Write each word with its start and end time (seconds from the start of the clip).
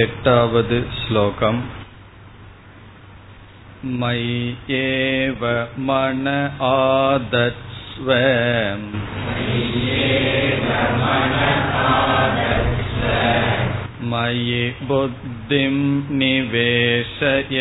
एटावद् 0.00 0.72
श्लोकम् 0.98 1.60
मय्येव 4.00 5.44
मन 5.88 6.28
आदत्स्व 6.68 8.10
मयि 14.12 14.62
बुद्धिं 14.88 15.74
निवेशय 16.18 17.60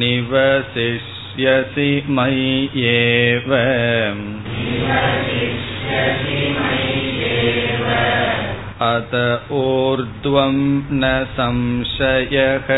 निवसिष्यसि 0.00 1.90
मय्येव 2.18 3.50
अत 8.86 9.14
ऊर्ध्वं 9.58 10.56
न 10.92 11.12
संशयः 11.36 12.68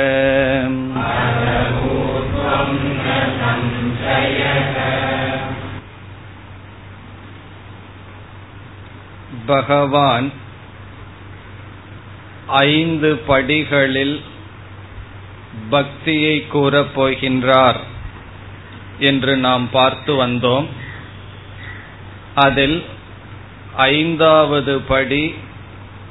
பகவான் 9.46 10.28
ஐந்து 12.68 13.10
படிகளில் 13.26 14.16
பக்தியை 15.70 16.36
கூறப் 16.46 16.92
போகின்றார் 16.96 17.80
என்று 19.00 19.32
நாம் 19.36 19.66
பார்த்து 19.70 20.12
வந்தோம் 20.14 20.68
அதில் 22.36 22.78
ஐந்தாவது 23.75 24.79
படி 24.79 25.33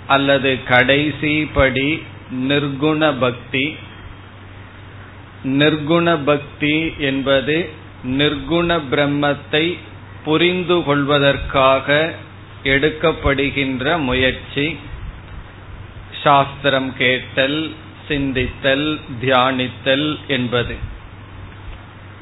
அல்லது 0.06 0.62
கடைசி 0.62 1.44
படி 1.44 2.02
நிர்குண 2.30 3.14
பக்தி. 3.20 3.76
நிர்குண 5.44 6.18
பக்தி 6.24 6.92
என்பது 6.98 7.70
நிர்குண 8.04 8.80
பிரம்மத்தை 8.90 9.78
புரிந்து 10.24 10.82
கொள்வதற்காக 10.82 12.14
எடுக்கப்படுகின்ற 12.64 13.98
முயற்சி. 13.98 14.78
சாஸ்திரம் 16.22 16.96
கேட்டல் 16.96 17.70
சிந்தித்தல் 18.08 19.00
தியானித்தல் 19.20 20.18
என்பது. 20.26 20.74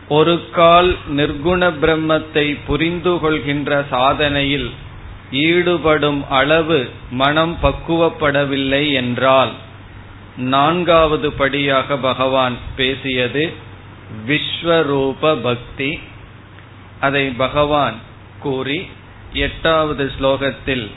ஒரு 0.08 0.50
கால் 0.50 0.96
நிர்குண 1.10 1.72
பிரம்மத்தை 1.82 2.56
புரிந்து 2.66 3.18
கொள்கின்ற 3.18 3.84
சாதனையில் 3.90 4.70
ஈடுபடும் 5.30 6.28
அளவு 6.28 6.90
மனம் 7.10 7.58
பக்குவப்படவில்லை 7.62 8.92
என்றால் 8.92 9.52
நான்காவது 10.36 11.32
படியாக 11.32 11.96
பகவான் 11.96 12.56
பேசியது 12.76 13.52
விஸ்வரூப 14.26 15.36
பக்தி. 15.42 16.00
அதை 17.00 17.28
பகவான் 17.28 17.94
கூறி 18.40 18.88
எட்டாவது 19.32 20.12
ஸ்லோகத்தில் 20.20 20.90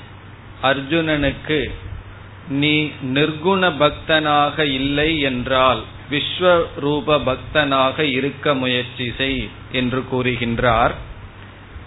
அர்ஜுனனுக்கு 0.64 1.72
நீ 2.50 2.92
நிர்குண 3.14 3.70
பக்தனாக 3.80 4.60
இல்லை 4.60 5.20
என்றால் 5.20 5.82
விஸ்வரூப 6.12 7.20
பக்தனாக 7.26 8.00
இருக்க 8.00 8.54
முயற்சி 8.54 9.14
செய் 9.18 9.50
என்று 9.72 10.04
கூறுகின்றார். 10.12 10.92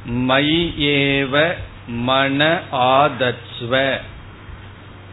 மை 0.06 0.74
ஏவ 0.78 1.54
மன 1.86 2.60
ஆதத்ஸ்வ. 2.72 4.00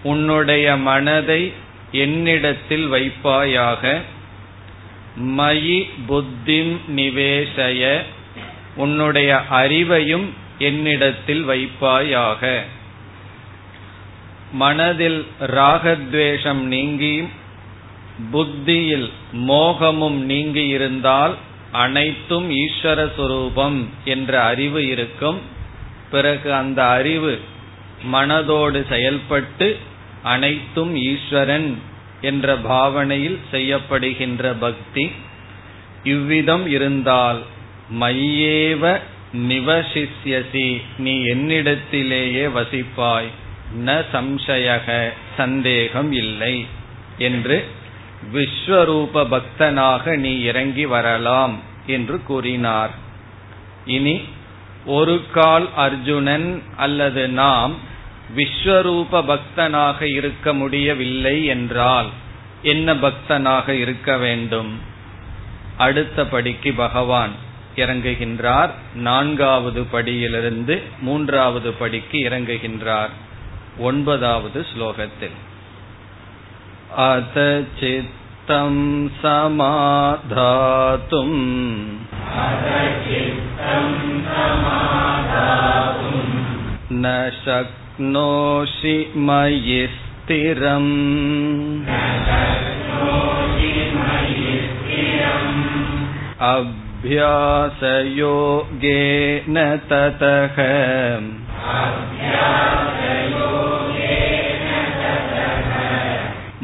உன்னுடைய 0.03 0.77
மனதை 0.77 1.53
என்னிடத்தில் 1.91 2.91
வைப்பாயாக. 2.91 4.01
மயி 5.21 5.89
புத்திம் 6.07 6.77
நிவேசய. 6.87 8.03
உன்னுடைய 8.75 9.41
அறிவையும் 9.51 10.25
என்னிடத்தில் 10.57 11.47
வைப்பாயாக. 11.47 12.61
மனதில் 14.51 15.27
ராகத்வேஷம் 15.39 16.61
நீங்கி 16.61 17.27
புத்தியில் 18.31 19.11
மோகமும் 19.31 20.19
நீங்கி 20.23 20.67
இருந்தால் 20.67 21.35
அனைத்தும் 21.71 22.51
ஈஸ்வர 22.51 23.11
சுரூபம் 23.17 23.85
என்ற 24.03 24.43
அறிவு 24.43 24.87
இருக்கும். 24.87 25.52
பிறகு 26.13 26.49
அந்த 26.61 26.79
அறிவு 26.97 27.33
மனதோடு 28.13 28.79
செயல்பட்டு 28.89 29.67
அனைத்தும் 30.33 30.93
ஈஸ்வரன் 31.09 31.69
என்ற 32.29 32.55
பாவனையில் 32.65 33.39
செய்யப்படுகின்ற 33.51 34.43
பக்தி 34.59 35.05
இவ்விதம் 36.13 36.65
இருந்தால் 36.75 37.39
மையேவ 38.01 38.83
நிவசிஷ்யசி. 39.49 40.67
நீ 40.97 41.13
என்னிடத்திலேயே 41.33 42.45
வசிப்பாய். 42.57 43.29
ந 43.85 43.95
சம்சயக 44.13 44.87
சந்தேகம் 45.37 46.11
இல்லை 46.21 46.55
என்று 47.27 47.57
விஸ்வரூப 48.33 49.23
பக்தனாக 49.33 50.15
நீ 50.25 50.33
இறங்கி 50.49 50.85
வரலாம் 50.93 51.55
என்று 51.87 52.17
கூறினார். 52.27 52.93
இனி 53.95 54.15
ஒரு 54.85 55.23
கால் 55.33 55.69
அர்ஜுனன் 55.75 56.63
அல்லது 56.77 57.27
நாம் 57.27 57.75
விஸ்வரூப 58.35 59.23
பக்தனாக 59.23 60.01
இருக்க 60.01 60.53
முடியவில்லை 60.53 61.45
என்றால் 61.45 62.07
என்ன 62.61 62.93
பக்தனாக 62.93 63.69
இருக்க 63.69 64.17
வேண்டும்? 64.17 64.79
அடுத்த 65.77 66.25
படிக்கு 66.25 66.73
பகவான் 66.73 67.31
இறங்குகின்றார். 67.75 68.69
நான்காவது 68.95 69.81
படியிலிருந்து 69.81 70.81
மூன்றாவது 71.01 71.71
படிக்கு 71.71 72.17
இறங்குகின்றார். 72.17 73.09
ஒன்பதாவது 73.77 74.65
ஸ்லோகத்தில். 74.73 75.35
அத 76.95 77.63
तं 78.47 78.75
समाधातुम् 79.19 79.83
न 87.03 87.11
शक्नोषि 87.45 88.95
मयि 89.27 89.77
स्थिरम् 89.93 90.89
अभ्यासयोगेन 96.49 97.59
ततः 99.91 100.59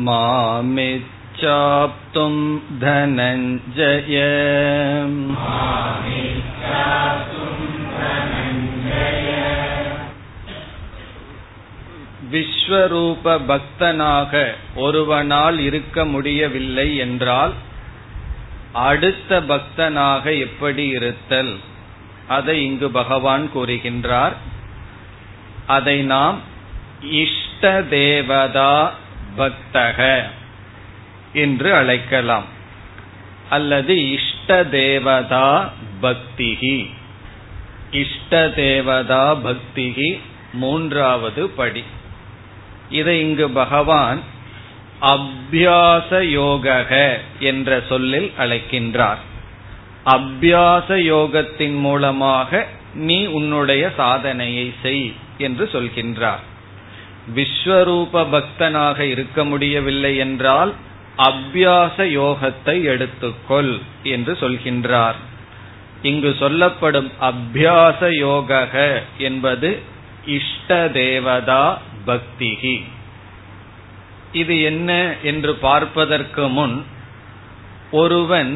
मामित् 0.10 1.19
मामिच्छाप्तुं 1.39 2.37
धनञ्जय 2.81 4.17
விஸ்வரூப 12.33 13.25
பக்தனாக 13.47 14.33
ஒருவனால் 14.77 15.59
இருக்க 15.59 16.05
முடியவில்லை 16.05 16.87
என்றால் 16.97 17.53
அடுத்த 18.83 19.41
பக்தனாக 19.41 20.25
எப்படி 20.39 20.85
இருத்தல் 20.89 21.53
அதை 22.29 22.57
இங்கு 22.65 22.89
பகவான் 22.91 23.45
கூறுகின்றார் 23.55 24.37
அதை 25.67 25.97
நாம் 26.05 26.39
இஷ்ட 27.19 27.63
தேவதா 27.91 28.75
பக்தக 29.37 30.01
என்று 31.34 31.74
அழைக்கலாம். 31.74 32.44
அல்லது 33.50 34.12
இஷ்ட 34.12 34.64
தேவதா 34.64 35.74
பக்திகி 36.02 36.90
இஷ்ட 37.92 38.50
தேவதா 38.50 39.36
பக்திகி 39.36 40.20
மூன்றாவது 40.54 41.50
படி. 41.50 41.84
இதை 42.90 43.22
இங்கு 43.22 43.50
பகவான் 43.50 44.20
அபியாச 45.02 46.10
யோகக 46.10 47.18
என்ற 47.40 47.84
சொல்லில் 47.90 48.34
அழைக்கின்றார். 48.40 49.18
அபியாச 50.06 50.88
யோகத்தின் 50.88 51.80
மூலமாக 51.80 52.68
நீ 52.94 53.26
உன்னுடைய 53.26 53.92
சாதனையை 53.98 54.74
செய் 54.82 55.14
என்று 55.38 55.70
சொல்கின்றார். 55.72 56.40
விஸ்வரூப 57.36 58.26
பக்தனாக 58.32 59.00
இருக்க 59.00 59.46
முடியவில்லை 59.46 60.18
என்றால் 60.18 60.74
அபியாச 61.28 61.96
யோகத்தை 61.98 62.76
எடுத்துக்கொள் 62.84 63.74
என்று 64.04 64.34
சொல்கின்றார். 64.34 65.18
இங்கு 66.02 66.36
சொல்லப்படும் 66.40 67.10
அபியாச 67.22 68.02
யோக 68.18 68.52
என்பது 69.18 69.70
இஷ்ட 70.26 70.90
தேவதா 70.94 71.66
பக்திகி 72.06 72.78
இது 74.32 74.56
என்ன 74.62 74.90
என்று 75.24 75.54
பார்ப்பதற்கு 75.68 76.48
முன் 76.48 76.76
ஒருவன் 77.92 78.52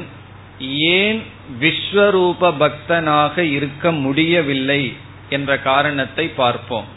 ஏன் 0.95 1.21
விஸ்வரூப 1.61 2.51
பக்தனாக 2.59 3.37
இருக்க 3.37 3.91
முடியவில்லை 3.91 4.81
என்ற 5.29 5.57
காரணத்தை 5.57 6.25
பார்ப்போம். 6.41 6.87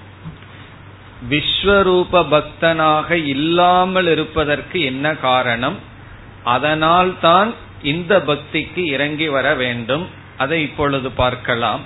விஸ்வரூப 1.31 2.23
பக்தனாக 2.31 3.11
இல்லாமல் 3.11 4.07
இருப்பதற்கு 4.07 4.81
என்ன 4.83 5.15
காரணம்? 5.15 5.79
அதனால் 6.45 7.19
தான் 7.21 7.55
இந்த 7.83 8.19
பக்திக்கு 8.19 8.85
இறங்கி 8.85 9.29
வர 9.29 9.55
வேண்டும். 9.55 10.07
அதை 10.37 10.63
இப்பொழுது 10.63 11.11
பார்க்கலாம். 11.11 11.83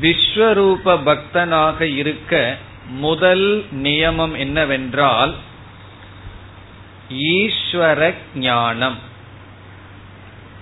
விஸ்வரூப 0.00 0.96
பக்தனாக 1.08 1.80
இருக்க 1.80 2.58
முதல் 2.98 3.64
நியமம் 3.82 4.36
என்னவென்றால் 4.36 5.34
ஈஸ்வர 7.10 8.14
ஞானம் 8.34 8.98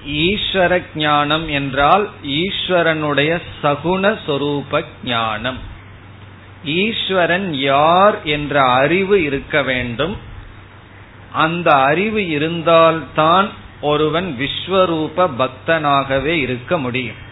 ஈஸ்வர 0.05 0.83
ஞானம் 0.95 1.49
என்றால் 1.49 2.09
ஈஸ்வரனுடைய 2.23 3.41
சகுண 3.63 4.19
சொரூப 4.27 4.85
ஞானம். 5.05 5.59
ஈஸ்வரன் 6.65 7.55
யார் 7.55 8.23
என்ற 8.23 8.63
அறிவு 8.63 9.23
இருக்க 9.23 9.63
வேண்டும். 9.63 10.17
அந்த 11.33 11.73
அறிவு 11.73 12.29
இருந்தால்தான் 12.29 13.51
ஒருவன் 13.81 14.37
விஸ்வரூப 14.41 15.31
பக்தனாகவே 15.39 16.35
இருக்க 16.37 16.79
முடியும். 16.79 17.27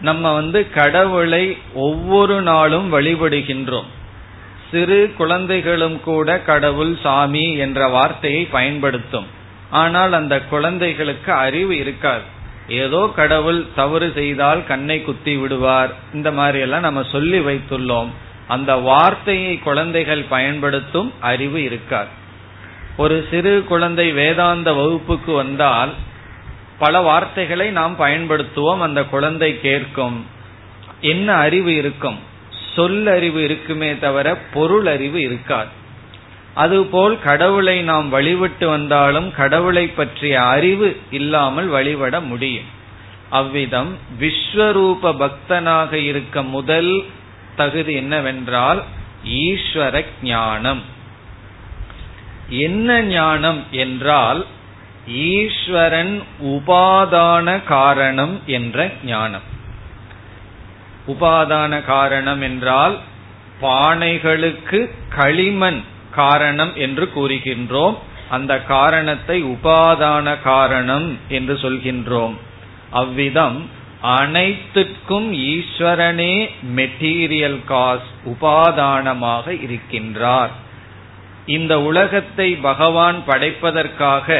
நம்ம 0.00 0.32
வந்து 0.32 0.70
கடவுளை 0.70 1.58
ஒவ்வொரு 1.74 2.42
நாளும் 2.42 2.92
வழிபடுகின்றோம். 2.92 3.86
சிறு 4.70 5.14
குழந்தைகளும் 5.16 6.00
கூட 6.00 6.40
கடவுள் 6.40 6.98
சாமி 7.02 7.52
என்ற 7.52 7.88
வார்த்தையை 7.88 8.44
பயன்படுத்தும். 8.44 9.26
ஆனால் 9.70 10.12
அந்த 10.12 10.40
குழந்தைகளுக்கு 10.40 11.32
அறிவு 11.32 11.76
இருக்காது. 11.76 12.33
ஏதோ 12.68 13.12
கடவுள் 13.16 13.66
தவறு 13.74 14.12
செய்தால் 14.14 14.66
கண்ணை 14.66 15.02
குத்தி 15.02 15.36
விடுவார். 15.36 15.94
இந்த 16.14 16.32
மாதிரி 16.32 16.58
எல்லாம் 16.58 16.80
நம்ம 16.80 17.02
சொல்லி 17.02 17.38
வைத்துள்ளோம். 17.38 18.08
அந்த 18.48 18.74
வார்த்தையை 18.74 19.58
குழந்தைகள் 19.58 20.22
பயன்படுத்தும் 20.28 21.12
அறிவு 21.20 21.62
இருக்கார் 21.62 22.08
ஒரு 22.96 23.26
சிறு 23.30 23.64
குழந்தை 23.68 24.12
வேதாந்த 24.12 24.72
வகுப்புக்கு 24.72 25.32
வந்தால் 25.32 25.92
பல 26.78 27.00
வார்த்தைகளை 27.00 27.70
நாம் 27.70 27.96
பயன்படுத்துவோம் 27.98 28.78
அந்த 28.78 29.04
குழந்தை 29.04 29.60
கேட்கும். 29.60 30.26
என்ன 31.00 31.32
அறிவு 31.32 31.74
இருக்கும்? 31.74 32.18
சொல் 32.74 33.06
அறிவு 33.06 33.42
இருக்குமே 33.42 33.98
தவிர 33.98 34.36
பொருள் 34.54 34.86
அறிவு 34.86 35.20
இருக்காது. 35.20 35.82
அதுபோல் 36.54 37.18
கடவுளை 37.18 37.82
நாம் 37.82 38.08
வழிபட்டு 38.08 38.68
வந்தாலும் 38.68 39.34
கடவுளை 39.34 39.86
பற்றிய 39.86 40.42
அறிவு 40.42 41.00
இல்லாமல் 41.10 41.66
வழிபட 41.66 42.20
முடியும். 42.20 42.64
அவ்விதம் 43.30 43.98
விஸ்வரூப 44.20 45.02
பக்தனாக 45.02 45.92
இருக்க 45.92 46.42
முதல் 46.42 47.04
தகுதி 47.56 47.94
என்னவென்றால் 47.94 48.82
ஈஸ்வர 49.24 50.04
ஞானம். 50.22 50.82
என்ன 52.48 53.02
ஞானம் 53.02 53.64
என்றால் 53.70 54.46
ஈஸ்வரன் 55.06 56.22
உபாதான 56.42 57.64
காரணம் 57.64 58.40
என்ற 58.46 58.92
ஞானம். 59.04 59.46
உபாதான 61.06 61.84
காரணம் 61.84 62.40
என்றால் 62.40 62.98
பானைகளுக்கு 63.62 64.90
களிமண் 65.08 65.82
காரணம் 66.14 66.72
என்று 66.76 67.04
கூறுகின்றோம். 67.14 67.96
அந்த 68.28 68.52
காரணத்தை 68.62 69.44
உபாதான 69.44 70.36
காரணம் 70.42 71.08
என்று 71.28 71.54
சொல்கின்றோம். 71.54 72.36
அவ்விதம் 72.90 73.58
அனைத்துக்கும் 74.18 75.28
ஈஸ்வரனே 75.50 76.34
மெட்டீரியல் 76.76 77.60
காஸ் 77.64 78.08
உபாதானமாக 78.24 79.46
இருக்கின்றார். 79.66 80.52
இந்த 81.46 81.74
உலகத்தை 81.82 82.48
பகவான் 82.62 83.18
படைப்பதற்காக 83.26 84.36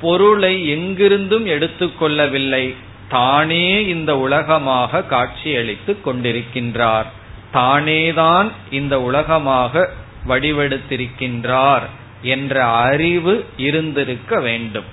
பொருளை 0.00 0.54
எங்கிருந்தும் 0.76 1.46
எடுத்துக்கொள்ளவில்லை 1.54 2.64
தானே 3.08 3.66
இந்த 3.86 4.10
உலகமாக 4.18 5.02
காட்சியளித்துக் 5.02 6.04
கொண்டிருக்கின்றார். 6.06 7.08
தானேதான் 7.52 8.48
இந்த 8.70 8.94
உலகமாக 9.00 9.90
வடிவெடுத்திருக்கின்றார் 10.28 11.86
என்ற 12.22 12.64
அறிவு 12.66 13.44
இருந்திருக்க 13.56 14.40
வேண்டும். 14.40 14.84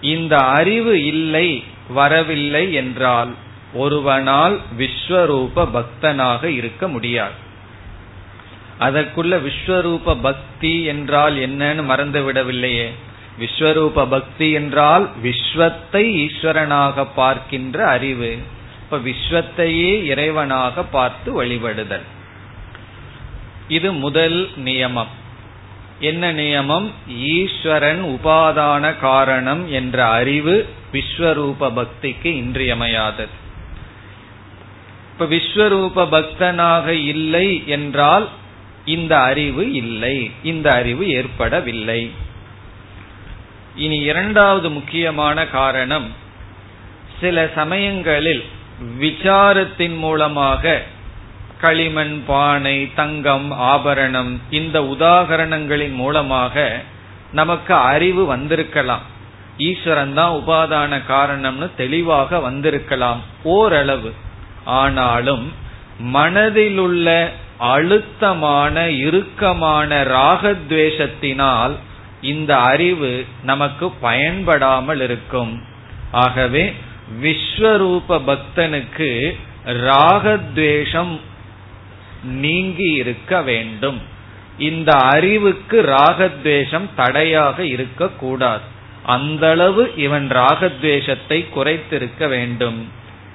இந்த 0.00 0.36
அறிவு 0.36 1.04
இல்லை 1.04 1.64
வரவில்லை 1.88 2.72
என்றால் 2.72 3.34
ஒருவனால் 3.74 4.58
விஸ்வரூப 4.78 5.68
பக்தனாக 5.72 6.44
இருக்க 6.44 6.88
முடியாது. 6.88 7.38
அதற்குள்ள 8.78 9.34
விஸ்வரூப 9.46 10.16
பக்தி 10.20 10.84
என்றால் 10.84 11.36
என்னன்னு 11.36 11.84
மறந்து 11.84 12.32
விடவில்லையே. 12.32 12.88
விஸ்வரூப 13.38 14.06
பக்தி 14.06 14.52
என்றால் 14.52 15.10
விஸ்வத்தை 15.22 16.04
ஈஸ்வரனாக 16.24 17.06
பார்க்கின்ற 17.14 17.86
அறிவு. 17.86 18.38
இப்ப 18.82 18.98
விஸ்வத்தையே 18.98 19.92
இறைவனாக 20.12 20.84
பார்த்து 20.90 21.44
வழிபடுதல். 21.44 22.06
இது 23.70 23.92
முதல் 23.92 24.48
நியமம். 24.64 25.12
என்ன 26.00 26.32
நியமம்? 26.32 26.90
ஈஸ்வரன் 27.08 28.02
உபாதான 28.04 28.98
காரணம் 28.98 29.70
என்ற 29.70 30.06
அறிவு 30.06 30.68
விஸ்வரூப 30.92 31.70
பக்திக்கு 31.72 32.26
இன்றியமையாதது. 32.26 33.38
இப்ப 35.12 35.24
விஸ்வரூப 35.24 36.06
பக்தனாக 36.10 36.86
இல்லை 36.86 37.62
என்றால் 37.66 38.28
இந்த 38.84 39.18
அறிவு 39.18 39.72
இல்லை 39.72 40.30
இந்த 40.42 40.70
அறிவு 40.70 41.10
ஏற்படவில்லை. 41.10 42.10
இனி 43.76 43.98
இரண்டாவது 43.98 44.70
முக்கியமான 44.70 45.46
காரணம் 45.46 46.08
சில 47.20 47.50
சமயங்களில் 47.54 48.44
விசாரத்தின் 49.00 49.96
மூலமாக 49.96 50.82
களிமண் 51.60 52.22
பானை 52.26 52.76
தங்கம் 52.94 53.52
ஆபரணம் 53.52 54.32
இந்த 54.50 54.80
உதாகரணங்களின் 54.80 55.94
மூலமாக 55.94 56.82
நமக்கு 57.32 57.74
அறிவு 57.74 58.26
வந்திருக்கலாம். 58.26 59.04
ஈஸ்வரன் 59.58 60.14
தான் 60.14 60.34
உபாதான 60.40 60.92
காரணம்னு 61.08 61.68
தெளிவாக 61.76 62.38
வந்திருக்கலாம் 62.38 63.20
ஓரளவு. 63.42 64.12
ஆனாலும் 64.64 65.52
மனதிலுள்ள 66.14 67.28
அழுத்தமான 67.58 68.88
இறுக்கமான 69.06 70.04
ராகத்வேஷத்தினால் 70.04 71.74
இந்த 72.20 72.56
அறிவு 72.72 73.24
நமக்கு 73.42 73.90
பயன்படாமல் 73.90 75.00
இருக்கும். 75.00 75.52
ஆகவே 76.12 76.74
விஸ்வரூப 77.22 78.18
பக்தனுக்கு 78.28 79.10
ராகத்வேஷம் 79.66 81.20
நீங்கி 82.24 82.90
இருக்க 82.92 83.42
வேண்டும். 83.42 84.00
இந்த 84.58 84.92
அறிவுக்கு 84.92 85.82
ராகத்வேஷம் 85.82 86.88
தடையாக 86.96 87.64
இருக்கக்கூடாது 87.64 88.62
அந்த 89.06 89.50
அளவு 89.50 89.92
இவன் 89.96 90.28
ராகத்வேஷத்தை 90.28 91.48
குறைத்திருக்க 91.48 92.28
வேண்டும். 92.28 92.88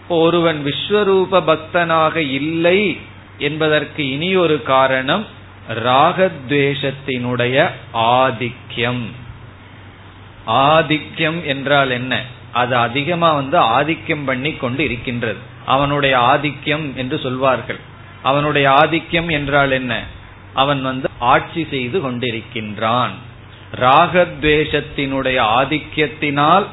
ஒருவன் 0.07 0.65
விஸ்வரூப 0.65 1.31
பக்தனாக 1.31 2.15
இல்லை 2.15 2.97
என்பதற்கு 3.37 4.09
இனி 4.09 4.35
ஒரு 4.35 4.63
காரணம் 4.63 5.25
ராகத்வேஷத்தினுடைய 5.73 7.69
ஆதிக்கியம் 7.93 9.05
ஆதிக்கியம் 10.47 11.43
என்றால் 11.43 11.89
என்ன? 11.89 12.23
அது 12.51 12.75
அதிகமா 12.75 13.33
வந்து 13.33 13.57
ஆதிக்கம் 13.57 14.23
பண்ணி 14.23 14.53
கொண்டு 14.53 14.83
இருக்கின்றது. 14.83 15.37
அவனுடைய 15.65 16.17
ஆதிக்கம் 16.17 16.93
என்று 16.95 17.19
சொல்வார்கள். 17.19 17.79
அவனுடைய 18.25 18.67
ஆதிக்கம் 18.71 19.29
என்றால் 19.29 19.71
என்ன? 19.71 19.93
அவன் 20.53 20.81
வந்து 20.81 21.09
ஆட்சி 21.19 21.67
செய்து 21.69 21.97
கொண்டிருக்கின்றான். 21.99 23.13
ராகத்வேஷத்தினுடைய 23.75 25.39
ஆதிக்கத்தினால் 25.59 26.65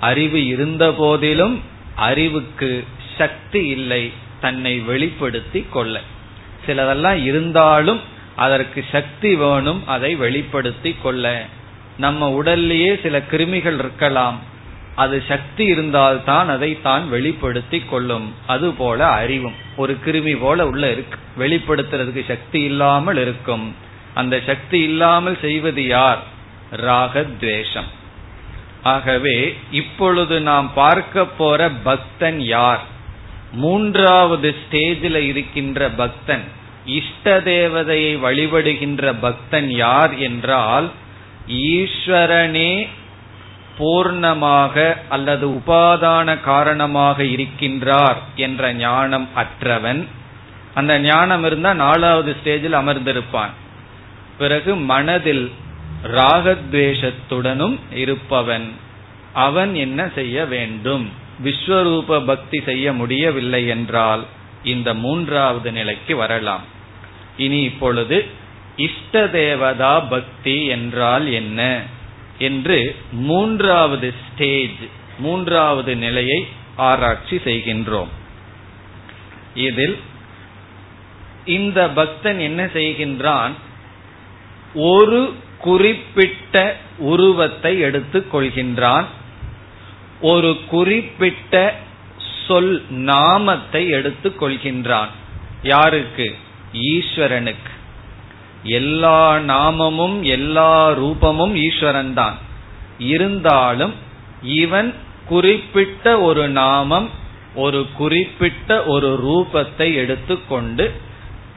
அறிவு 0.00 0.40
இருந்த 0.46 0.84
போதிலும் 0.92 1.56
அறிவுக்கு 1.96 2.70
சக்தி 3.18 3.62
இல்லை 3.66 4.02
தன்னை 4.40 4.74
வெளிப்படுத்தி 4.90 5.66
கொள்ள. 5.70 6.00
சிலதெல்லாம் 6.66 7.18
இருந்தாலும் 7.24 8.00
அதற்கு 8.36 8.84
சக்தி 8.92 9.30
வேணும் 9.34 9.82
அதை 9.86 10.10
வெளிப்படுத்தி 10.14 10.96
கொள்ள. 11.02 11.44
நம்ம 11.98 12.42
உடல்லையே 12.42 12.92
சில 13.02 13.22
கிருமிகள் 13.30 13.78
இருக்கலாம். 13.78 14.38
அது 14.98 15.16
சக்தி 15.28 15.64
இருந்தால்தான் 15.64 16.48
அதை 16.48 16.70
தான் 16.82 17.08
வெளிப்படுத்தி 17.08 17.78
கொள்ளும். 17.78 18.34
அது 18.46 18.72
போல 18.72 19.06
அறிவும். 19.06 19.54
ஒரு 19.76 19.96
கிருமி 20.04 20.34
போல 20.40 20.66
உள்ள 20.66 20.84
இருக்கு. 20.90 21.18
வெளிப்படுத்துறதுக்கு 21.38 22.22
சக்தி 22.26 22.60
இல்லாமல் 22.62 23.16
இருக்கும். 23.16 23.66
அந்த 24.14 24.40
சக்தி 24.46 24.78
இல்லாமல் 24.82 25.38
செய்வது 25.40 25.86
யார்? 25.86 26.22
ராகத்வேஷம். 26.76 27.90
ஆகவே 28.82 29.56
இப்பொழுது 29.70 30.40
நாம் 30.40 30.70
பார்க்க 30.74 31.26
போற 31.26 31.70
பக்தன் 31.70 32.40
யார்? 32.40 32.82
மூன்றாவது 33.52 34.54
ஸ்டேஜில் 34.60 35.20
இருக்கின்ற 35.30 35.90
பக்தன் 35.90 36.44
இஷ்ட 36.86 37.38
தேவதையை 37.40 38.12
வழிபடுகின்ற 38.24 39.14
பக்தன் 39.20 39.70
யார் 39.70 40.14
என்றால் 40.16 40.90
ஈஸ்வரனே 41.48 42.72
பூர்ணமாக 43.78 44.96
அல்லது 45.08 45.48
உபாதான 45.48 46.40
காரணமாக 46.40 47.22
இருக்கின்றார் 47.22 48.16
என்ற 48.36 48.72
ஞானம் 48.72 49.28
அற்றவன். 49.34 50.06
அந்த 50.74 50.98
ஞானம் 50.98 51.44
இருந்தா 51.44 51.74
நாலாவது 51.74 52.36
ஸ்டேஜில் 52.44 52.74
அமர்ந்திருப்பான். 52.74 53.50
பிறகு 54.38 54.76
மனதில் 54.76 55.52
ராகத்வேஷத்துடனும் 56.04 57.78
இருப்பவன். 57.92 58.72
அவன் 59.32 59.74
என்ன 59.74 60.08
செய்ய 60.14 60.44
வேண்டும்? 60.44 61.10
விஸ்வரூப 61.44 62.26
பக்தி 62.26 62.60
செய்ய 62.60 62.92
முடியவில்லை 62.92 63.66
என்றால் 63.66 64.24
இந்த 64.62 64.94
மூன்றாவது 64.94 65.72
நிலைக்கு 65.72 66.16
வரலாம். 66.16 66.62
இனி 67.36 67.62
இப்பொழுது 67.62 68.26
இஷ்ட 68.76 69.26
தேவதா 69.26 70.00
பக்தி 70.00 70.66
என்றால் 70.66 71.32
என்ன? 71.32 71.82
என்று 72.38 72.96
மூன்றாவது 73.12 74.14
ஸ்டேஜ் 74.26 74.78
மூன்றாவது 75.18 75.96
நிலையை 75.96 76.46
ஆராய்ச்சி 76.76 77.36
செய்கின்றோம். 77.36 78.08
இதில் 79.54 79.98
இந்த 81.44 81.90
பக்தன் 81.90 82.38
என்ன 82.38 82.64
செய்கின்றான்? 82.64 83.50
ஒரு 84.74 85.34
குறிப்பிட்ட 85.58 86.76
உருவத்தை 86.98 87.78
எடுத்துக் 87.78 88.36
கொள்கின்றான். 88.36 89.04
ஒரு 90.20 90.58
குறிப்பிட்ட 90.68 91.74
சொல் 92.46 92.84
நாமத்தை 92.90 93.88
எடுத்துக் 93.88 94.42
கொள்கின்றான். 94.42 95.08
யாருக்கு? 95.62 96.36
ஈஸ்வரனுக்கு. 96.72 97.76
எல்லா 98.68 99.36
நாமமும் 99.36 100.22
எல்லா 100.22 100.90
ரூபமும் 100.90 101.54
ஈஸ்வரன் 101.54 102.14
தான் 102.14 102.36
இருந்தாலும் 102.98 103.94
இவன் 104.42 104.94
குறிப்பிட்ட 105.26 106.20
ஒரு 106.20 106.48
நாமம் 106.48 107.08
ஒரு 107.54 107.86
குறிப்பிட்ட 107.96 108.84
ஒரு 108.84 109.10
ரூபத்தை 109.26 109.94
எடுத்துக்கொண்டு 109.94 110.86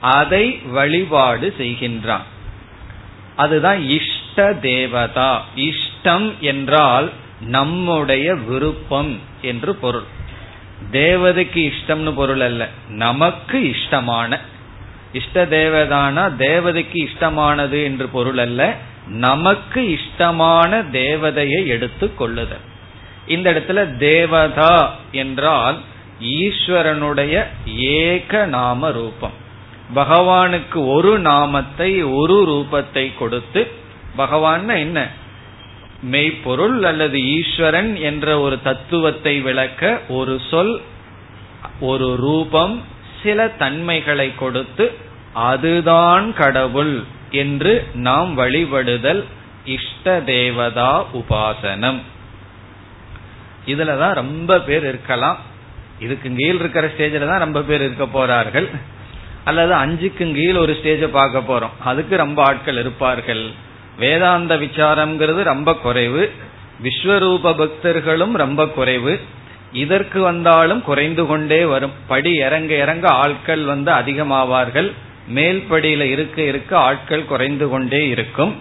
அதை 0.02 0.46
வழிபாடு 0.72 1.54
செய்கின்றான். 1.58 2.26
அதுதான் 3.36 3.90
இஷ்ட 3.90 4.54
தேவதா. 4.54 5.44
இஷ்டம் 5.56 6.28
என்றால் 6.40 7.12
நம்முடைய 7.42 8.36
விருப்பம் 8.36 9.20
என்று 9.42 9.76
பொருள். 9.76 10.08
தேவதைக்கு 10.92 11.62
இஷ்டம்னு 11.72 12.12
பொருள் 12.12 12.40
அல்ல 12.40 12.70
நமக்கு 12.88 13.58
இஷ்டமான 13.70 14.40
இஷ்ட 15.14 15.46
தேவதானா 15.46 16.24
தேவதைக்கு 16.38 16.98
இஷ்டமானது 17.08 17.84
என்று 17.84 18.08
பொருள் 18.08 18.38
அல்ல. 18.38 18.76
நமக்கு 19.08 20.00
இஷ்டமான 20.00 20.82
தேவதையை 20.92 21.66
எடுத்து 21.66 22.16
கொள்ளுதல் 22.16 22.66
இந்த 23.28 23.52
இடத்துல 23.52 23.98
தேவதா 23.98 24.94
என்றால் 25.12 25.78
ஈஸ்வரனுடைய 26.22 27.44
ஏக 27.76 28.46
நாம 28.46 28.92
ரூபம். 28.92 29.36
பகவானுக்கு 29.96 30.80
ஒரு 30.88 31.20
நாமத்தை 31.20 32.04
ஒரு 32.04 32.38
ரூபத்தை 32.50 33.14
கொடுத்து 33.18 33.72
பகவான் 34.16 34.70
என்ன? 34.70 35.00
மெய்ப்பொருள் 36.12 36.84
அல்லது 36.84 37.18
ஈஸ்வரன் 37.38 37.96
என்ற 37.96 38.40
ஒரு 38.40 38.62
தத்துவத்தை 38.62 39.42
விளக்க 39.42 40.00
ஒரு 40.10 40.42
சொல் 40.50 40.82
ஒரு 41.80 42.16
ரூபம் 42.16 42.82
சில 43.24 43.48
தன்மைகளை 43.48 44.36
கொடுத்து 44.36 44.92
அதுதான் 45.34 46.34
கடவுள் 46.34 47.04
என்று 47.32 47.88
நாம் 47.94 48.38
வழிபடுதல் 48.38 49.24
இஷ்ட 49.66 50.22
தேவதா 50.22 51.06
உபாசனம். 51.14 52.00
இதுலதான் 53.66 54.14
ரொம்ப 54.14 54.60
பேர் 54.60 54.84
இருக்கலாம். 54.88 55.38
இதுக்கு 56.00 56.36
கீழ் 56.36 56.56
இருக்கிற 56.56 56.88
ஸ்டேஜில் 56.88 57.28
தான் 57.28 57.40
ரொம்ப 57.40 57.62
பேர் 57.62 57.82
இருக்க 57.82 58.06
போறார்கள். 58.06 58.70
அல்லது 59.44 59.74
அஞ்சுக்கு 59.74 60.34
கீழ் 60.34 60.56
ஒரு 60.56 60.80
ஸ்டேஜ 60.84 61.08
பார்க்க 61.08 61.40
போறோம். 61.40 61.84
அதுக்கு 61.84 62.18
ரொம்ப 62.18 62.44
ஆட்கள் 62.44 62.78
இருப்பார்கள். 62.78 63.50
வேதாந்த 63.98 64.56
விசாரம்ங்கிறது 64.56 65.44
ரொம்ப 65.44 65.74
குறைவு. 65.74 66.32
விஸ்வரூப 66.84 67.56
பக்தர்களும் 67.58 68.32
ரொம்ப 68.32 68.68
குறைவு. 68.68 69.20
இதற்கு 69.74 70.22
வந்தாலும் 70.22 70.82
குறைந்து 70.82 71.26
கொண்டே 71.26 71.64
வரும். 71.64 71.92
படி 72.08 72.32
இறங்க 72.34 72.74
இறங்க 72.76 73.08
ஆட்கள் 73.08 73.64
வந்து 73.64 73.92
அதிகமாவார்கள். 73.92 74.92
மேல்படியில 75.36 76.02
இருக்க 76.02 76.42
இருக்க 76.42 76.78
ஆட்கள் 76.78 77.26
குறைந்து 77.26 77.70
கொண்டே 77.70 78.08
இருக்கும். 78.08 78.54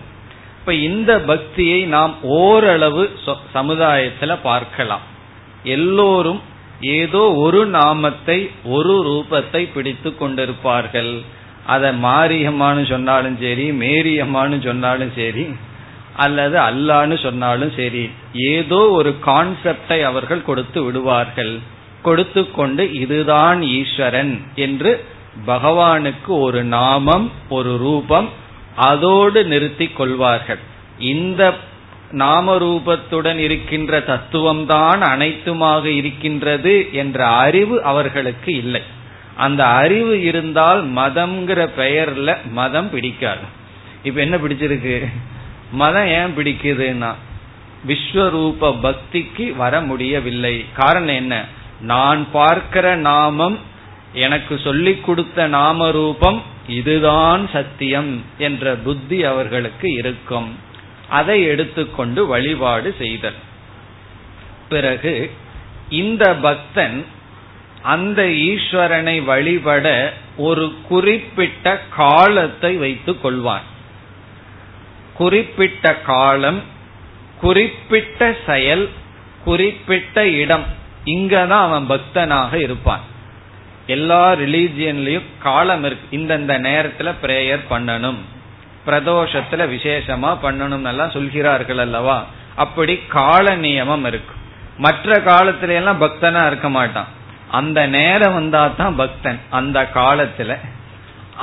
இப்ப 0.59 0.75
இந்த 0.75 1.19
பக்தியை 1.21 1.81
நாம் 1.85 2.15
ஓரளவு 2.23 3.11
சமுதாயத்துல 3.55 4.37
பார்க்கலாம். 4.43 5.05
எல்லோரும் 5.65 6.41
ஏதோ 6.81 7.33
ஒரு 7.35 7.67
நாமத்தை 7.67 8.51
ஒரு 8.65 8.95
ரூபத்தை 9.09 9.69
பிடித்து 9.75 10.15
கொண்டிருப்பார்கள். 10.21 11.13
அதை 11.67 11.91
மாரியம்மான்னு 12.03 12.85
சொன்னாலும் 12.91 13.37
சரி 13.41 13.71
மேரியம்மான்னு 13.71 14.65
சொன்னாலும் 14.65 15.13
சரி 15.17 15.47
அல்லது 16.17 16.59
அல்லான்னு 16.59 17.23
சொன்னாலும் 17.23 17.73
சரி 17.77 18.11
ஏதோ 18.33 18.77
ஒரு 18.77 19.17
கான்செப்டை 19.27 20.03
அவர்கள் 20.03 20.43
கொடுத்து 20.43 20.83
விடுவார்கள். 20.83 21.59
கொடுத்து 22.03 22.51
கொண்டு 22.51 22.93
இதுதான் 22.93 23.63
ஈஸ்வரன் 23.63 24.43
என்று 24.55 25.05
பகவானுக்கு 25.47 26.13
ஒரு 26.27 26.63
நாமம் 26.63 27.33
ஒரு 27.49 27.77
ரூபம் 27.77 28.29
அதோடு 28.77 29.45
நிறுத்தி 29.45 29.87
கொள்வார்கள். 29.87 30.59
இந்த 30.99 31.55
நாம 32.11 32.57
ரூபத்துடன் 32.57 33.37
இருக்கின்ற 33.37 33.99
தத்துவம்தான் 33.99 35.01
அனைத்துமாக 35.01 35.85
இருக்கின்றது 35.85 36.89
என்ற 36.93 37.27
அறிவு 37.27 37.83
அவர்களுக்கு 37.83 38.57
இல்லை. 38.57 38.83
அந்த 39.37 39.65
அறிவு 39.65 40.23
இருந்தால் 40.23 40.93
மதம்ங்கிற 40.93 41.69
பெயர்ல 41.79 42.37
மதம் 42.51 42.91
பிடிக்காது. 42.91 43.41
இப்ப 44.03 44.21
என்ன 44.21 44.37
பிடிச்சிருக்கு? 44.37 45.09
மதம் 45.73 46.07
ஏன் 46.07 46.37
பிடிக்குதுன்னா 46.37 47.15
விஸ்வரூப 47.89 48.79
பக்திக்கு 48.83 49.57
வர 49.57 49.81
முடியவில்லை. 49.81 50.65
காரணம் 50.75 51.15
என்ன? 51.15 51.45
நான் 51.81 52.31
பார்க்கிற 52.33 52.97
நாமம் 52.97 53.59
எனக்கு 54.13 54.61
சொல்லிக் 54.65 55.05
கொடுத்த 55.05 55.47
நாம 55.47 55.91
ரூபம் 55.91 56.43
இதுதான் 56.69 57.49
சத்தியம் 57.53 58.25
என்ற 58.39 58.75
புத்தி 58.75 59.25
அவர்களுக்கு 59.25 59.93
இருக்கும். 59.93 60.59
அதை 61.09 61.43
எடுத்துக்கொண்டு 61.43 62.27
வழிபாடு 62.27 62.95
செய்தல். 62.99 63.35
பிறகு 64.69 65.31
இந்த 65.89 66.35
பக்தன் 66.35 67.07
அந்த 67.83 68.23
ஈஸ்வரனை 68.23 69.25
வழிபட 69.25 70.13
ஒரு 70.37 70.75
குறிப்பிட்ட 70.89 71.81
காலத்தை 71.97 72.77
வைத்துக் 72.77 73.27
கொள்வான். 73.27 73.69
குறிப்பிட்ட 75.21 75.95
காலம் 75.95 76.63
குறிப்பிட்ட 77.41 78.37
செயல் 78.47 78.91
குறிப்பிட்ட 79.45 80.29
இடம். 80.29 80.65
இங்கதான் 81.05 81.61
அவன் 81.61 81.89
பக்தனாக 81.89 82.55
இருப்பான். 82.55 83.01
எல்லா 83.87 84.33
ரிலீஜியன்லயும் 84.33 85.29
காலம் 85.43 85.85
இருக்கு. 85.85 86.17
இந்தந்த 86.17 86.53
நேரத்துல 86.59 87.15
பிரேயர் 87.23 87.61
பண்ணணும். 87.71 88.17
பிரதோஷத்துல 88.87 89.69
விசேஷமா 89.75 90.39
பண்ணணும் 90.43 90.87
எல்லாம் 90.87 91.11
சொல்கிறார்கள் 91.11 91.79
அல்லவா? 91.79 92.27
அப்படி 92.57 93.01
கால 93.09 93.57
நியமம் 93.57 94.07
இருக்கு. 94.07 94.35
மற்ற 94.79 95.21
காலத்துல 95.21 95.69
எல்லாம் 95.69 96.01
பக்தனா 96.01 96.47
இருக்க 96.47 96.69
மாட்டான். 96.69 97.07
அந்த 97.51 97.87
நேரம் 97.87 98.35
வந்தா 98.35 98.67
தான் 98.67 98.97
பக்தன். 98.97 99.41
அந்த 99.51 99.89
காலத்துல 99.95 100.59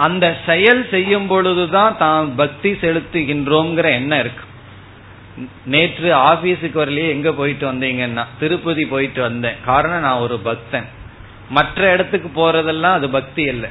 அந்த 0.05 0.25
செயல் 0.45 0.81
செய்யும் 0.89 1.27
பொழுதுதான் 1.27 1.97
தான் 1.97 2.35
பக்தி 2.35 2.71
செலுத்துகின்றோங்கிற 2.71 3.87
எண்ணம் 3.99 4.19
இருக்கு. 4.19 4.43
நேற்று 5.65 6.09
ஆபீஸுக்கு 6.31 6.77
வரலையே 6.81 7.09
எங்க 7.15 7.31
போயிட்டு 7.31 7.65
வந்தீங்கன்னா? 7.71 8.23
திருப்பதி 8.39 8.85
போயிட்டு 8.85 9.21
வந்தேன். 9.21 9.57
காரணம் 9.65 10.05
நான் 10.05 10.23
ஒரு 10.25 10.37
பக்தன். 10.39 10.87
மற்ற 11.49 11.91
இடத்துக்கு 11.93 12.29
போறதெல்லாம் 12.39 12.97
அது 12.99 13.09
பக்தி 13.09 13.43
இல்லை 13.53 13.69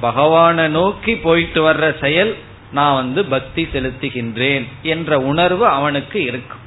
பகவானை 0.00 0.68
நோக்கி 0.68 1.14
போயிட்டு 1.26 1.60
வர்ற 1.68 1.86
செயல் 2.00 2.32
நான் 2.72 2.94
வந்து 2.94 3.20
பக்தி 3.24 3.62
செலுத்துகின்றேன் 3.72 4.66
என்ற 4.82 5.18
உணர்வு 5.30 5.66
அவனுக்கு 5.66 6.18
இருக்கும் 6.22 6.62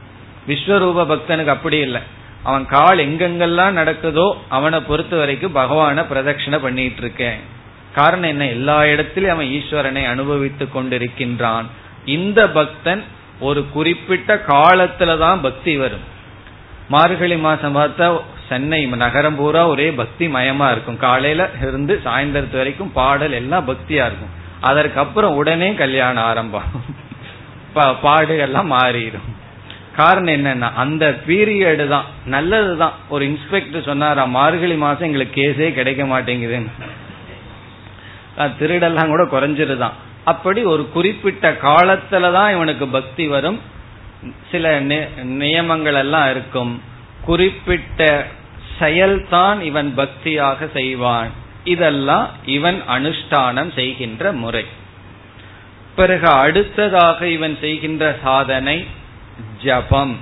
விஸ்வரூப 0.48 1.06
பக்தனுக்கு 1.12 1.54
அப்படி 1.58 1.78
இல்லை. 1.78 2.02
அவன் 2.44 2.66
கால் 2.66 3.00
எங்கெங்கெல்லாம் 3.08 3.78
நடக்குதோ 3.80 4.28
அவனை 4.50 4.80
பொறுத்த 4.80 5.16
வரைக்கும் 5.18 5.56
பகவான 5.56 6.06
பிரதட்சணை 6.12 6.60
பண்ணிட்டு 6.62 7.02
இருக்கேன். 7.02 7.40
காரணம் 7.96 8.30
என்ன? 8.30 8.48
எல்லா 8.48 8.86
இடத்திலும் 8.86 9.34
அவன் 9.36 9.52
ஈஸ்வரனை 9.58 10.04
அனுபவித்துக் 10.08 10.74
கொண்டிருக்கின்றான். 10.78 11.68
இந்த 12.06 12.40
பக்தன் 12.50 13.04
ஒரு 13.40 13.62
குறிப்பிட்ட 13.70 14.36
காலத்துல 14.48 15.18
தான் 15.18 15.42
பக்தி 15.42 15.78
வரும். 15.78 16.06
மார்கழி 16.90 17.38
மாசம் 17.38 17.75
பார்த்தா 17.75 18.08
சென்னை 18.50 18.86
நகரம் 18.86 19.36
பூரா 19.36 19.68
ஒரே 19.68 19.92
பக்தி 19.92 20.25
மயமா 20.28 20.72
இருக்கும். 20.72 20.98
காலையில 20.98 21.50
இருந்து 21.62 22.02
சாயந்தரத்து 22.06 22.56
வரைக்கும் 22.56 22.92
பாடல் 22.92 23.32
எல்லாம் 23.32 23.68
பக்தியா 23.68 24.06
இருக்கும். 24.10 24.34
அதற்கப்புறம் 24.62 25.36
உடனே 25.36 25.74
கல்யாணம் 25.74 26.24
ஆரம்பம். 26.24 26.70
பாடுகள்லாம் 27.75 28.72
மாறிடும். 28.75 29.30
காரணம் 29.96 30.34
என்னன்னா 30.34 30.70
அந்த 30.84 31.06
பீரியடு 31.28 31.88
தான். 31.88 32.06
நல்லதுதான். 32.25 32.96
ஒரு 33.10 33.25
இன்ஸ்பெக்டர் 33.25 33.88
சொன்னாரா 33.90 34.25
மார்கழி 34.38 34.78
மாசம் 34.86 35.08
எங்களுக்கு 35.08 35.36
கேஸே 35.42 35.68
கிடைக்க 35.74 36.04
மாட்டேங்குதுன்னு. 36.04 36.72
திருடெல்லாம் 38.38 39.08
கூட 39.08 39.24
குறைஞ்சிருதான். 39.24 39.92
அப்படி 40.24 40.63
ஒரு 40.63 40.89
குறிப்பிட்ட 40.89 41.51
காலத்துலதான் 41.51 42.54
இவனுக்கு 42.54 42.88
பக்தி 42.88 43.27
வரும். 43.27 43.60
சில 44.51 44.80
நியமங்கள் 45.24 45.94
எல்லாம் 45.94 46.32
இருக்கும். 46.32 46.82
குறிப்பிட்ட 47.22 48.25
செயல்தான் 48.80 49.62
இவன் 49.62 49.94
பக்தியாக 49.98 50.72
செய்வான். 50.74 51.30
இதெல்லாம் 51.63 52.30
இவன் 52.46 52.82
அனுஷ்டானம் 52.89 53.74
செய்கின்ற 53.74 54.32
முறை. 54.32 54.65
பிறகு 55.96 56.27
அடுத்ததாக 56.27 57.27
இவன் 57.27 57.58
செய்கின்ற 57.62 58.18
சாதனை 58.24 58.86
ஜபம். 59.63 60.18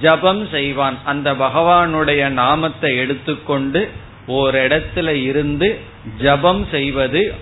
ஜபம் 0.00 0.48
செய்வான். 0.48 0.98
அந்த 1.04 1.32
பகவானுடைய 1.32 2.28
நாமத்தை 2.28 2.96
எடுத்துக்கொண்டு 2.96 3.90
ஓரிடத்துல 4.28 5.22
இருந்து 5.22 5.78
ஜபம் 6.18 6.66
செய்வது 6.70 7.34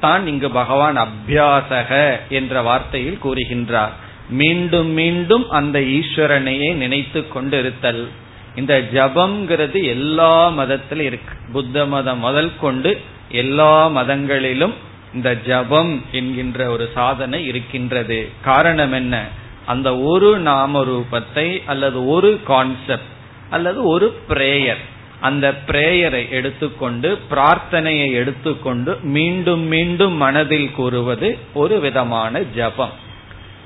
தான் 0.00 0.26
இங்கு 0.26 0.50
பகவான் 0.50 0.96
அபியாசக 0.96 2.18
என்ற 2.28 2.62
வார்த்தையில் 2.62 3.18
கூறுகின்றார். 3.24 3.90
மீண்டும் 4.28 4.86
மீண்டும் 4.86 5.50
அந்த 5.50 5.80
ஈஸ்வரனையே 5.80 6.74
நினைத்து 6.74 7.28
கொண்டிருத்தல். 7.28 8.08
இந்த 8.56 8.80
ஜபம்ங்கிறது 8.92 9.82
எல்லா 9.82 10.48
மதத்திலும் 10.48 11.04
இருக்கு. 11.04 11.34
புத்த 11.52 11.86
மதம் 11.86 12.18
முதல் 12.18 12.52
கொண்டு 12.60 13.00
எல்லா 13.28 13.86
மதங்களிலும் 13.86 14.74
இந்த 15.14 15.36
ஜபம் 15.36 16.04
என்கின்ற 16.12 16.70
ஒரு 16.70 16.90
சாதனை 16.94 17.46
இருக்கின்றது. 17.46 18.28
காரணம் 18.42 18.92
என்ன? 18.92 19.26
அந்த 19.66 19.98
ஒரு 19.98 20.38
நாம 20.38 20.84
ரூபத்தை 20.84 21.62
அல்லது 21.66 22.08
ஒரு 22.08 22.40
கான்செப்ட் 22.44 23.12
அல்லது 23.50 23.84
ஒரு 23.84 24.20
பிரேயர் 24.28 24.82
அந்த 25.20 25.46
பிரேயரை 25.66 26.28
எடுத்துக்கொண்டு 26.28 27.18
பிரார்த்தனையை 27.30 28.12
எடுத்துக்கொண்டு 28.12 28.98
மீண்டும் 29.02 29.60
மீண்டும் 29.60 30.12
மனதில் 30.12 30.70
கூறுவது 30.70 31.38
ஒரு 31.54 31.80
விதமான 31.80 32.40
ஜபம். 32.40 32.94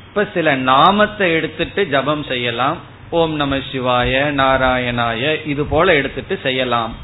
இப்ப 0.09 0.27
சில 0.35 0.55
நாமத்தை 0.55 1.33
எடுத்துட்டு 1.33 1.89
ஜபம் 1.89 2.25
செய்யலாம். 2.25 2.77
ஓம் 3.11 3.35
நம 3.35 3.57
சிவாய 3.57 4.13
நாராயணாய 4.37 5.47
இது 5.47 5.65
போல 5.65 5.95
எடுத்துட்டு 5.95 6.39
செய்யலாம். 6.43 6.95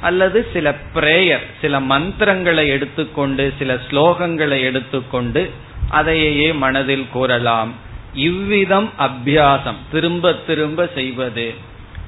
அல்லது 0.00 0.46
சில 0.52 0.74
பிரேயர் 0.94 1.46
சில 1.60 1.80
மந்திரங்களை 1.80 2.68
எடுத்துக்கொண்டு 2.68 3.52
சில 3.58 3.74
ஸ்லோகங்களை 3.74 4.60
எடுத்துக்கொண்டு 4.62 5.50
அதையே 5.90 6.52
மனதில் 6.52 7.06
கூறலாம். 7.12 7.72
இவ்விதம் 8.14 8.90
அபியாசம். 8.98 9.80
திரும்ப 9.92 10.32
திரும்ப 10.32 10.90
செய்வது 10.94 11.54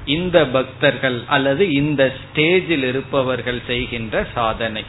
இந்த 0.05 0.45
பக்தர்கள் 0.45 1.23
அல்லது 1.27 1.71
இந்த 1.71 2.13
ஸ்டேஜில் 2.21 2.87
இருப்பவர்கள் 2.87 3.61
செய்கின்ற 3.67 4.27
சாதனை. 4.33 4.83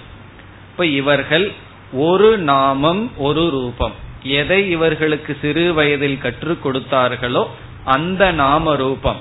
இப்ப 0.71 0.87
இவர்கள் 0.87 1.53
ஒரு 1.93 2.39
நாமம் 2.39 3.13
ஒரு 3.17 3.51
ரூபம். 3.51 3.93
எதை 4.23 4.71
இவர்களுக்கு 4.71 5.37
சிறு 5.41 5.75
வயதில் 5.75 6.19
கற்றுக் 6.19 6.67
கொடுத்தார்களோ 6.67 7.47
அந்த 7.85 8.33
நாம 8.33 8.77
ரூபம். 8.77 9.17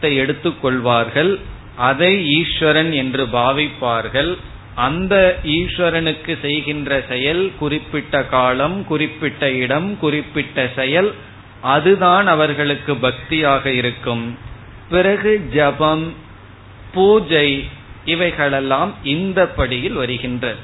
எடுத்துக்கொள்வார்கள் 0.00 1.38
அதை 1.76 2.28
ஈஸ்வரன் 2.28 2.92
என்று 2.92 3.26
பாவிப்பார்கள். 3.26 4.36
அந்த 4.74 5.38
ஈஸ்வரனுக்கு 5.44 6.40
செய்கின்ற 6.40 7.04
செயல் 7.08 7.52
குறிப்பிட்ட 7.58 8.24
காலம் 8.24 8.84
குறிப்பிட்ட 8.84 9.50
இடம் 9.50 9.98
குறிப்பிட்ட 9.98 10.70
செயல் 10.74 11.14
அதுதான் 11.60 12.26
அவர்களுக்கு 12.26 12.94
பக்தியாக 12.94 13.66
இருக்கும். 13.66 14.38
பிறகு 14.90 15.32
ஜபம் 15.54 16.04
பூஜை 16.94 17.48
இவைகளெல்லாம் 18.04 18.92
இந்த 19.14 19.40
படியில் 19.58 19.92
வருகின்றது. 19.92 20.60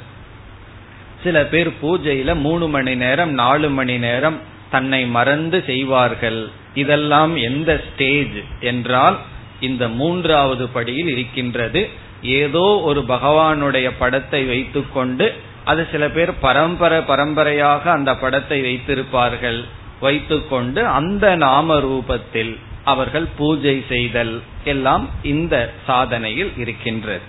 சில 1.22 1.36
பேர் 1.44 1.70
பூஜையில 1.82 2.30
மூணு 2.40 2.66
மணி 2.68 2.94
நேரம் 2.94 3.32
நாலு 3.42 3.68
மணி 3.70 3.96
நேரம் 3.98 4.38
தன்னை 4.70 5.00
மறந்து 5.06 5.58
செய்வார்கள். 5.66 6.40
இதெல்லாம் 6.74 7.32
எந்த 7.48 7.70
ஸ்டேஜ் 7.86 8.38
என்றால் 8.60 9.16
இந்த 9.60 9.84
மூன்றாவது 9.88 10.64
படியில் 10.68 11.08
இருக்கின்றது. 11.08 11.82
ஏதோ 12.22 12.66
ஒரு 12.88 13.00
பகவானுடைய 13.08 13.88
படத்தை 13.98 14.42
வைத்துக்கொண்டு 14.44 15.26
அது 15.64 15.82
சில 15.90 16.04
பேர் 16.08 16.32
பரம்பரை 16.40 17.00
பரம்பரையாக 17.00 17.90
அந்த 17.90 18.10
படத்தை 18.14 18.58
வைத்திருப்பார்கள். 18.62 19.60
வைத்துக்கொண்டு 20.00 20.80
அந்த 20.98 21.26
நாம 21.36 21.76
ரூபத்தில் 21.80 22.54
அவர்கள் 22.92 23.26
பூஜை 23.38 23.76
செய்தல் 23.88 24.34
எல்லாம் 24.72 25.04
இந்த 25.32 25.54
சாதனையில் 25.88 26.52
இருக்கின்றது. 26.62 27.24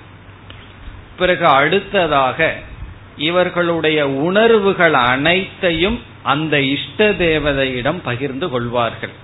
பிறகு 1.19 1.45
அடுத்ததாக 1.59 2.39
இவர்களுடைய 3.29 3.99
உணர்வுகள் 4.25 4.95
அனைத்தையும் 5.11 5.97
அந்த 6.33 6.55
இஷ்ட 6.75 7.09
தேவதையிடம் 7.23 7.99
பகிர்ந்து 8.03 8.47
கொள்வார்கள். 8.49 9.15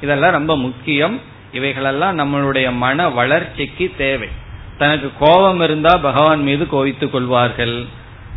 இதெல்லாம் 0.00 0.36
ரொம்ப 0.38 0.52
முக்கியம். 0.56 1.16
இவைகளெல்லாம் 1.52 2.18
நம்மளுடைய 2.18 2.68
மன 2.84 3.08
வளர்ச்சிக்கு 3.18 3.86
தேவை. 3.96 4.28
தனக்கு 4.78 5.08
கோபம் 5.18 5.60
இருந்தா 5.60 5.92
பகவான் 6.08 6.42
மீது 6.42 6.64
கோவித்துக் 6.64 7.14
கொள்வார்கள். 7.14 7.76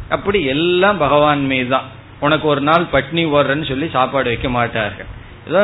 அப்படி 0.10 0.40
எல்லாம் 0.56 0.98
பகவான் 0.98 1.44
மீது 1.46 1.70
தான் 1.70 1.88
உனக்கு 2.20 2.46
ஒரு 2.48 2.62
நாள் 2.62 2.92
பட்னி 2.94 3.24
ஓடுறன்னு 3.36 3.68
சொல்லி 3.68 3.88
சாப்பாடு 3.96 4.28
வைக்க 4.32 4.50
மாட்டார்கள். 4.50 5.10
ஏதோ 5.48 5.62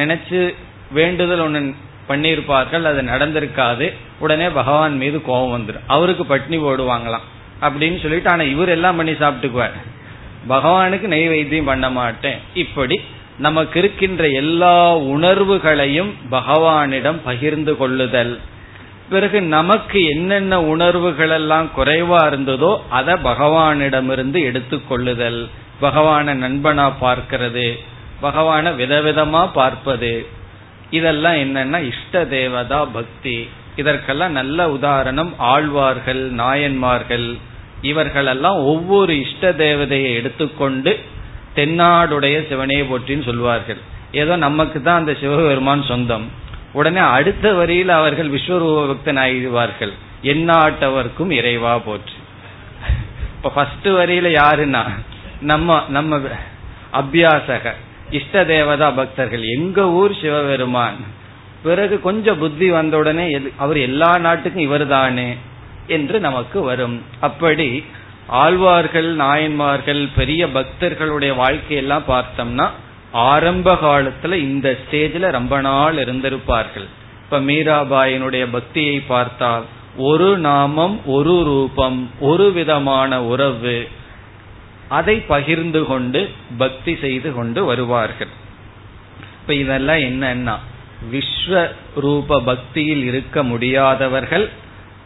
நினைச்சு 0.00 0.40
வேண்டுதல் 0.92 1.40
ஒன்று 1.40 1.74
பண்ணியிருப்பார்கள் 2.08 2.82
அது 2.82 3.02
நடந்திருக்காது. 3.02 3.92
உடனே 4.18 4.48
பகவான் 4.48 4.96
மீது 4.96 5.22
கோபம் 5.22 5.52
வந்துடும் 5.54 5.86
அவருக்கு 5.86 6.36
பட்னி 6.36 6.56
போடுவாங்களாம். 6.56 7.26
அப்படின்னு 7.60 8.00
சொல்லிட்டு 8.00 8.30
ஆனா 8.30 8.42
இவர் 8.42 8.68
எல்லாம் 8.68 8.96
பண்ணி 8.96 9.12
சாப்பிட்டுக்குவார். 9.12 9.70
பகவானுக்கு 10.48 11.00
நெய் 11.00 11.28
வைத்தியம் 11.28 11.64
பண்ண 11.64 11.90
மாட்டேன். 11.90 12.38
இப்படி 12.54 13.00
நமக்கு 13.38 13.78
இருக்கின்ற 13.78 14.28
எல்லா 14.28 14.96
உணர்வுகளையும் 14.96 16.14
பகவானிடம் 16.30 17.18
பகிர்ந்து 17.24 17.76
கொள்ளுதல். 17.76 18.38
பிறகு 19.08 19.42
நமக்கு 19.42 20.04
என்னென்ன 20.04 20.62
உணர்வுகள் 20.62 21.30
எல்லாம் 21.30 21.70
குறைவா 21.76 22.26
இருந்ததோ 22.26 22.78
அதை 22.88 23.14
பகவானிடமிருந்து 23.14 24.40
எடுத்துக்கொள்ளுதல் 24.42 25.48
பகவான 25.80 26.34
நண்பனா 26.34 26.92
பார்க்கிறது. 27.00 27.78
பகவான 28.22 28.70
விதவிதமா 28.70 29.48
பார்ப்பது. 29.52 30.26
இதெல்லாம் 30.90 31.34
என்னன்னா 31.34 31.92
இஷ்ட 31.92 32.26
தேவதா 32.26 32.84
பக்தி. 32.84 33.48
இதற்கெல்லாம் 33.76 34.32
நல்ல 34.32 34.70
உதாரணம் 34.70 35.34
ஆழ்வார்கள் 35.38 36.30
நாயன்மார்கள். 36.30 37.36
இவர்களெல்லாம் 37.82 38.58
ஒவ்வொரு 38.64 39.18
இஷ்ட 39.18 39.50
தேவதையை 39.50 40.14
எடுத்துக்கொண்டு 40.14 40.98
தென்னாடுடைய 41.54 42.48
சிவனே 42.48 42.82
போற்றின்னு 42.82 43.24
சொல்வார்கள். 43.24 43.78
ஏதோ 44.12 44.36
நமக்கு 44.36 44.82
தான் 44.82 44.98
அந்த 44.98 45.14
சிவபெருமான் 45.20 45.82
சொந்தம். 45.82 46.26
உடனே 46.72 47.00
அடுத்த 47.00 47.52
வரியில் 47.52 47.88
அவர்கள் 47.88 48.30
விஸ்வரூப 48.30 48.86
பக்தன் 48.86 49.16
ஆகிடுவார்கள் 49.16 49.92
எந்நாட்டவர்க்கும் 50.22 51.30
இறைவா 51.30 51.78
போற்று. 51.78 52.16
இப்ப 53.36 53.50
ஃபர்ஸ்ட் 53.50 53.88
வரியில 53.88 54.28
யாருன்னா 54.42 54.82
நம்ம 55.40 55.84
நம்ம 55.88 56.20
அபியாசக 56.92 57.72
இஷ்ட 58.10 58.44
தேவதா 58.44 58.90
பக்தர்கள். 58.90 59.42
எங்க 59.42 59.90
ஊர் 59.90 60.20
சிவபெருமான்? 60.20 60.96
பிறகு 61.62 62.00
கொஞ்சம் 62.00 62.38
புத்தி 62.38 62.70
வந்தவுடனே 62.70 63.38
அவர் 63.56 63.76
எல்லா 63.76 64.18
நாட்டுக்கும் 64.18 64.62
இவர் 64.62 64.86
தானே 64.86 65.34
என்று 65.86 66.20
நமக்கு 66.20 66.60
வரும். 66.60 67.02
அப்படி 67.20 67.84
ஆழ்வார்கள் 68.26 69.14
நாயன்மார்கள் 69.14 70.08
பெரிய 70.16 70.48
பக்தர்களுடைய 70.48 71.34
வாழ்க்கையெல்லாம் 71.34 72.02
பார்த்தோம்னா 72.08 72.70
ஆரம்ப 73.12 73.74
காலத்துல 73.74 74.32
இந்த 74.34 74.78
ஸ்டேஜ்ல 74.84 75.30
ரொம்ப 75.30 75.60
நாள் 75.60 75.94
இருந்திருப்பார்கள். 75.94 76.86
இப்ப 77.24 77.40
மீராபாயினுடைய 77.40 78.48
பக்தியை 78.52 79.00
பார்த்தால் 79.00 79.64
ஒரு 79.96 80.38
நாமம் 80.38 81.00
ஒரு 81.06 81.44
ரூபம் 81.44 82.10
ஒரு 82.20 82.52
விதமான 82.52 83.22
உறவு 83.24 83.88
அதை 84.88 85.16
பகிர்ந்து 85.20 85.84
கொண்டு 85.84 86.30
பக்தி 86.58 86.96
செய்து 86.96 87.34
கொண்டு 87.34 87.64
வருவார்கள். 87.64 88.28
இப்ப 89.40 89.54
இதெல்லாம் 89.54 89.96
என்னன்னா 89.96 90.56
விஸ்வ 91.12 91.68
விஸ்வரூப 91.96 92.44
பக்தியில் 92.44 93.04
இருக்க 93.04 93.42
முடியாதவர்கள் 93.42 94.50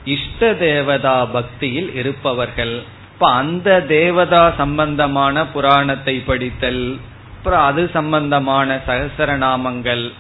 இஷ்ட 0.05 0.55
தேவதா 0.55 1.25
பக்தியில் 1.25 1.95
இருப்பவர்கள். 1.95 2.83
இப்ப 3.13 3.33
அந்த 3.33 3.81
தேவதா 3.81 4.53
சம்பந்தமான 4.57 5.47
புராணத்தை 5.47 6.19
படித்தல் 6.21 6.99
அப்புறம் 7.37 7.63
அது 7.63 7.91
சம்பந்தமான 7.93 8.83
சகசரநாமங்கள் 8.87 10.11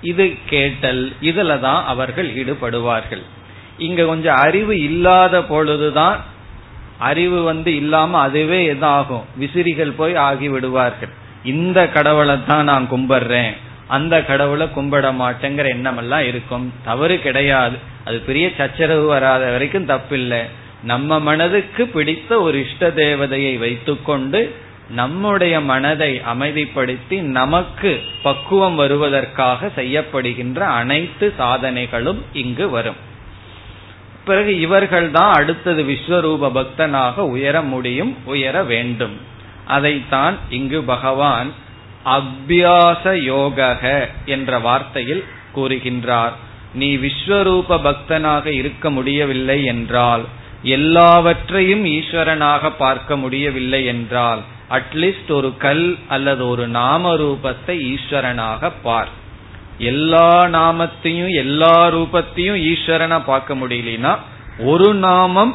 இது 0.00 0.36
கேட்டல் 0.46 1.12
இதுல 1.20 1.60
தான் 1.60 1.84
அவர்கள் 1.84 2.28
ஈடுபடுவார்கள். 2.34 3.22
இங்க 3.78 4.04
கொஞ்சம் 4.04 4.36
அறிவு 4.36 4.80
இல்லாத 4.80 5.42
பொழுதுதான் 5.42 6.20
அறிவு 7.00 7.42
வந்து 7.42 7.76
இல்லாம 7.76 8.18
அதுவே 8.18 8.72
எதாகும் 8.72 9.24
விசிறிகள் 9.36 9.90
போய் 9.90 10.14
ஆகி 10.14 10.48
விடுவார்கள் 10.48 11.12
இந்த 11.44 11.88
கடவுளை 11.88 12.36
தான் 12.46 12.64
நான் 12.64 12.88
கும்பிடுறேன் 12.90 13.52
அந்த 13.88 14.22
கடவுளை 14.22 14.66
கும்பிட 14.76 15.06
மாட்டேங்கிற 15.20 15.68
எண்ணமெல்லாம் 15.68 16.26
இருக்கும். 16.26 16.72
தவறு 16.84 17.20
கிடையாது. 17.20 17.76
அது 18.04 18.18
பெரிய 18.18 18.50
சச்சரவு 18.56 19.06
வராத 19.06 19.50
வரைக்கும் 19.50 19.88
தப்பில்லை. 19.88 20.42
நம்ம 20.82 21.18
மனதுக்கு 21.20 21.86
பிடித்த 21.86 22.40
ஒரு 22.40 22.66
இஷ்ட 22.66 22.88
தேவதையை 22.88 23.58
வைத்துக்கொண்டு 23.58 24.54
நம்முடைய 24.90 25.60
மனதை 25.60 26.20
அமைதிப்படுத்தி 26.34 27.20
நமக்கு 27.20 28.00
பக்குவம் 28.22 28.74
வருவதற்காக 28.74 29.70
செய்யப்படுகின்ற 29.76 30.58
அனைத்து 30.58 31.32
சாதனைகளும் 31.38 32.20
இங்கு 32.32 32.70
வரும். 32.70 33.00
பிறகு 34.24 34.52
இவர்கள் 34.60 35.10
தான் 35.10 35.32
அடுத்தது 35.32 35.82
விஸ்வரூப 35.82 36.50
பக்தனாக 36.58 37.16
உயர 37.34 37.56
முடியும் 37.62 38.16
உயர 38.24 38.62
வேண்டும். 38.62 39.16
அதைத்தான் 39.66 40.36
இங்கு 40.48 40.82
பகவான் 40.82 41.50
அபியாச 42.04 43.14
யோக 43.22 43.58
என்ற 44.24 44.58
வார்த்தையில் 44.58 45.24
கூறுகின்றார். 45.54 46.34
நீ 46.74 46.96
விஸ்வரூப 46.96 47.78
பக்தனாக 47.86 48.46
இருக்க 48.46 48.90
முடியவில்லை 48.90 49.58
என்றால் 49.64 50.24
எல்லாவற்றையும் 50.62 51.84
ஈஸ்வரனாக 51.84 52.72
பார்க்க 52.78 53.16
முடியவில்லை 53.16 53.84
என்றால் 53.84 54.40
அட்லீஸ்ட் 54.70 55.30
ஒரு 55.30 55.50
கல் 55.56 55.86
அல்லது 56.08 56.42
ஒரு 56.48 56.66
நாம 56.68 57.12
ரூபத்தை 57.14 57.76
ஈஸ்வரனாக 57.92 58.72
பார். 58.82 59.10
எல்லா 59.80 60.44
நாமத்தையும் 60.46 61.32
எல்லா 61.34 61.88
ரூபத்தையும் 61.88 62.60
ஈஸ்வரனா 62.70 63.18
பார்க்க 63.24 63.54
முடியலனா 63.54 64.12
ஒரு 64.58 64.94
நாமம் 64.94 65.54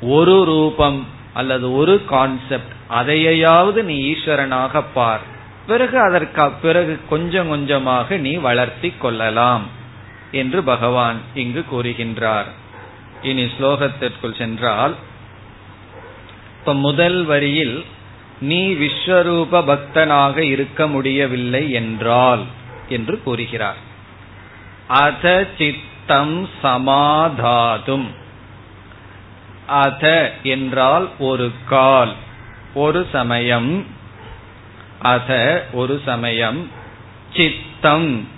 ஒரு 0.00 0.44
ரூபம் 0.44 1.06
அல்லது 1.32 1.66
ஒரு 1.76 1.94
கான்செப்ட் 2.04 2.74
அதையாவது 2.88 3.80
நீ 3.82 3.96
ஈஸ்வரனாக 4.12 4.82
பார். 4.94 5.20
பிறகு 5.66 5.96
அதற்கு 5.98 6.50
பிறகு 6.62 6.98
கொஞ்சம் 7.08 7.48
கொஞ்சமாக 7.48 8.16
நீ 8.16 8.32
வளர்த்தி 8.34 8.90
கொள்ளலாம் 8.98 9.64
என்று 10.30 10.62
பகவான் 10.62 11.18
இங்கு 11.34 11.64
கூறுகின்றார். 11.72 12.48
இனி 13.22 13.44
ஸ்லோகத்திற்குள் 13.44 14.38
சென்றால் 14.38 14.94
இப்ப 16.58 16.74
முதல் 16.74 17.24
வரியில் 17.24 17.84
நீ 18.40 18.62
விஸ்வரூப 18.74 19.62
பக்தனாக 19.70 20.36
இருக்க 20.38 20.86
முடியவில்லை 20.86 21.70
என்றால் 21.70 22.44
என்று 22.88 23.22
கூறுகிறார். 23.22 23.76
அத 24.88 25.48
சித்தம் 25.58 26.48
சமாதாதும். 26.62 28.10
அத 29.66 30.34
என்றால் 30.42 31.08
ஒரு 31.18 31.52
கால் 31.68 32.12
ஒரு 32.74 33.08
சமயம். 33.12 33.86
அத 35.02 35.64
ஒரு 35.72 36.02
சமயம். 36.04 36.70
சித்தம் 37.36 38.28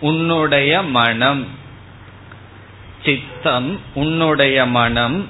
உன்னுடைய 0.00 0.82
மனம். 0.82 1.46
சித்தம் 3.04 3.80
உன்னுடைய 3.94 4.66
மனம் 4.66 5.28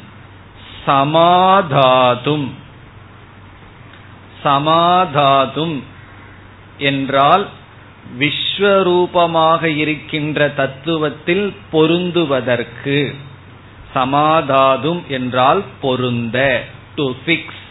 சமாதாதும். 0.86 2.54
சமாதாதும் 4.42 5.84
என்றால் 6.78 7.48
விஸ்வரூபமாக 8.56 9.62
இருக்கின்ற 9.62 10.52
தத்துவத்தில் 10.56 11.54
பொருந்துவதற்கு. 11.72 13.14
சமாதாதும் 13.94 15.02
என்றால் 15.08 15.64
பொருந்த 15.80 16.64
டு 16.96 17.14
பிக்ஸ் 17.26 17.64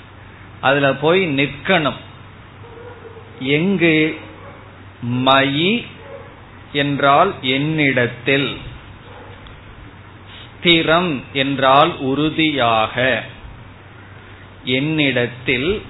அதுல 0.62 0.94
போய் 0.94 1.28
நிற்கணும். 1.28 2.00
எங்கு? 3.40 4.18
மயி 5.10 5.86
என்றால் 6.74 7.34
என்னிடத்தில். 7.42 8.58
ஸ்திரம் 10.38 11.24
என்றால் 11.34 11.98
உறுதியாக. 11.98 13.24
என்னிடத்தில் 14.64 15.82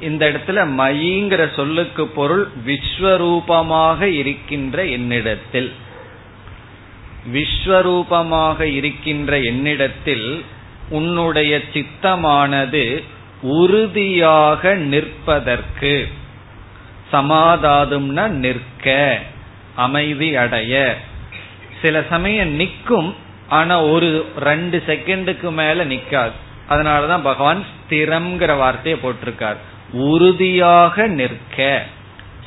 இந்த 0.00 0.30
இடத்துல 0.30 0.68
மயிங்கிற 0.78 1.54
சொல்லுக்கு 1.54 2.06
பொருள் 2.06 2.48
விஸ்வரூபமாக 2.66 4.02
இருக்கின்ற 4.02 4.84
என்னிடத்தில். 4.86 5.72
விஸ்வரூபமாக 7.32 8.60
இருக்கின்ற 8.60 9.38
என்னிடத்தில் 9.38 10.44
உன்னுடைய 10.88 11.60
சித்தமானது 11.72 13.02
உறுதியாக 13.42 14.74
நிற்பதற்கு. 14.74 16.08
சமாதாதும்னா 17.12 18.26
நிற்க 18.26 19.18
அமைதி 19.74 20.36
அடைய. 20.36 20.98
சில 21.82 22.04
சமயம் 22.10 22.48
நிற்கும் 22.48 23.14
ஆனா 23.48 23.82
ஒரு 23.82 24.32
ரெண்டு 24.36 24.82
செகண்டுக்கு 24.86 25.52
மேல 25.52 25.84
நிக்காது. 25.84 26.32
அதனாலதான் 26.68 27.22
பகவான் 27.22 27.64
ஸ்திரம்ங்கிற 27.64 28.56
வார்த்தையை 28.56 29.00
போட்டிருக்கார். 29.00 29.56
உறுதியாக 29.92 31.06
நிற்க. 31.06 31.86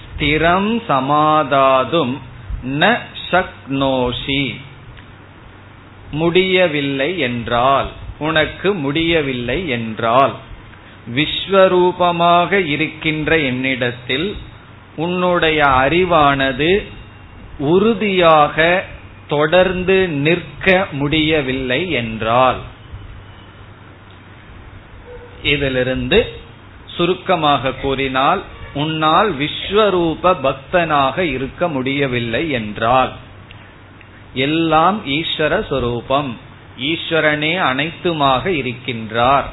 ஸ்திரம் 0.04 0.82
சமாதாதும் 0.88 2.22
ந 2.64 2.98
சக்னோஷி 3.32 4.56
முடியவில்லை 6.12 7.20
என்றால் 7.20 7.88
உனக்கு 8.18 8.74
முடியவில்லை 8.74 9.68
என்றால் 9.68 10.34
விஸ்வரூபமாக 11.16 12.52
இருக்கின்ற 12.66 13.38
என்னிடத்தில் 13.38 14.36
உன்னுடைய 14.96 15.64
அறிவானது 15.64 16.84
உறுதியாக 17.60 18.84
தொடர்ந்து 19.28 20.08
நிற்க 20.08 20.88
முடியவில்லை 20.92 21.92
என்றால் 21.92 22.62
இதிலிருந்து 25.44 26.20
சுருக்கமாக 26.96 27.72
கூறினால் 27.72 28.42
உன்னால் 28.74 29.30
விஸ்வரூப 29.34 30.34
பக்தனாக 30.44 31.18
இருக்க 31.20 31.68
முடியவில்லை 31.68 32.44
என்றால் 32.52 33.12
எல்லாம் 34.34 34.98
ஈஸ்வர 35.08 35.54
சொரூபம். 35.68 36.38
ஈஸ்வரனே 36.80 37.52
அனைத்துமாக 37.72 38.44
இருக்கின்றார். 38.62 39.48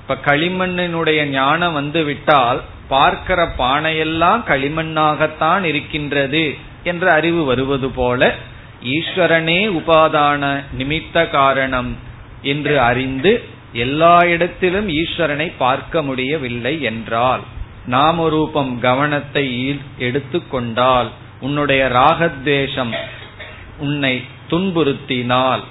இப்ப 0.00 0.16
களிமண்ணினுடைய 0.24 1.20
ஞானம் 1.24 1.72
வந்துவிட்டால் 1.72 2.60
பார்க்கிற 2.88 3.40
பானையெல்லாம் 3.58 4.42
களிமண்ணாகத்தான் 4.48 5.62
இருக்கின்றது 5.62 6.44
என்ற 6.82 7.12
அறிவு 7.12 7.44
வருவது 7.44 7.88
போல 7.90 8.34
ஈஸ்வரனே 8.84 9.60
உபாதான 9.78 10.42
நிமித்த 10.78 11.30
காரணம் 11.30 11.96
என்று 12.42 12.74
அறிந்து 12.80 13.32
எல்லா 13.76 14.24
இடத்திலும் 14.24 14.88
ஈஸ்வரனை 14.88 15.52
பார்க்க 15.58 16.02
முடியவில்லை 16.02 16.82
என்றால் 16.82 17.40
நாம 17.86 18.28
ரூபம் 18.28 18.80
கவனத்தை 18.80 19.78
எடுத்துக்கொண்டால் 19.98 21.10
உன்னுடைய 21.40 21.88
ராகத்வேஷம் 21.92 22.94
உன்னை 23.78 24.22
துன்புறுத்தினால் 24.50 25.64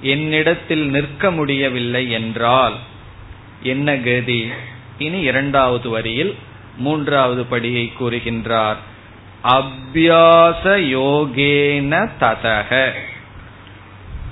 என்னிடத்தில் 0.00 0.86
நிற்க 0.90 1.30
முடியவில்லை 1.30 2.10
என்றால் 2.10 2.76
என்ன 3.62 3.96
கதி? 3.96 4.50
இனி 4.98 5.20
இரண்டாவது 5.20 5.88
வரியில் 5.88 6.34
மூன்றாவது 6.76 7.42
படியை 7.42 7.92
கூறுகின்றார். 8.00 8.76
அபியாச 9.44 10.64
யோகேன 10.96 12.10
ததக. 12.20 12.90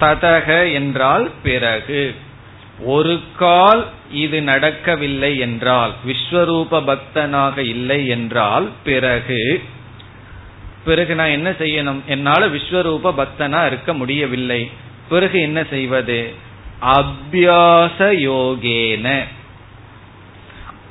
ததக 0.01 0.73
என்றால் 0.73 1.31
பிறகு. 1.43 2.15
ஒரு 2.79 3.21
கால் 3.37 3.87
இது 4.11 4.43
நடக்கவில்லை 4.43 5.39
என்றால் 5.39 5.93
விஸ்வரூப 6.07 6.99
பக்தனாக 7.11 7.59
இல்லை 7.59 8.07
என்றால் 8.07 8.69
பிறகு 8.85 9.63
பிறகு 10.85 11.15
நான் 11.15 11.29
என்ன 11.29 11.51
செய்யணும்? 11.51 12.05
என்னால 12.07 12.49
விஸ்வரூப 12.49 13.15
பக்தனா 13.17 13.67
இருக்க 13.67 13.95
முடியவில்லை. 13.95 14.71
பிறகு 15.09 15.41
என்ன 15.41 15.65
செய்வது? 15.71 16.35
அபியாச 16.83 17.99
யோகேன. 17.99 19.25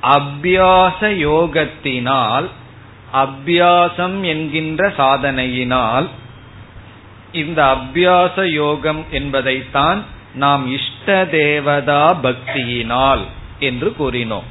அபியாச 0.02 1.02
யோகத்தினால் 1.02 2.48
அபியாசம் 3.13 4.22
என்கின்ற 4.22 4.93
சாதனையினால் 4.98 6.08
இந்த 7.32 7.63
அபியாச 7.63 8.43
யோகம் 8.43 9.06
என்பதைத்தான் 9.12 10.04
நாம் 10.34 10.72
இஷ்ட 10.74 11.26
தேவதா 11.26 12.13
பக்தியினால் 12.13 13.22
என்று 13.60 13.96
கூறினோம். 14.00 14.43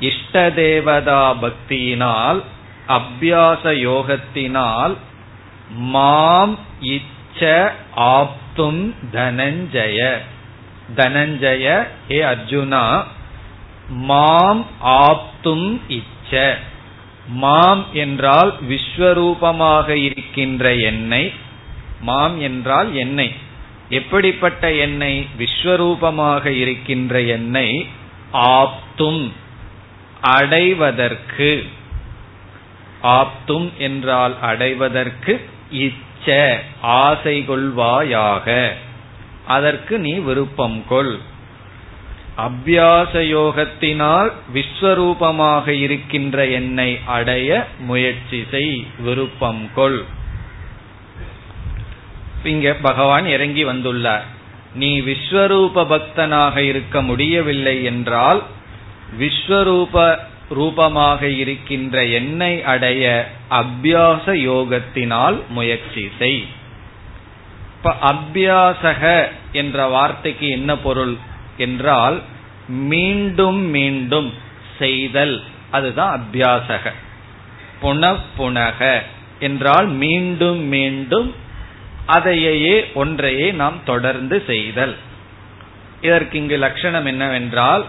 இஷ்ட 0.00 0.50
தேவதா 0.50 1.34
பக்தியினால் 1.34 2.42
அபியாச 2.88 3.62
யோகத்தினால் 3.62 4.96
மாம் 5.70 6.58
இச்ச 6.80 7.70
ஆப்தும் 7.94 8.94
தனஞ்சய. 9.12 10.18
தனஞ்சய 10.96 11.86
ஏ 12.10 12.20
அர்ஜுனா 12.20 13.04
மாம் 13.88 14.66
ஆப்தும் 14.80 15.80
இச்ச. 15.88 16.54
மாம் 17.26 17.84
என்றால் 17.92 18.54
விஸ்வரூபமாக 18.68 19.88
இருக்கின்ற 19.88 20.74
என்னை. 20.74 21.32
மாம் 22.00 22.40
என்றால் 22.40 22.94
என்னை. 22.94 23.34
எப்படிப்பட்ட 23.98 24.72
எண்ணெய் 24.84 25.20
விஸ்வரூபமாக 25.38 26.44
இருக்கின்ற 26.62 27.14
எண்ணெய் 27.36 27.78
ஆப்தும் 28.58 29.22
அடைவதற்கு. 30.36 31.50
ஆப்தும் 33.18 33.68
என்றால் 33.78 34.34
அடைவதற்கு 34.50 35.32
இச்ச 35.84 36.36
ஆசை 37.02 37.36
கொள்வாயாக 37.48 38.46
அதற்கு 39.46 39.94
நீ 39.98 40.12
விருப்பம் 40.28 40.80
கொள். 40.88 41.14
அபியாச 42.38 43.12
யோகத்தினால் 43.36 44.30
விஸ்வரூபமாக 44.54 45.66
இருக்கின்ற 45.84 46.46
என்னை 46.58 46.90
அடைய 47.16 47.50
முயற்சி 47.88 48.40
செய் 48.50 48.74
விருப்பம் 48.98 49.64
கொள். 49.74 50.00
இங்க 52.44 52.72
பகவான் 52.72 53.26
இறங்கி 53.26 53.64
வந்துள்ளார். 53.64 54.22
நீ 54.74 55.00
விஸ்வரூப 55.00 55.86
பக்தனாக 55.86 56.56
இருக்க 56.56 57.02
முடியவில்லை 57.02 57.84
என்றால் 57.84 58.42
விஸ்வரூப 59.20 60.18
ரூபமாக 60.48 61.28
இருக்கின்ற 61.28 62.04
என்னை 62.04 62.62
அடைய 62.62 63.30
அபியாச 63.50 64.26
யோகத்தினால் 64.26 65.46
முயற்சி 65.48 66.10
செய். 66.18 66.44
இப்ப 67.76 67.94
அபியாசக 68.02 69.28
என்ற 69.52 69.86
வார்த்தைக்கு 69.86 70.48
என்ன 70.48 70.76
பொருள் 70.76 71.16
என்றால் 71.56 72.22
மீண்டும் 72.68 73.62
மீண்டும் 73.70 74.34
செய்தல். 74.78 75.42
அதுதான் 75.70 76.20
அபியாசக. 76.20 76.92
புன 77.82 78.16
புனக 78.38 79.02
என்றால் 79.38 79.86
மீண்டும் 79.86 80.60
மீண்டும் 80.60 81.34
அதையே 82.06 82.90
ஒன்றையே 82.94 83.52
நாம் 83.52 83.80
தொடர்ந்து 83.84 84.42
செய்தல். 84.46 84.96
இதற்கு 86.00 86.38
இங்கு 86.38 86.56
லட்சணம் 86.56 87.06
என்னவென்றால் 87.06 87.84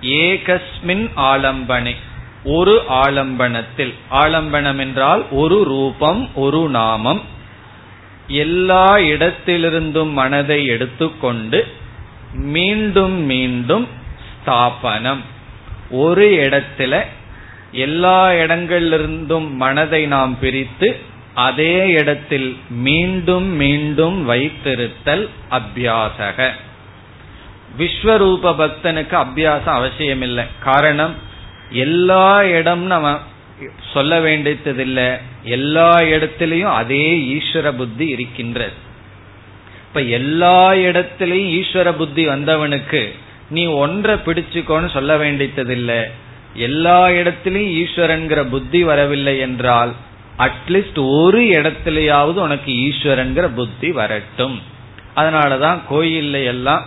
ஏகஸ்மின் 0.00 1.10
ஆலம்பனை 1.16 1.96
ஒரு 2.44 2.82
ஆலம்பனத்தில் 2.88 3.94
ஆலம்பனம் 4.10 4.78
என்றால் 4.78 5.24
ஒரு 5.30 5.64
ரூபம் 5.64 6.30
ஒரு 6.34 6.68
நாமம். 6.68 7.22
எல்லா 8.26 8.96
இடத்திலிருந்தும் 8.96 10.12
மனதை 10.12 10.66
எடுத்துக்கொண்டு 10.66 11.66
மீண்டும் 12.32 13.12
மீண்டும் 13.12 13.88
ஸ்தாபனம். 14.42 15.20
ஒரு 15.90 16.30
இடத்துல 16.30 17.02
எல்லா 17.72 18.28
இடங்களிலிருந்தும் 18.28 19.50
மனதை 19.50 20.06
நாம் 20.06 20.38
பிரித்து 20.40 21.10
அதே 21.34 21.88
இடத்தில் 21.88 22.56
மீண்டும் 22.70 23.44
மீண்டும் 23.44 24.30
வைத்திருத்தல் 24.30 25.28
அபியாசக. 25.50 26.50
விஸ்வரூப 27.78 28.54
பக்தனுக்கு 28.60 29.16
அபியாசம் 29.16 29.78
அவசியம் 29.80 30.22
இல்லை 30.22 30.44
காரணம் 30.62 31.14
எல்லா 31.70 32.44
இடம் 32.44 32.82
நம்ம 32.82 33.20
சொல்ல 33.92 34.20
வேண்டியதில்லை. 34.20 35.08
எல்லா 35.42 35.98
இடத்திலையும் 35.98 36.74
அதே 36.74 37.16
ஈஸ்வர 37.16 37.76
புத்தி 37.76 38.06
இருக்கின்றது. 38.08 38.72
இப்ப 39.88 40.00
எல்லா 40.00 40.72
இடத்திலையும் 40.72 41.62
ஈஸ்வர 41.62 41.96
புத்தி 41.96 42.28
வந்தவனுக்கு 42.28 43.12
நீ 43.50 43.66
ஒன்றை 43.66 44.14
பிடிச்சுக்கோன்னு 44.14 44.90
சொல்ல 44.90 45.16
வேண்டியதில்லை. 45.16 46.06
எல்லா 46.54 47.06
இடத்திலையும் 47.06 47.84
ஈஸ்வரன்கிற 47.84 48.48
புத்தி 48.48 48.84
வரவில்லை 48.84 49.38
என்றால் 49.38 49.92
அட்லீஸ்ட் 50.38 51.00
ஒரு 51.06 51.40
இடத்திலேயாவது 51.42 52.38
உனக்கு 52.38 52.72
ஈஸ்வரன்கிற 52.86 53.48
புத்தி 53.48 53.90
வரட்டும். 53.92 54.60
அதனாலதான் 55.16 55.78
கோயில்ல 55.90 56.44
எல்லாம் 56.44 56.84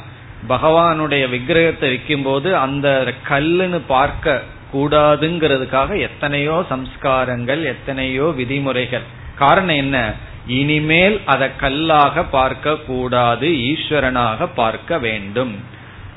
பகவானுடைய 0.50 1.24
விக்கிரகத்தை 1.30 1.88
வைக்கும் 1.90 2.24
போது 2.24 2.58
அந்த 2.58 3.14
கல்லுன்னு 3.30 3.80
பார்க்க 3.88 4.44
கூடாதுங்கிறதுக்காக 4.74 6.00
எத்தனையோ 6.00 6.66
சம்ஸ்காரங்கள் 6.70 7.64
எத்தனையோ 7.64 8.24
விதிமுறைகள். 8.24 9.06
காரணம் 9.36 9.76
என்ன? 9.76 10.14
இனிமேல் 10.48 11.22
அதை 11.26 11.48
கல்லாக 11.58 12.24
பார்க்க 12.24 12.76
கூடாது 12.76 13.48
ஈஸ்வரனாக 13.48 14.48
பார்க்க 14.56 14.98
வேண்டும். 14.98 15.54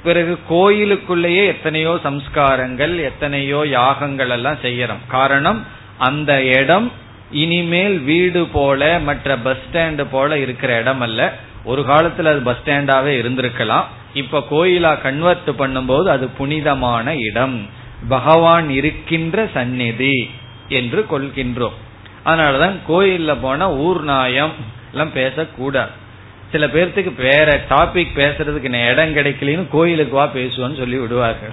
பிறகு 0.03 0.39
கோயிலுக்குள்ளேயே 0.49 1.47
எத்தனையோ 1.47 1.99
சம்ஸ்காரங்கள் 2.05 2.95
எத்தனையோ 3.11 3.67
யாகங்கள் 3.67 4.29
எல்லாம் 4.29 4.63
செய்யறோம். 4.63 5.05
காரணம் 5.09 5.67
அந்த 5.99 6.43
இடம் 6.43 6.93
இனிமேல் 7.33 7.99
வீடு 7.99 8.47
போல 8.47 8.99
மற்ற 8.99 9.37
பஸ் 9.37 9.57
ஸ்டாண்டு 9.73 10.07
போல 10.11 10.39
இருக்கிற 10.39 10.79
இடம் 10.79 11.01
அல்ல. 11.01 11.35
ஒரு 11.65 11.83
காலத்துல 11.83 12.25
அது 12.25 12.41
பஸ் 12.41 12.57
ஸ்டாண்டாவே 12.65 13.13
இருந்திருக்கலாம். 13.23 13.85
இப்ப 14.15 14.47
கோயிலா 14.51 15.01
கன்வெர்ட் 15.01 15.49
பண்ணும்போது 15.59 16.09
அது 16.09 16.29
புனிதமான 16.29 17.17
இடம். 17.17 17.69
பகவான் 18.09 18.71
இருக்கின்ற 18.71 19.49
சந்நிதி 19.55 20.31
என்று 20.69 21.07
கொள்கின்றோம். 21.11 21.73
அதனாலதான் 22.25 22.77
கோயில்ல 22.89 23.37
போனா 23.41 23.71
ஊர் 23.71 24.03
நாயம் 24.03 24.53
எல்லாம் 24.93 25.13
பேசக்கூடாது. 25.13 25.91
சில 26.53 26.67
பேர்த்துக்கு 26.67 27.15
வேற 27.17 27.61
டாபிக் 27.71 28.17
பேசுறதுக்கு 28.17 28.89
இடம் 28.91 29.17
கிடைக்கலன்னு 29.17 29.69
கோயிலுக்கு 29.71 30.17
வா 30.17 30.31
பேசுவோன்னு 30.35 30.77
சொல்லி 30.77 30.97
விடுவார்கள். 30.97 31.51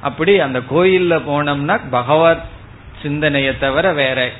அப்படி 0.00 0.38
அந்த 0.38 0.58
கோயில்ல 0.58 1.22
போனோம்னா 1.28 1.80
பகவத் 1.90 2.42
சிந்தனையை 3.02 3.58
தவிர 3.58 3.92
வேற 3.92 4.30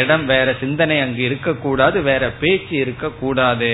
இடம் 0.00 0.24
வேற 0.32 0.48
சிந்தனை 0.60 0.96
அங்கு 1.04 1.22
இருக்கக்கூடாது 1.28 1.98
வேற 2.10 2.24
பேச்சு 2.42 2.74
இருக்கக்கூடாது. 2.84 3.70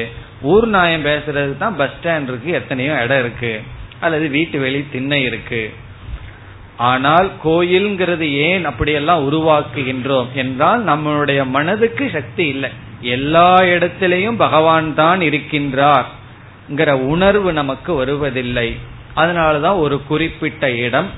ஊர் 0.53 0.67
நாயம் 0.77 1.05
பேசுறது 1.05 1.53
தான் 1.63 1.77
பஸ் 1.81 1.97
ஸ்டாண்ட் 1.97 2.31
இருக்கு 2.33 2.51
எத்தனையோ 2.61 2.95
இடம் 3.05 3.23
இருக்கு. 3.25 3.53
அல்லது 4.01 4.27
வீட்டு 4.37 4.57
வெளி 4.65 4.81
திண்ணை 4.93 5.21
இருக்கு. 5.31 5.63
ஆனால் 6.91 7.29
கோயில்ங்கிறது 7.45 8.27
ஏன் 8.49 8.65
அப்படியெல்லாம் 8.71 9.25
உருவாக்குகின்றோம் 9.29 10.29
என்றால் 10.43 10.83
நம்மளுடைய 10.91 11.41
மனதுக்கு 11.57 12.05
சக்தி 12.17 12.45
இல்லை. 12.55 12.71
எல்லா 13.17 13.51
இடத்திலையும் 13.75 14.39
பகவான் 14.45 14.91
தான் 15.01 15.21
இருக்கின்றார் 15.29 16.09
உணர்வு 17.13 17.51
நமக்கு 17.59 17.93
வருவதில்லை. 17.95 18.69
அதனாலதான் 19.21 19.79
ஒரு 19.85 19.97
குறிப்பிட்ட 20.11 20.65
இடம் 20.87 21.09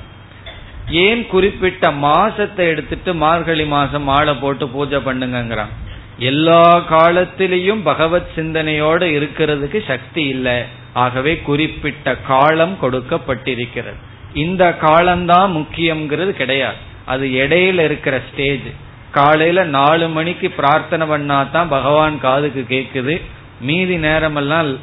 ஏன் 0.91 1.27
குறிப்பிட்ட 1.27 1.91
மாசத்தை 1.91 2.67
எடுத்துட்டு 2.67 3.15
மார்கழி 3.15 3.65
மாசம் 3.65 4.03
மாலை 4.03 4.35
போட்டு 4.35 4.69
பூஜை 4.69 4.99
பண்ணுங்கிறான் 4.99 5.73
எல்லா 6.19 6.79
காலத்திலையும் 6.91 7.81
பகவத் 7.83 8.31
சிந்தனையோடு 8.35 9.07
இருக்கிறதுக்கு 9.07 9.87
சக்தி 9.87 10.25
இல்லை. 10.25 10.63
ஆகவே 10.93 11.39
குறிப்பிட்ட 11.39 12.17
காலம் 12.17 12.77
கொடுக்கப்பட்டிருக்கிறது. 12.83 13.99
இந்த 14.35 14.77
காலம்தான் 14.77 15.57
முக்கியம்ங்கிறது 15.57 16.31
கிடையாது. 16.31 16.77
அது 17.05 17.27
இடையில 17.27 17.79
இருக்கிற 17.79 18.21
ஸ்டேஜ் 18.33 18.69
காலையில 19.11 19.65
நாலு 19.65 20.09
மணிக்கு 20.09 20.51
பிரார்த்தனை 20.51 21.07
பண்ணா 21.07 21.43
தான் 21.43 21.69
பகவான் 21.69 22.21
காதுக்கு 22.21 22.65
கேட்குது 22.69 23.21
மீதி 23.61 23.97
நேரமெல்லாம் 23.97 24.77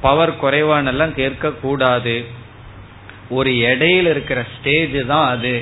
பவர் 0.00 0.40
குறைவானெல்லாம் 0.42 1.14
கேட்க 1.14 1.50
கூடாது 1.50 2.26
ஒரு 3.38 3.50
இடையில 3.70 4.10
இருக்கிற 4.14 4.38
ஸ்டேஜ் 4.54 4.96
தான் 5.06 5.28
அது. 5.28 5.54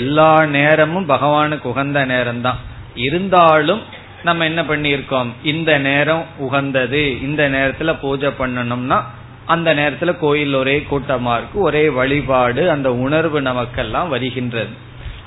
எல்லா 0.00 0.30
நேரமும் 0.56 1.08
பகவானுக்கு 1.08 1.66
உகந்த 1.72 1.98
நேரம் 2.04 2.40
தான் 2.40 2.60
இருந்தாலும் 3.06 3.82
நம்ம 4.22 4.44
என்ன 4.44 4.60
பண்ணியிருக்கோம்? 4.62 5.30
இந்த 5.42 5.70
நேரம் 5.78 6.24
உகந்தது. 6.38 7.02
இந்த 7.22 7.42
நேரத்துல 7.48 7.90
பூஜை 8.00 8.30
பண்ணணும்னா 8.38 8.98
அந்த 9.46 9.68
நேரத்துல 9.74 10.12
கோயில் 10.18 10.54
ஒரே 10.54 10.76
கூட்டமா 10.90 11.34
இருக்கு. 11.36 11.58
ஒரே 11.68 11.84
வழிபாடு 11.98 12.62
அந்த 12.70 12.88
உணர்வு 13.06 13.40
நமக்கெல்லாம் 13.40 14.08
வருகின்றது. 14.08 14.74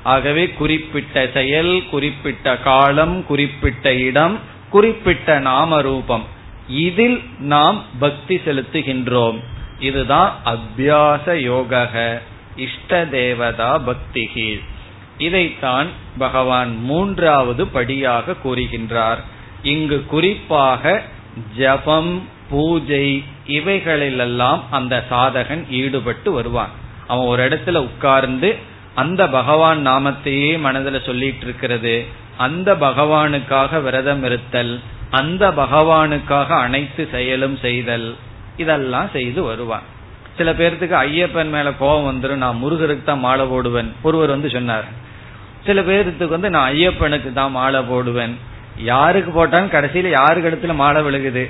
ஆகவே 0.04 0.44
குறிப்பிட்ட 0.60 1.28
செயல் 1.34 1.74
குறிப்பிட்ட 1.92 2.56
காலம் 2.68 3.16
குறிப்பிட்ட 3.26 3.94
இடம் 4.08 4.36
குறிப்பிட்ட 4.70 5.40
நாம 5.40 5.82
ரூபம் 5.82 6.26
இதில் 6.68 7.18
நாம் 7.54 7.78
பக்தி 8.00 8.36
செலுத்துகின்றோம். 8.46 9.40
இதுதான் 9.80 10.34
அபியாச 10.46 11.36
யோக 11.36 12.22
இஷ்ட 12.56 13.06
தேவதா 13.06 13.82
பக்திகி. 13.88 14.60
இதைத்தான் 15.18 15.88
பகவான் 16.18 16.78
மூன்றாவது 16.84 17.68
படியாக 17.68 18.36
கூறுகின்றார். 18.44 19.18
இங்கு 19.64 20.06
குறிப்பாக 20.06 21.02
ஜபம் 21.58 22.24
பூஜை 22.50 23.24
இவைகளிலெல்லாம் 23.48 24.60
அந்த 24.72 25.04
சாதகன் 25.12 25.70
ஈடுபட்டு 25.70 26.32
வருவான். 26.32 26.70
அவன் 27.08 27.26
ஒரு 27.26 27.48
இடத்துல 27.48 27.76
உட்கார்ந்து 27.76 28.56
அந்த 28.96 29.28
பகவான் 29.28 29.88
நாமத்தையே 29.88 30.60
மனதில் 30.60 31.04
சொல்லிட்டு 31.04 31.46
இருக்கிறது 31.46 32.06
அந்த 32.38 32.74
பகவானுக்காக 32.74 33.82
விரதம் 33.82 34.24
இருத்தல் 34.24 34.80
அந்த 35.12 35.50
பகவானுக்காக 35.50 36.48
அனைத்து 36.48 37.08
செயலும் 37.12 37.58
செய்தல் 37.58 38.16
இதெல்லாம் 38.64 39.10
செய்து 39.16 39.40
வருவான். 39.50 39.86
சில 40.38 40.50
பேர்த்துக்கு 40.60 40.96
ஐயப்பன் 41.06 41.54
மேல 41.56 41.70
கோபம் 41.80 42.08
வந்துடும் 42.10 42.44
நான் 42.44 42.62
முருகருக்கு 42.64 43.06
தான் 43.10 43.26
மாலை 43.28 43.46
போடுவேன். 43.46 43.90
ஒருவர் 44.08 44.36
வந்து 44.36 44.50
சொன்னார் 44.56 44.88
சில 45.68 45.82
பேர்த்துக்கு 45.90 46.36
வந்து 46.38 46.50
நான் 46.56 46.70
ஐயப்பனுக்கு 46.74 47.30
தான் 47.40 47.56
மாலை 47.58 47.82
போடுவேன். 47.90 48.36
யாருக்கு 48.92 49.32
போட்டாலும் 49.32 49.74
கடைசியில 49.76 50.12
யாரு 50.20 50.40
கழுத்துல 50.44 50.76
மாலை 50.84 51.00
விழுகுது? 51.08 51.44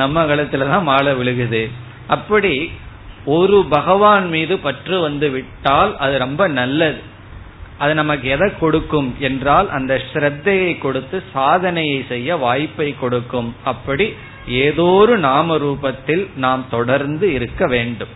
நம்ம 0.00 0.24
கழுத்துல 0.30 0.68
தான் 0.72 0.88
மாலை 0.90 1.12
விழுகுது. 1.20 1.62
அப்படி 2.16 2.54
ஒரு 3.36 3.58
பகவான் 3.76 4.26
மீது 4.34 4.54
பற்று 4.66 4.96
வந்து 5.06 5.28
விட்டால் 5.36 5.92
அது 6.04 6.14
ரொம்ப 6.24 6.42
நல்லது. 6.58 7.00
அது 7.82 7.92
நமக்கு 8.00 8.26
எதை 8.34 8.48
கொடுக்கும் 8.60 9.08
என்றால் 9.28 9.68
அந்த 9.76 9.92
ஸ்ரத்தையை 10.10 10.70
கொடுத்து 10.78 11.16
சாதனையை 11.32 11.98
செய்ய 12.08 12.36
வாய்ப்பை 12.44 12.88
கொடுக்கும். 13.02 13.50
அப்படி 13.72 14.06
ஏதோ 14.48 14.82
ஒரு 14.82 15.18
நாம 15.18 15.56
ரூபத்தில் 15.56 16.28
நாம் 16.36 16.64
தொடர்ந்து 16.70 17.32
இருக்க 17.32 17.66
வேண்டும். 17.66 18.08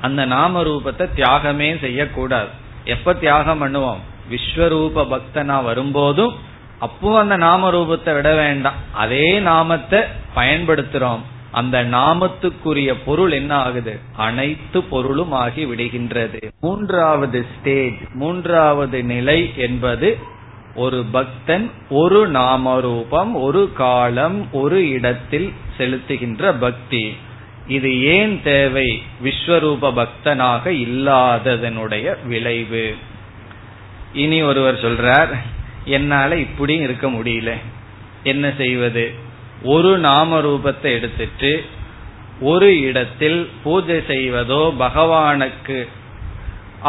அந்த 0.00 0.24
நாம 0.24 0.62
ரூபத்தை 0.62 1.08
தியாகமே 1.16 1.80
செய்யக்கூடாது. 1.80 2.48
எப்ப 2.84 3.14
தியாகம் 3.14 3.62
பண்ணுவோம்? 3.62 3.98
விஸ்வரூப 4.30 5.06
பக்தனா 5.06 5.62
வரும்போதும் 5.62 6.34
அப்போ 6.78 7.18
அந்த 7.18 7.36
நாம 7.36 7.70
ரூபத்தை 7.70 8.14
விட 8.14 8.34
வேண்டாம். 8.34 8.74
அதே 8.92 9.38
நாமத்தை 9.38 10.00
பயன்படுத்துறோம். 10.36 11.20
அந்த 11.50 11.84
நாமத்துக்குரிய 11.84 12.94
பொருள் 13.04 13.32
என்ன 13.32 13.54
ஆகுது? 13.54 13.98
அனைத்து 14.16 14.82
பொருளும் 14.82 15.32
ஆகி 15.32 15.66
விடுகின்றது. 15.66 16.50
மூன்றாவது 16.60 17.46
ஸ்டேஜ் 17.58 17.94
மூன்றாவது 18.14 19.04
நிலை 19.04 19.52
என்பது 19.56 20.18
ஒரு 20.78 21.04
பக்தன் 21.12 21.70
ஒரு 21.90 22.30
நாமரூபம் 22.30 23.32
ஒரு 23.34 23.70
காலம் 23.74 24.48
ஒரு 24.52 24.88
இடத்தில் 24.88 25.52
செலுத்துகின்ற 25.78 26.54
பக்தி. 26.60 27.16
இது 27.66 28.02
ஏன் 28.02 28.40
தேவை? 28.42 29.02
விஸ்வரூப 29.24 29.90
பக்தனாக 29.92 30.70
இல்லாததனுடைய 30.86 32.26
விளைவு. 32.26 32.94
இனி 34.12 34.42
ஒருவர் 34.42 34.82
சொல்றார் 34.82 35.36
என்னால 35.84 36.36
இப்படியும் 36.36 36.82
இருக்க 36.82 37.10
முடியல. 37.10 37.50
என்ன 38.22 38.52
செய்வது? 38.56 39.12
ஒரு 39.62 39.98
நாம 39.98 40.40
ரூபத்தை 40.40 40.92
எடுத்துட்டு 40.92 41.64
ஒரு 42.40 42.80
இடத்தில் 42.80 43.50
பூஜை 43.62 43.96
செய்வதோ 43.96 44.74
பகவானுக்கு 44.78 45.88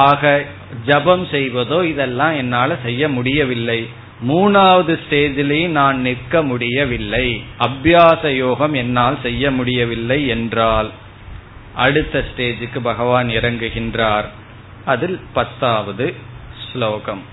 ஆக 0.02 0.46
ஜபம் 0.86 1.26
செய்வதோ 1.32 1.82
இதெல்லாம் 1.82 2.36
என்னால 2.36 2.76
செய்ய 2.82 3.08
முடியவில்லை 3.08 3.88
மூணாவது 4.28 4.98
ஸ்டேஜிலேயும் 5.04 5.72
நான் 5.72 6.00
நிற்க 6.00 6.42
முடியவில்லை 6.42 7.42
அபியாச 7.58 8.36
யோகம் 8.36 8.74
என்னால் 8.74 9.18
செய்ய 9.22 9.50
முடியவில்லை 9.50 10.26
என்றால் 10.26 10.90
அடுத்த 11.76 12.24
ஸ்டேஜுக்கு 12.30 12.82
பகவான் 12.82 13.28
இறங்குகின்றார் 13.28 14.24
அதில் 14.84 15.20
பத்தாவது 15.32 16.14
ஸ்லோகம் 16.66 17.32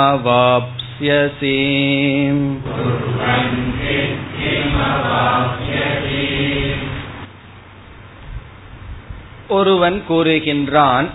ஒருவன் 9.48 10.04
கூறுகின்றான் 10.08 11.08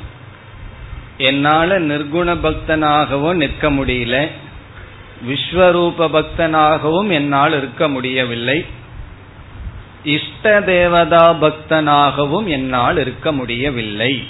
என்னால 1.18 1.80
நிர்குண 1.80 2.36
பக்தனாகவும் 2.44 3.34
நிற்க 3.34 3.72
முடியல. 3.72 4.32
விஸ்வரூப 5.30 6.08
பக்தனாகவும் 6.10 7.12
என்னால் 7.12 7.58
இருக்க 7.58 7.90
முடியவில்லை. 7.90 8.66
இஷ்ட 10.04 10.62
தேவதா 10.62 11.34
பக்தனாகவும் 11.34 12.46
என்னால் 12.46 12.98
இருக்க 12.98 13.32
முடியவில்லை. 13.32 14.24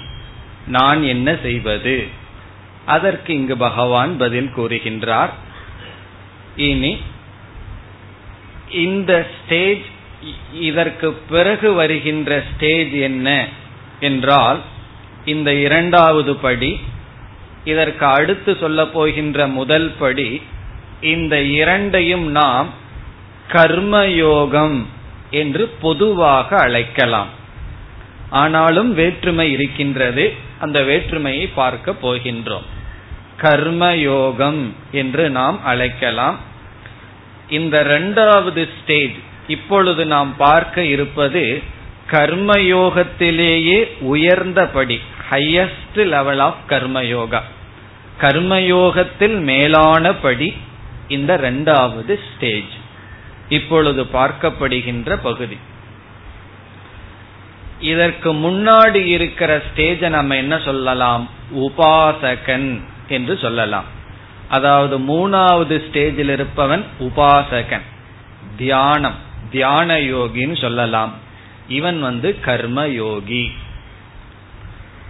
நான் 0.67 1.03
என்ன 1.03 1.35
செய்வது? 1.43 2.07
அதற்கு 2.85 3.33
இங்கு 3.33 3.57
பகவான் 3.57 4.17
பதில் 4.17 4.51
கூறுகின்றார். 4.55 5.29
இனி 6.55 6.97
இந்த 8.71 9.27
ஸ்டேஜ் 9.37 9.83
இதற்கு 10.59 11.13
பிறகு 11.13 11.73
வருகின்ற 11.73 12.43
ஸ்டேஜ் 12.53 12.91
என்ன? 12.91 13.47
என்றால் 14.01 14.59
இந்த 15.25 15.53
இரண்டாவது 15.53 16.35
படி 16.35 16.79
இதற்கு 17.63 18.05
அடுத்து 18.05 18.57
சொல்ல 18.59 18.85
போகின்ற 18.85 19.47
முதல் 19.47 19.91
படி 19.99 20.41
இந்த 21.01 21.41
இரண்டையும் 21.41 22.27
நாம் 22.31 22.69
கர்மயோகம் 23.47 24.85
என்று 25.31 25.67
பொதுவாக 25.67 26.57
அழைக்கலாம். 26.57 27.27
ஆனாலும் 28.29 28.93
வேற்றுமை 28.93 29.51
இருக்கின்றது. 29.51 30.33
அந்த 30.59 30.83
வேற்றுமையை 30.83 31.47
பார்க்க 31.47 31.95
போகின்றோம். 32.01 32.67
கர்மயோகம் 33.41 34.61
என்று 34.91 35.29
நாம் 35.29 35.63
அழைக்கலாம். 35.63 36.39
இந்த 37.49 37.83
இரண்டாவது 37.83 38.69
ஸ்டேஜ் 38.81 39.17
இப்பொழுது 39.47 40.05
நாம் 40.05 40.33
பார்க்க 40.37 40.83
இருப்பது 40.85 41.63
கர்மயோகத்திலேயே 42.11 43.79
உயர்ந்தபடி 44.13 44.99
ஹையஸ்ட் 45.29 45.69
லெவல் 45.93 46.39
ஆஃப் 46.39 46.57
கர்மயோகா. 46.69 47.41
கர்மயோகத்தில் 48.21 49.39
மேலான 49.39 50.13
படி 50.13 50.53
இந்த 51.07 51.33
இரண்டாவது 51.33 52.19
ஸ்டேஜ் 52.35 52.73
இப்பொழுது 53.49 54.03
பார்க்கப்படுகின்ற 54.03 55.19
பகுதி. 55.21 55.57
இதற்கு 57.79 58.33
முன்னாடி 58.33 59.05
இருக்கிற 59.05 59.61
ஸ்டேஜ 59.67 60.09
நம்ம 60.09 60.35
என்ன 60.35 60.59
சொல்லலாம்? 60.59 61.29
உபாசகன் 61.55 62.81
என்று 63.07 63.37
சொல்லலாம். 63.37 63.83
அதாவது 64.47 64.99
மூணாவது 64.99 65.75
ஸ்டேஜில் 65.87 66.29
இருப்பவன் 66.29 66.85
உபாசகன். 66.99 67.81
தியானம் 68.57 69.15
தியான 69.51 69.95
யோகின்னு 69.95 70.61
சொல்லலாம். 70.61 71.29
இவன் 71.71 71.99
வந்து 72.01 72.29
கர்மயோகி. 72.45 73.45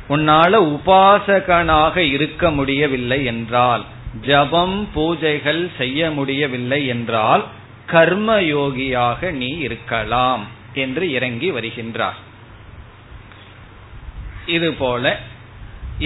உன்னால 0.09 0.53
உபாசகனாக 0.73 1.95
இருக்க 2.15 2.51
முடியவில்லை 2.51 3.19
என்றால் 3.25 3.83
ஜபம் 4.21 4.77
பூஜைகள் 4.95 5.61
செய்ய 5.77 6.09
முடியவில்லை 6.11 6.81
என்றால் 6.87 7.43
கர்மயோகியாக 7.87 9.31
நீ 9.31 9.49
இருக்கலாம் 9.67 10.43
என்று 10.73 11.05
இறங்கி 11.11 11.49
வருகின்றார். 11.51 12.19
இது 14.47 14.69
போல 14.73 15.05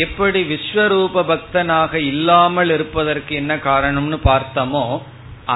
எப்படி 0.03 0.39
விஸ்வரூப 0.43 1.21
பக்தனாக 1.31 1.93
இல்லாமல் 2.11 2.69
இருப்பதற்கு 2.69 3.33
என்ன 3.35 3.53
காரணம்னு 3.67 4.17
பார்த்தோமோ 4.23 4.85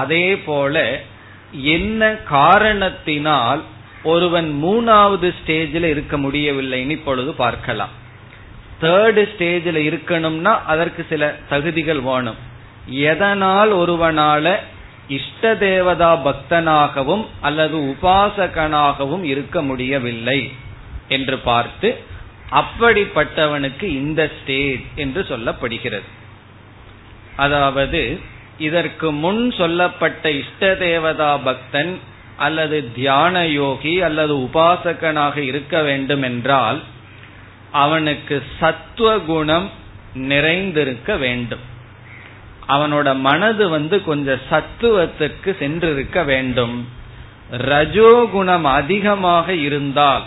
அதே 0.01 0.27
போல 0.39 0.75
என்ன 1.73 2.11
காரணத்தினால் 2.29 3.61
ஒருவன் 4.03 4.63
மூணாவது 4.63 5.33
ஸ்டேஜில் 5.39 5.83
இருக்க 5.83 6.17
முடியவில்லைன்னு 6.17 6.89
இப்பொழுது 6.89 7.31
பார்க்கலாம். 7.33 7.89
தேர்டு 8.81 9.23
ஸ்டேஜில் 9.31 9.79
இருக்கணும்னா 9.89 10.63
அதற்கு 10.65 11.05
சில 11.09 11.35
தகுதிகள் 11.49 11.99
வேணும். 11.99 12.37
எதனால் 12.87 13.71
ஒருவனால 13.71 14.55
இஷ்ட 15.07 15.55
தேவதா 15.55 16.15
பக்தனாகவும் 16.25 17.25
அல்லது 17.41 17.77
உபாசகனாகவும் 17.77 19.23
இருக்க 19.23 19.61
முடியவில்லை 19.61 20.51
என்று 21.07 21.37
பார்த்து 21.37 21.89
அப்படிப்பட்டவனுக்கு 22.51 23.83
இந்த 23.83 24.31
ஸ்டேஜ் 24.41 24.81
என்று 24.95 25.21
சொல்லப்படுகிறது. 25.29 26.07
அதாவது 27.35 28.19
இதற்கு 28.57 29.11
முன் 29.11 29.51
சொல்லப்பட்ட 29.51 30.31
இஷ்ட 30.31 30.75
தேவதா 30.75 31.37
பக்தன் 31.37 31.99
அல்லது 32.39 32.77
தியான 32.95 33.35
யோகி 33.47 33.93
அல்லது 34.01 34.33
உபாசகனாக 34.37 35.37
இருக்க 35.51 35.81
வேண்டும் 35.81 36.21
என்றால் 36.21 36.79
அவனுக்கு 37.71 38.35
சத்துவ 38.59 39.09
குணம் 39.31 39.67
நிறைந்திருக்க 40.29 41.17
வேண்டும். 41.17 41.65
அவனோட 42.67 43.09
மனது 43.19 43.65
வந்து 43.69 43.97
கொஞ்சம் 44.03 44.45
சத்துவத்துக்கு 44.51 45.51
சென்றிருக்க 45.59 46.23
வேண்டும். 46.25 46.75
ரஜோகுணம் 47.71 48.67
அதிகமாக 48.79 49.47
இருந்தால் 49.67 50.25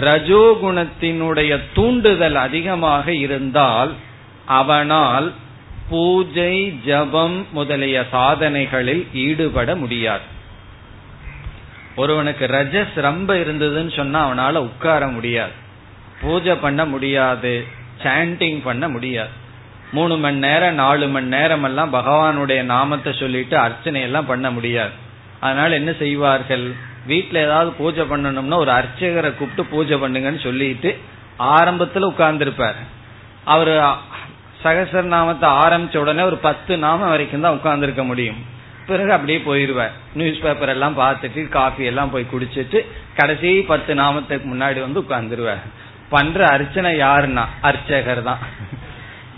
ரஜோகுணத்தினுடைய 0.00 1.52
தூண்டுதல் 1.74 2.38
அதிகமாக 2.46 3.06
இருந்தால் 3.24 3.90
அவனால் 4.58 5.28
பூஜை 5.90 6.54
ஜபம் 6.86 7.38
முதலிய 7.52 7.98
சாதனைகளில் 8.10 9.02
ஈடுபட 9.26 9.70
முடியாது. 9.76 10.26
ஒருவனுக்கு 11.96 12.46
ரஜஸ் 12.46 13.00
ரொம்ப 13.00 13.34
இருந்ததுன்னு 13.34 13.96
சொன்னா 13.96 14.20
அவனால 14.28 14.54
உட்கார 14.54 15.06
முடியாது. 15.06 15.50
பூஜை 16.20 16.54
பண்ண 16.54 16.84
முடியாது. 16.84 17.66
சாண்டிங் 18.02 18.60
பண்ண 18.64 18.88
முடியாது. 18.88 19.28
மூணு 19.92 20.16
மணி 20.16 20.36
நேரம் 20.36 20.74
நாலு 20.74 21.08
மணி 21.08 21.26
நேரம் 21.26 21.62
எல்லாம் 21.62 21.94
பகவானுடைய 21.94 22.62
நாமத்தை 22.62 23.12
சொல்லிட்டு 23.12 23.58
அர்ச்சனை 23.58 24.00
எல்லாம் 24.00 24.26
பண்ண 24.26 24.50
முடியாது. 24.50 24.90
அதனால 25.40 25.74
என்ன 25.74 25.92
செய்வார்கள்? 25.92 26.72
வீட்டுல 27.08 27.34
ஏதாவது 27.34 27.70
பூஜை 27.70 28.04
பண்ணணும்னா 28.04 28.54
ஒரு 28.54 28.70
அர்ச்சகரை 28.70 29.34
கூப்பிட்டு 29.34 29.64
பூஜை 29.64 29.96
பண்ணுங்கன்னு 29.96 30.42
சொல்லிட்டு 30.42 30.98
ஆரம்பத்துல 31.38 32.12
உட்கார்ந்துருப்பார். 32.16 32.80
அவர் 33.44 33.94
சகசர 34.64 35.02
நாமத்தை 35.02 35.50
ஆரம்பிச்ச 35.50 35.96
உடனே 35.96 36.22
ஒரு 36.22 36.36
பத்து 36.36 36.78
நாமம் 36.78 37.08
வரைக்கும் 37.08 37.40
தான் 37.40 37.58
உட்கார்ந்துருக்க 37.58 38.04
முடியும். 38.04 38.60
பிறகு 38.86 39.12
அப்படியே 39.12 39.38
போயிருவார் 39.38 39.90
நியூஸ் 40.14 40.40
பேப்பர் 40.40 40.68
எல்லாம் 40.68 40.98
பார்த்துட்டு 40.98 41.48
காஃபி 41.48 41.84
எல்லாம் 41.84 42.10
போய் 42.10 42.26
குடிச்சிட்டு 42.34 42.86
கடைசி 43.16 43.62
பத்து 43.62 43.94
நாமத்துக்கு 43.94 44.46
முன்னாடி 44.52 44.92
வந்து 44.92 45.00
உட்கார்ந்துருவார் 45.00 45.60
பண்ற 46.10 46.46
அர்ச்சனை 46.46 46.98
யாருன்னா? 46.98 47.44
அர்ச்சகர் 47.60 48.22
தான். 48.22 48.38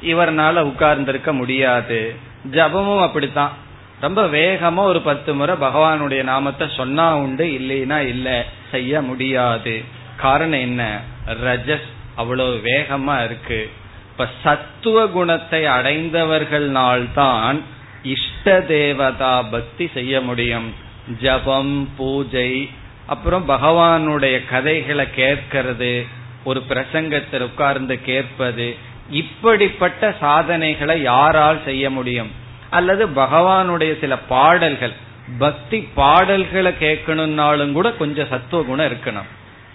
இவர்னால 0.02 0.52
உட்கார்ந்திருக்க 0.52 1.32
முடியாது. 1.32 2.14
ஜபமும் 2.50 3.02
அப்படித்தான். 3.02 3.52
ரொம்ப 4.00 4.26
வேகமா 4.26 4.76
ஒரு 4.76 5.00
பத்து 5.00 5.34
முறை 5.34 5.56
பகவானுடைய 5.60 6.22
நாமத்தை 6.22 6.70
சொன்னா 6.76 7.16
உண்டு 7.16 7.44
இல்லைன்னா 7.44 7.98
இல்ல. 7.98 8.44
செய்ய 8.70 9.02
முடியாது. 9.02 9.84
காரணம் 10.16 10.58
என்ன? 10.58 11.00
ரஜஸ் 11.26 11.88
அவ்வளவு 12.14 12.60
வேகமா 12.64 13.24
இருக்கு. 13.24 13.70
இப்ப 14.10 14.28
சத்துவ 14.42 15.06
குணத்தை 15.06 15.64
அடைந்தவர்கள்னால்தான் 15.64 17.60
இஷ்ட 18.04 18.60
தேவதா 18.60 19.42
பக்தி 19.42 19.90
செய்ய 19.94 20.20
முடியும். 20.20 20.74
ஜபம் 21.20 21.88
பூஜை 21.96 22.70
அப்புறம் 23.06 23.48
பகவானுடைய 23.48 24.44
கதைகளை 24.48 25.06
கேட்கறது 25.16 26.06
ஒரு 26.44 26.62
பிரசங்கத்தில் 26.68 27.40
உட்கார்ந்து 27.40 28.02
கேட்பது 28.02 28.76
இப்படிப்பட்ட 29.10 30.14
சாதனைகளை 30.20 31.02
யாரால் 31.02 31.64
செய்ய 31.64 31.90
முடியும்? 31.90 32.30
அல்லது 32.70 33.06
பகவானுடைய 33.08 33.98
சில 33.98 34.18
பாடல்கள் 34.18 34.92
பக்தி 35.38 35.88
பாடல்களை 35.94 36.72
கேட்கணும்னாலும் 36.80 37.72
கூட 37.72 37.92
கொஞ்சம் 37.92 38.26
சத்துவ 38.26 38.62
குணம் 38.62 38.92
இருக்கணும். 38.92 39.30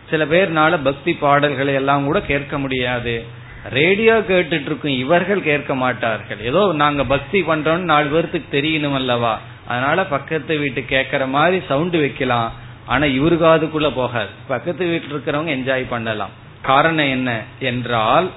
சில 0.10 0.26
பேர்னால 0.26 0.84
பக்தி 0.84 1.14
பாடல்களை 1.14 1.74
எல்லாம் 1.74 2.06
கூட 2.06 2.22
கேட்க 2.22 2.60
முடியாது. 2.60 3.26
ரேடியோ 3.64 4.14
கேட்டுட்டு 4.14 4.66
இருக்கும் 4.66 4.98
இவர்கள் 4.98 5.44
கேட்க 5.44 5.76
மாட்டார்கள். 5.76 6.40
ஏதோ 6.40 6.72
நாங்க 6.74 7.04
பக்தி 7.04 7.42
பண்றோம்னு 7.42 7.92
நாலு 7.94 8.08
பேர்த்துக்கு 8.10 8.50
தெரியணும் 8.52 8.94
அல்லவா? 8.94 9.40
அதனால 9.68 10.06
பக்கத்து 10.06 10.58
வீட்டு 10.58 10.82
கேட்கற 10.90 11.28
மாதிரி 11.28 11.62
சவுண்டு 11.68 12.00
வைக்கலாம். 12.00 12.52
ஆனா 12.86 13.06
இவரு 13.06 13.36
காதுக்குள்ள 13.46 13.90
போகாது. 13.96 14.30
பக்கத்து 14.48 14.88
வீட்டில் 14.88 15.12
இருக்கிறவங்க 15.12 15.52
என்ஜாய் 15.58 15.86
பண்ணலாம். 15.90 16.30
காரணம் 16.62 17.10
என்ன 17.10 17.42
என்றால் 17.60 18.30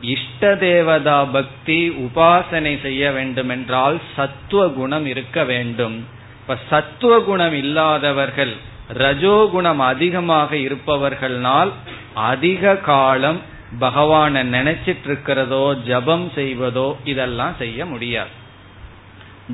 இஷ்ட 0.00 0.54
தேவதா 0.54 1.24
பக்தி 1.24 1.90
உபாசனை 1.90 2.82
செய்ய 2.82 3.10
வேண்டும் 3.10 3.48
என்றால் 3.48 4.00
சத்துவ 4.16 4.68
குணம் 4.68 5.06
இருக்க 5.06 5.44
வேண்டும். 5.44 6.06
இப்ப 6.40 6.56
சத்துவ 6.68 7.20
குணம் 7.20 7.52
இல்லாதவர்கள் 7.52 8.56
ரஜோகுணம் 8.98 9.76
அதிகமாக 9.76 10.56
இருப்பவர்கள்னால் 10.56 11.70
அதிக 12.14 12.76
காலம் 12.76 13.40
பகவான 13.80 14.42
நினைச்சிட்டு 14.44 15.04
இருக்கிறதோ 15.04 15.74
ஜபம் 15.86 16.32
செய்வதோ 16.34 16.96
இதெல்லாம் 17.04 17.54
செய்ய 17.58 17.86
முடியாது. 17.86 18.28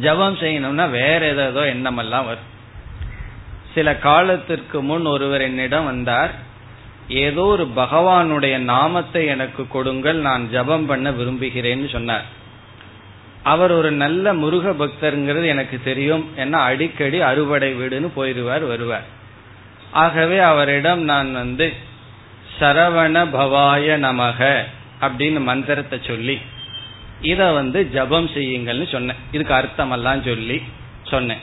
ஜபம் 0.01 0.37
செய்யணும்னா 0.37 0.91
வேற 0.91 1.27
ஏதோ 1.27 1.67
எண்ணமெல்லாம் 1.67 2.27
வரும். 2.27 2.51
சில 3.75 3.97
காலத்திற்கு 3.97 4.83
முன் 4.83 5.07
ஒருவர் 5.07 5.41
என்னிடம் 5.41 5.85
வந்தார் 5.85 6.33
ஏதோ 7.09 7.43
ஒரு 7.43 7.65
பகவானுடைய 7.77 8.59
நாமத்தை 8.59 9.27
எனக்கு 9.27 9.69
கொடுங்கள் 9.69 10.17
நான் 10.17 10.51
ஜபம் 10.51 10.87
பண்ண 10.87 11.11
விரும்புகிறேன்னு 11.11 11.89
சொன்னார். 11.89 12.25
அவர் 13.43 13.71
ஒரு 13.71 13.91
நல்ல 13.91 14.35
முருக 14.35 14.71
பக்தருங்கிறது 14.71 15.47
எனக்கு 15.47 15.81
தெரியும் 15.85 16.25
ஏன்னா 16.37 16.59
அடிக்கடி 16.71 17.21
அறுவடை 17.21 17.75
வீடுன்னு 17.75 18.09
போயிடுவார் 18.17 18.65
வருவார். 18.67 19.05
ஆகவே 19.91 20.39
அவரிடம் 20.39 21.03
நான் 21.03 21.33
வந்து 21.33 21.73
சரவண 22.61 23.17
பவாய 23.37 23.87
நமக 24.07 24.63
அப்படின்னு 25.01 25.41
மந்திரத்தை 25.43 25.99
சொல்லி 26.07 26.41
இத 27.21 27.53
வந்து 27.53 27.91
ஜபம் 27.91 28.29
செய்யுங்கள்னு 28.35 28.87
சொன்னேன். 28.89 29.21
இதுக்கு 29.33 29.55
அர்த்தமெல்லாம் 29.55 30.25
சொல்லி 30.25 30.63
சொன்னேன். 31.03 31.43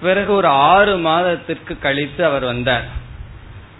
பிறகு 0.00 0.32
ஒரு 0.32 0.48
ஆறு 0.48 0.96
மாதத்திற்கு 0.96 1.78
கழித்து 1.78 2.24
அவர் 2.24 2.44
வந்தார். 2.44 2.86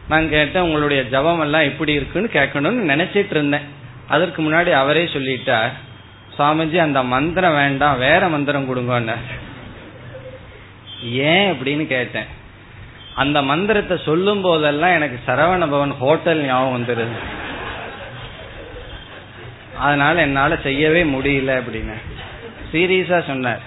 நான் 0.08 0.28
கேட்டேன் 0.28 0.62
உங்களுடைய 0.62 1.02
ஜபம் 1.04 1.40
எல்லாம் 1.40 1.62
எப்படி 1.62 1.92
இருக்குன்னு 1.92 2.30
கேட்கணும்னு 2.32 2.90
நினைச்சிட்டு 2.92 3.30
இருந்தேன். 3.30 3.66
அதற்கு 4.08 4.40
முன்னாடி 4.42 4.70
அவரே 4.72 5.04
சொல்லிட்டார் 5.04 5.70
சுவாமிஜி 6.38 6.76
அந்த 6.76 7.02
மந்திரம் 7.02 7.54
வேண்டாம் 7.54 7.98
வேற 7.98 8.28
மந்திரம் 8.28 8.66
கொடுங்க 8.66 9.16
ஏன் 11.02 11.52
அப்படின்னு 11.52 11.86
கேட்டேன். 11.86 12.28
அந்த 13.22 13.38
மந்திரத்தை 13.42 13.96
சொல்லும் 14.04 14.42
போதெல்லாம் 14.42 14.96
எனக்கு 14.98 15.18
சரவண 15.26 15.70
பவன் 15.70 15.92
ஹோட்டல் 15.96 16.40
ஞாபகம் 16.44 16.74
வந்துருது. 16.76 17.16
அதனால 19.78 20.20
என்னால 20.20 20.56
செய்யவே 20.56 21.02
முடியல 21.14 21.52
அப்படின்னு. 21.60 21.96
சீரியஸா 22.72 23.18
சொன்னார். 23.26 23.62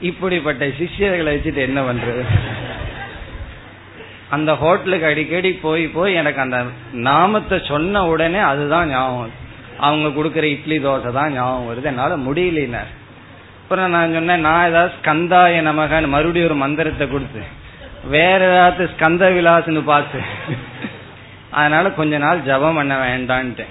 இப்படிப்பட்ட 0.00 0.66
சிஷியர்களை 0.66 1.32
வச்சுட்டு 1.34 1.62
என்ன 1.68 1.80
பண்றது? 1.88 2.22
அந்த 4.30 4.50
ஹோட்டலுக்கு 4.54 5.06
அடிக்கடி 5.06 5.52
போய் 5.52 5.84
போய் 5.86 6.14
எனக்கு 6.14 6.40
அந்த 6.40 6.58
நாமத்தை 6.92 7.58
சொன்ன 7.68 8.06
உடனே 8.06 8.38
அதுதான் 8.52 8.88
ஞாபகம். 8.88 9.32
அவங்க 9.78 10.08
கொடுக்கற 10.08 10.42
இட்லி 10.54 10.78
தோசை 10.78 11.12
தான் 11.12 11.32
ஞாபகம் 11.32 11.68
வருது. 11.68 11.90
என்னால 11.92 12.16
முடியலனார். 12.16 12.90
அப்புறம் 13.70 13.92
நான் 13.94 14.14
சொன்னேன் 14.14 14.40
நான் 14.40 14.68
ஏதாவது 14.68 14.92
ஸ்கந்தாய 14.94 15.58
நமகன்னு 15.66 16.08
மறுபடியும் 16.14 16.46
ஒரு 16.46 16.54
மந்திரத்தை 16.54 17.04
கொடுத்து 17.08 17.42
வேற 18.14 18.40
ஏதாவது 18.52 18.90
ஸ்கந்த 18.92 19.22
விலாசுன்னு 19.34 19.82
பார்த்து 19.82 20.20
அதனால 21.50 21.90
கொஞ்ச 21.90 22.18
நாள் 22.18 22.42
ஜபம் 22.42 22.74
பண்ண 22.74 22.94
வேண்டான்ட்டு 23.04 23.64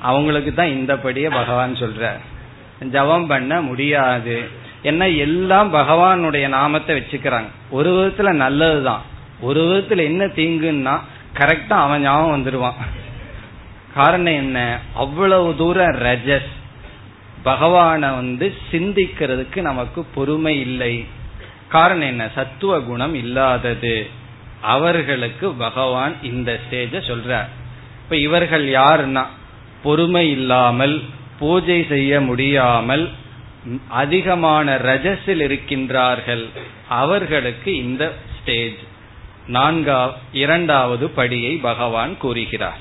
அவங்களுக்கு 0.00 0.54
தான் 0.54 0.74
இந்த 0.76 0.96
படியே 0.96 1.28
பகவான் 1.28 1.80
சொல்ற 1.82 2.12
ஜபம் 2.96 3.26
பண்ண 3.26 3.60
முடியாது. 3.60 4.36
என்ன 4.82 5.08
எல்லாம் 5.08 5.74
பகவானுடைய 5.74 6.48
நாமத்தை 6.48 6.96
வச்சுக்கிறாங்க. 6.96 7.50
ஒரு 7.70 7.90
விதத்துல 7.98 8.32
நல்லதுதான். 8.44 9.02
ஒரு 9.40 9.62
விதத்துல 9.70 10.04
என்ன 10.04 10.24
தீங்குன்னா 10.26 10.96
கரெக்டா 11.38 11.76
அவன் 11.86 12.02
ஞாபகம் 12.02 12.34
வந்துடுவான் 12.36 12.80
காரணம் 13.94 14.40
என்ன? 14.44 14.78
அவ்வளவு 14.94 15.54
தூரம் 15.56 16.00
ரஜஸ். 16.08 16.54
பகவான 17.44 17.98
வந்து 17.98 18.54
சிந்திக்கிறதுக்கு 18.72 19.60
நமக்கு 19.60 20.04
பொறுமை 20.04 20.60
இல்லை. 20.60 21.06
காரணம் 21.68 22.08
என்ன? 22.08 22.28
சத்துவ 22.34 22.80
குணம் 22.80 23.14
இல்லாதது. 23.14 24.10
அவர்களுக்கு 24.60 25.52
பகவான் 25.52 26.14
இந்த 26.22 26.60
ஸ்டேஜ 26.64 26.98
சொல்றார். 26.98 27.48
இப்ப 28.02 28.16
இவர்கள் 28.16 28.68
யாருன்னா? 28.68 29.26
பொறுமை 29.82 30.30
இல்லாமல் 30.30 31.04
பூஜை 31.38 31.86
செய்ய 31.88 32.20
முடியாமல் 32.20 33.10
அதிகமான 33.88 34.76
ரஜஸில் 34.76 35.44
இருக்கின்றார்கள். 35.48 36.48
அவர்களுக்கு 36.88 37.76
இந்த 37.76 38.14
ஸ்டேஜ் 38.40 38.76
நான்கா 39.48 40.12
இரண்டாவது 40.32 41.10
படியை 41.16 41.58
பகவான் 41.60 42.18
கூறுகிறார். 42.18 42.78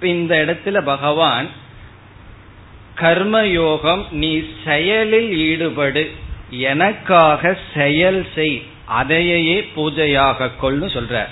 இந்த 0.00 0.34
இடத்துல 0.36 0.80
பகவான் 0.80 1.48
கர்மயோகம் 3.00 4.10
நீ 4.10 4.42
செயலில் 4.64 5.32
ஈடுபடு. 5.32 6.10
எனக்காக 6.50 7.58
செயல் 7.74 8.26
செய். 8.34 8.62
அதையே 8.84 9.70
பூஜையாக 9.76 10.50
கொள்னு 10.62 10.88
சொல்ற 10.96 11.24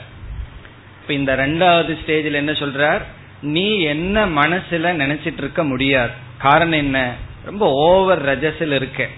இப்ப 1.00 1.12
இந்த 1.12 1.36
ரெண்டாவது 1.36 1.96
ஸ்டேஜில் 2.06 2.32
என்ன 2.32 2.52
சொல்றார்? 2.52 3.00
நீ 3.40 3.80
என்ன 3.80 4.26
மனசுல 4.26 4.88
நினைச்சிட்டு 5.02 5.38
இருக்க 5.38 5.64
முடியாது. 5.64 6.10
காரணம் 6.38 6.78
என்ன? 6.78 7.14
ரொம்ப 7.44 7.70
ஓவர் 7.70 8.22
ரஜஸில் 8.24 8.74
இருக்க. 8.74 9.08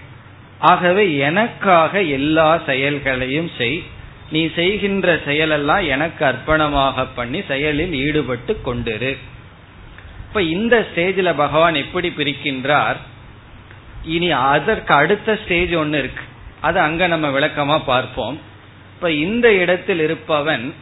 ஆகவே 0.58 1.16
எனக்காக 1.16 2.02
எல்லா 2.02 2.62
செயல்களையும் 2.66 3.50
செய். 3.58 3.82
நீ 4.30 4.50
செய்கின்ற 4.54 5.16
செயலெல்லாம் 5.16 5.86
எனக்கு 5.88 6.24
அர்ப்பணமாக 6.24 7.06
பண்ணி 7.14 7.42
செயலில் 7.48 7.94
ஈடுபட்டு 7.94 8.60
கொண்டிரு. 8.66 9.16
இப்ப 10.30 10.42
இந்த 10.42 10.86
ஸ்டேஜில் 10.94 11.36
பகவான் 11.36 11.74
எப்படி 11.74 12.08
பிரிக்கின்றார்? 12.08 12.96
இனி 14.04 14.30
அதற்கு 14.30 14.94
அடுத்த 14.94 15.38
ஸ்டேஜ் 15.44 15.72
ஒன்னு 15.74 15.98
இருக்கு. 15.98 16.22
அது 16.60 16.78
அங்க 16.78 17.06
நம்ம 17.06 17.28
விளக்கமா 17.28 17.80
பார்ப்போம். 17.84 18.40
இப்ப 18.94 19.10
இந்த 19.10 19.52
இடத்தில் 19.52 20.00
இருப்பவன் 20.00 20.74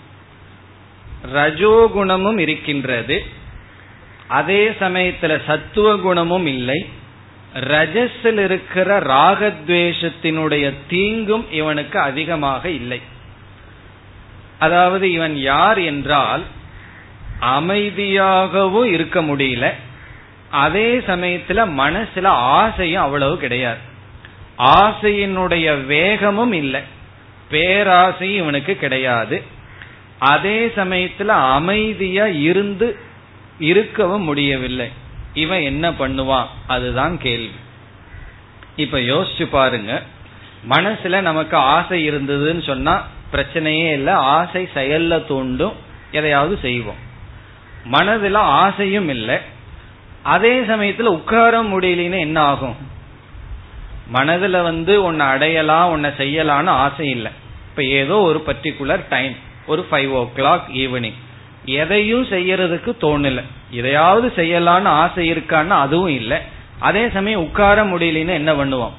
ரஜோகுணமும் 1.35 2.39
இருக்கின்றது. 2.39 3.27
அதே 4.29 4.69
சமயத்துல 4.69 5.41
சத்துவ 5.47 5.97
குணமும் 5.97 6.47
இல்லை. 6.47 6.89
ரஜஸில் 7.55 8.39
இருக்கிற 8.39 9.01
ராகத்வேஷத்தினுடைய 9.01 10.75
தீங்கும் 10.89 11.53
இவனுக்கு 11.53 11.99
அதிகமாக 11.99 12.69
இல்லை. 12.69 13.01
அதாவது 14.59 15.13
இவன் 15.13 15.37
யார் 15.37 15.79
என்றால் 15.79 16.43
அமைதியாகவும் 17.43 18.85
இருக்க 18.85 19.23
முடியல. 19.23 19.73
அதே 20.51 20.99
சமயத்துல 20.99 21.69
மனசுல 21.79 22.27
ஆசையும் 22.27 23.03
அவ்வளவு 23.03 23.39
கிடையாது. 23.39 23.79
ஆசையினுடைய 24.59 25.87
வேகமும் 25.87 26.53
இல்லை. 26.53 26.81
பேராசையும் 27.51 28.37
இவனுக்கு 28.37 28.77
கிடையாது. 28.77 29.43
அதே 30.19 30.67
சமயத்துல 30.67 31.27
அமைதியா 31.27 32.27
இருந்து 32.27 32.99
இருக்கவும் 33.59 34.23
முடியவில்லை. 34.23 34.89
இவன் 35.35 35.61
என்ன 35.61 35.91
பண்ணுவான்? 35.91 36.47
அதுதான் 36.67 37.19
கேள்வி. 37.19 37.55
இப்ப 38.77 38.99
யோசிச்சு 38.99 39.45
பாருங்க. 39.45 40.03
மனசுல 40.71 41.21
நமக்கு 41.21 41.57
ஆசை 41.57 42.11
இருந்ததுன்னு 42.11 42.63
சொன்னா 42.63 43.07
பிரச்சனையே 43.33 43.93
இல்லை. 43.93 44.13
ஆசை 44.13 44.69
செயல்ல 44.75 45.27
தூண்டும். 45.27 45.73
எதையாவது 46.13 46.59
செய்வோம். 46.63 47.07
மனதுல 47.85 48.35
ஆசையும் 48.35 49.09
இல்லை. 49.09 49.37
அதே 50.23 50.61
சமயத்துல 50.61 51.03
உட்கார 51.03 51.63
முடியலன்னு 51.63 52.19
என்ன 52.19 52.41
ஆகும்? 52.41 52.77
மனதுல 54.15 54.63
வந்து 54.63 55.03
உன்னை 55.03 55.27
அடையலாம் 55.27 55.91
உன்னை 55.91 56.11
செய்யலாம்னு 56.11 56.67
ஆசை 56.67 57.09
இல்லை. 57.09 57.33
இப்ப 57.69 57.85
ஏதோ 57.85 58.17
ஒரு 58.17 58.43
பர்டிகுலர் 58.47 59.09
டைம் 59.09 59.35
ஒரு 59.67 59.87
ஃபைவ் 59.91 60.09
ஓ 60.09 60.31
கிளாக் 60.37 60.63
ஈவினிங் 60.75 61.15
எதையும் 61.65 62.25
செய்யறதுக்கு 62.25 62.93
தோணல. 63.01 63.43
எதையாவது 63.71 64.33
செய்யலான்னு 64.37 64.85
ஆசை 64.85 65.33
இருக்கான்னு 65.33 65.69
அதுவும் 65.69 66.09
இல்லை. 66.09 66.39
அதே 66.79 67.09
சமயம் 67.09 67.41
உட்கார 67.41 67.85
முடியலன்னு 67.85 68.29
என்ன 68.29 68.53
பண்ணுவோம்? 68.53 68.93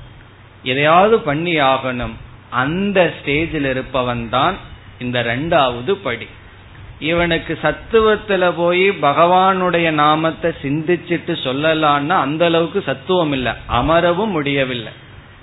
எதையாவது 0.64 1.20
பண்ணி 1.20 1.56
ஆகணும் 1.56 2.14
அந்த 2.50 3.14
ஸ்டேஜில் 3.22 3.70
இருப்பவன் 3.70 4.30
தான் 4.30 4.56
இந்த 5.00 5.24
ரெண்டாவது 5.24 5.92
படி. 5.92 6.28
இவனுக்கு 7.00 7.60
சத்துவத்துல 7.64 8.54
போய் 8.56 8.89
பகவானுடைய 8.89 9.91
நாமத்தை 9.91 10.52
சிந்திச்சிட்டு 10.62 11.34
சொல்லலான்னா 11.43 12.10
அந்த 12.10 12.45
அளவுக்கு 12.45 12.84
சத்துவம் 12.86 13.32
இல்லை. 13.32 13.52
அமரவும் 13.72 14.28
முடியவில்லை. 14.28 14.91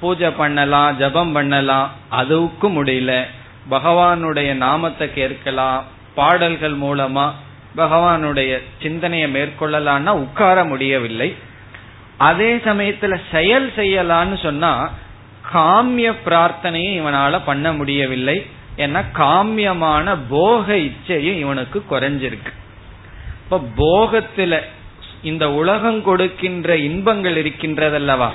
பூஜை 0.01 0.31
பண்ணலாம் 0.31 0.97
ஜபம் 0.97 1.33
பண்ணலாம் 1.33 1.93
அதுவுக்கும் 2.13 2.77
முடியல. 2.79 3.25
பகவானுடைய 3.71 4.55
நாமத்தை 4.55 5.15
கேட்கலாம் 5.15 5.85
பாடல்கள் 6.15 6.77
மூலமா 6.77 7.31
பகவானுடைய 7.77 8.63
சிந்தனையை 8.83 9.33
மேற்கொள்ளலான்னா 9.33 10.09
உட்கார 10.09 10.65
முடியவில்லை. 10.65 11.35
அதே 12.17 12.57
சமயத்துல 12.57 13.21
செயல் 13.31 13.73
செய்யலான்னு 13.77 14.43
சொன்னா 14.43 14.91
காமிய 15.55 16.15
பிரார்த்தனையை 16.27 16.93
இவனால 17.01 17.41
பண்ண 17.45 17.73
முடியவில்லை. 17.73 18.47
ஏன்னா 18.77 19.05
காமியமான 19.15 20.17
போக 20.29 20.75
இச்சையும் 20.75 21.39
இவனுக்கு 21.39 21.85
குறைஞ்சிருக்கு. 21.91 22.53
இப்ப 23.45 23.61
போகத்துல 23.77 24.61
இந்த 25.23 25.53
உலகம் 25.53 26.03
கொடுக்கின்ற 26.03 26.77
இன்பங்கள் 26.77 27.45
இருக்கின்றதல்லவா? 27.45 28.31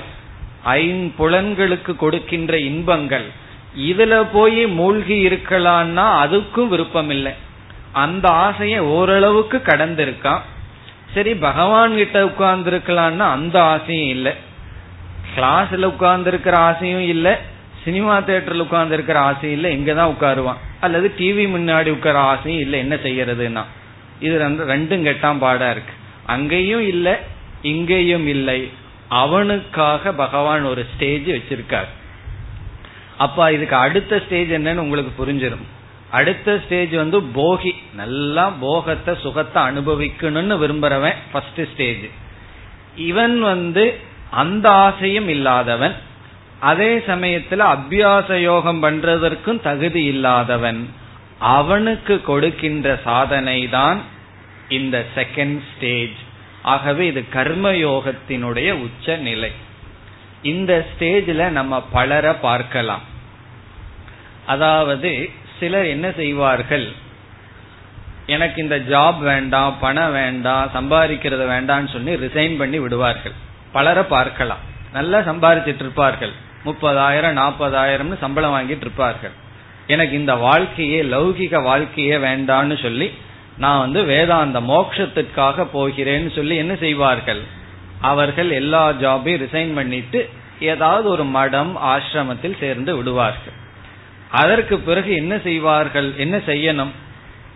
ஐம்புலன்களுக்கு 0.66 1.96
கொடுக்கின்ற 1.96 2.58
இன்பங்கள். 2.58 3.26
இதுல 3.78 4.26
போய் 4.32 4.66
மூழ்கி 4.66 5.28
இருக்கலான்னா 5.28 6.06
அதுக்கும் 6.24 6.68
விருப்பம் 6.68 7.10
இல்லை 7.10 7.32
அந்த 7.92 8.28
ஆசையை 8.28 8.78
ஓரளவுக்கு 8.78 9.62
கடந்திருக்கான். 9.64 10.40
சரி 11.14 11.34
பகவான் 11.34 11.96
கிட்ட 11.96 12.24
உட்கார்ந்து 12.24 12.70
இருக்கலாம்னா 12.70 13.18
அந்த 13.18 13.62
ஆசையும் 13.62 14.08
இல்லை. 14.08 14.32
கிளாஸ்ல 15.36 15.84
உட்கார்ந்து 15.84 16.28
இருக்கிற 16.28 16.56
ஆசையும் 16.56 17.06
இல்லை. 17.08 17.36
சினிமா 17.84 18.18
தேட்டர்ல 18.18 18.58
உட்கார்ந்து 18.58 18.94
இருக்கிற 18.94 19.18
ஆசையும் 19.18 19.60
இல்லை 19.60 19.70
இங்கதான் 19.78 20.12
உட்காருவான். 20.14 20.60
அல்லது 20.80 21.14
டிவி 21.18 21.44
முன்னாடி 21.54 21.86
உட்கார 21.86 22.18
ஆசையும் 22.18 22.60
இல்லை 22.60 22.78
என்ன 22.78 22.94
செய்யறதுன்னா. 22.94 23.64
இது 24.20 24.38
வந்து 24.38 24.66
ரெண்டும் 24.66 25.06
கெட்டாம் 25.06 25.38
பாடா 25.38 25.70
இருக்கு. 25.70 25.92
அங்கேயும் 26.26 26.86
இல்லை 26.88 27.14
இங்கேயும் 27.62 28.26
இல்லை. 28.26 28.70
அவனுக்காக 29.08 30.12
பகவான் 30.12 30.64
ஒரு 30.64 30.86
ஸ்டேஜ் 30.94 31.26
வச்சிருக்கார். 31.26 31.90
அப்ப 33.18 33.52
இதுக்கு 33.52 33.76
அடுத்த 33.76 34.22
ஸ்டேஜ் 34.26 34.50
என்னன்னு 34.50 34.84
உங்களுக்கு 34.84 35.26
புரிஞ்சிடும் 35.26 35.66
அடுத்த 36.10 36.60
ஸ்டேஜ் 36.64 36.94
வந்து 36.94 37.20
போகி. 37.20 37.74
நல்லா 37.94 38.48
போகத்தை 38.60 39.16
சுகத்தை 39.22 39.62
அனுபவிக்கணும்னு 39.62 40.56
விரும்புறவன் 40.62 41.18
ஃபர்ஸ்ட் 41.32 41.60
ஸ்டேஜ் 41.72 42.06
இவன் 42.96 43.40
வந்து 43.40 43.98
அந்த 44.30 44.70
ஆசையும் 44.70 45.28
இல்லாதவன். 45.28 45.94
அதே 46.70 46.90
சமயத்துல 47.10 47.62
அபியாச 47.76 48.38
யோகம் 48.40 48.80
பண்றதற்கும் 48.84 49.60
தகுதி 49.68 50.02
இல்லாதவன் 50.04 50.80
அவனுக்கு 51.56 52.14
கொடுக்கின்ற 52.30 52.88
சாதனை 53.04 53.60
தான் 53.76 54.00
இந்த 54.78 54.96
செகண்ட் 55.16 55.58
ஸ்டேஜ் 55.70 56.18
ஆகவே 56.72 57.04
இது 57.12 57.22
கர்ம 57.36 57.72
யோகத்தினுடைய 57.86 58.70
உச்ச 58.86 59.16
நிலை 59.28 59.50
இந்த 60.50 60.72
ஸ்டேஜ்ல 60.90 61.42
நம்ம 61.58 61.80
பலர 61.96 62.26
பார்க்கலாம். 62.46 63.04
அதாவது 64.52 65.10
சிலர் 65.58 65.88
என்ன 65.94 66.06
செய்வார்கள்? 66.20 66.86
எனக்கு 68.34 68.58
இந்த 68.62 68.76
ஜாப் 68.92 69.20
வேண்டாம் 69.30 69.74
பணம் 69.80 70.12
வேண்டாம் 70.12 70.70
சம்பாதிக்கிறது 70.76 71.44
வேண்டாம்னு 71.54 71.90
சொல்லி 71.96 72.14
ரிசைன் 72.24 72.56
பண்ணி 72.58 72.78
விடுவார்கள். 72.78 73.36
பலரை 73.72 74.04
பார்க்கலாம். 74.16 74.64
நல்லா 74.92 75.18
சம்பாதிச்சிட்டு 75.28 75.84
இருப்பார்கள். 75.86 76.34
முப்பதாயிரம் 76.64 77.38
நாற்பதாயிரம்னு 77.40 78.18
சம்பளம் 78.18 78.54
வாங்கிட்டு 78.54 78.86
இருப்பார்கள். 78.86 79.34
எனக்கு 79.86 80.14
இந்த 80.16 80.34
வாழ்க்கையே 80.34 81.02
லௌகிக 81.02 81.62
வாழ்க்கையே 81.62 82.16
வேண்டான்னு 82.16 82.82
சொல்லி 82.82 83.12
நான் 83.56 83.78
வந்து 83.78 84.04
வேதாந்த 84.04 84.60
மோட்சத்திற்காக 84.60 85.66
போகிறேன்னு 85.74 86.30
சொல்லி 86.34 86.56
என்ன 86.56 86.74
செய்வார்கள்? 86.76 87.42
அவர்கள் 88.00 88.50
எல்லா 88.50 88.90
ஜாபையும் 88.92 89.42
ரிசைன் 89.44 89.74
பண்ணிட்டு 89.74 90.28
ஏதாவது 90.60 91.08
ஒரு 91.08 91.24
மடம் 91.24 91.78
ஆசிரமத்தில் 91.84 92.58
சேர்ந்து 92.60 92.96
விடுவார்கள். 92.96 93.56
அதற்கு 94.30 94.78
பிறகு 94.78 95.14
என்ன 95.14 95.38
செய்வார்கள்? 95.38 96.08
என்ன 96.16 96.36
செய்யணும்? 96.36 96.92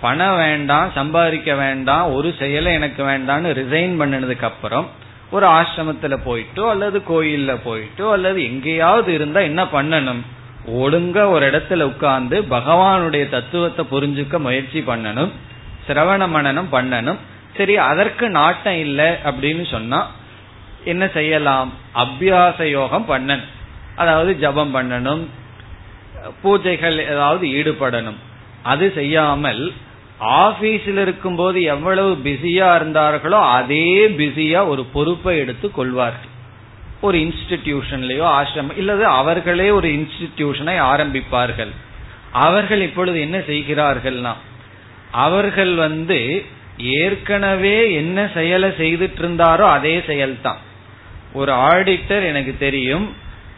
பணம் 0.01 0.37
வேண்டாம் 0.37 0.93
சம்பாதிக்க 0.95 1.55
வேண்டாம் 1.55 2.13
ஒரு 2.13 2.35
செயலை 2.39 2.73
எனக்கு 2.73 3.03
வேண்டாம்னு 3.05 3.53
ரிசைன் 3.61 3.95
பண்ணினதுக்கு 4.01 4.43
அப்புறம் 4.43 4.91
ஒரு 5.37 5.47
ஆசிரமத்துல 5.59 6.15
போயிட்டோ 6.27 6.65
அல்லது 6.73 6.99
கோயில்ல 7.11 7.53
போயிட்டோ 7.67 8.07
அல்லது 8.13 8.39
எங்கேயாவது 8.51 9.11
இருந்தா 9.19 9.41
என்ன 9.51 9.63
பண்ணணும்? 9.77 10.23
ஒழுங்கா 10.83 11.25
ஒரு 11.35 11.45
இடத்துல 11.51 11.83
உட்கார்ந்து 11.93 12.37
பகவானுடைய 12.55 13.25
தத்துவத்தை 13.35 13.83
புரிஞ்சுக்க 13.91 14.39
முயற்சி 14.47 14.81
பண்ணணும். 14.81 15.33
சிரவண 15.89 16.23
மனனம் 16.29 16.71
பண்ணணும். 16.73 17.19
சரி 17.57 17.75
அதற்கு 17.91 18.27
நாட்டம் 18.39 18.79
இல்லை 18.87 19.09
அப்படின்னு 19.29 19.65
சொன்னா 19.71 20.01
என்ன 20.93 21.05
செய்யலாம்? 21.17 21.71
அபியாச 22.03 22.59
யோகம் 22.71 23.07
பண்ணணும். 23.09 23.47
அதாவது 24.03 24.33
ஜபம் 24.45 24.75
பண்ணணும். 24.77 25.23
பூஜைகள் 26.43 26.97
ஏதாவது 27.13 27.45
ஈடுபடணும். 27.59 28.19
அது 28.73 28.85
செய்யாமல் 28.95 29.63
ஆபீஸில் 30.21 31.01
இருக்கும்போது 31.01 31.63
எவ்வளவு 31.63 32.15
பிஸியா 32.25 32.75
இருந்தார்களோ 32.75 33.41
அதே 33.49 34.09
பிஸியா 34.09 34.69
ஒரு 34.69 34.85
பொறுப்பை 34.85 35.39
எடுத்து 35.39 35.71
கொள்வார்கள். 35.71 36.35
ஒரு 37.01 37.19
இன்ஸ்டிடியூஷன்லயோ 37.19 38.27
ஆசிரமம் 38.39 38.77
இல்லது 38.77 39.07
அவர்களே 39.07 39.71
ஒரு 39.71 39.89
இன்ஸ்டிடியூஷனை 39.89 40.77
ஆரம்பிப்பார்கள். 40.93 41.71
அவர்கள் 42.33 42.81
இப்பொழுது 42.81 43.21
என்ன 43.21 43.39
செய்கிறார்கள்னா 43.39 44.33
அவர்கள் 45.11 45.75
வந்து 45.75 46.45
ஏற்கனவே 46.79 47.93
என்ன 47.93 48.29
செயலை 48.35 48.69
செய்துட்டு 48.69 49.19
இருந்தாரோ 49.19 49.67
அதே 49.69 49.99
செயல்தான். 49.99 50.61
ஒரு 51.33 51.53
ஆடிட்டர் 51.53 52.27
எனக்கு 52.27 52.55
தெரியும் 52.59 53.15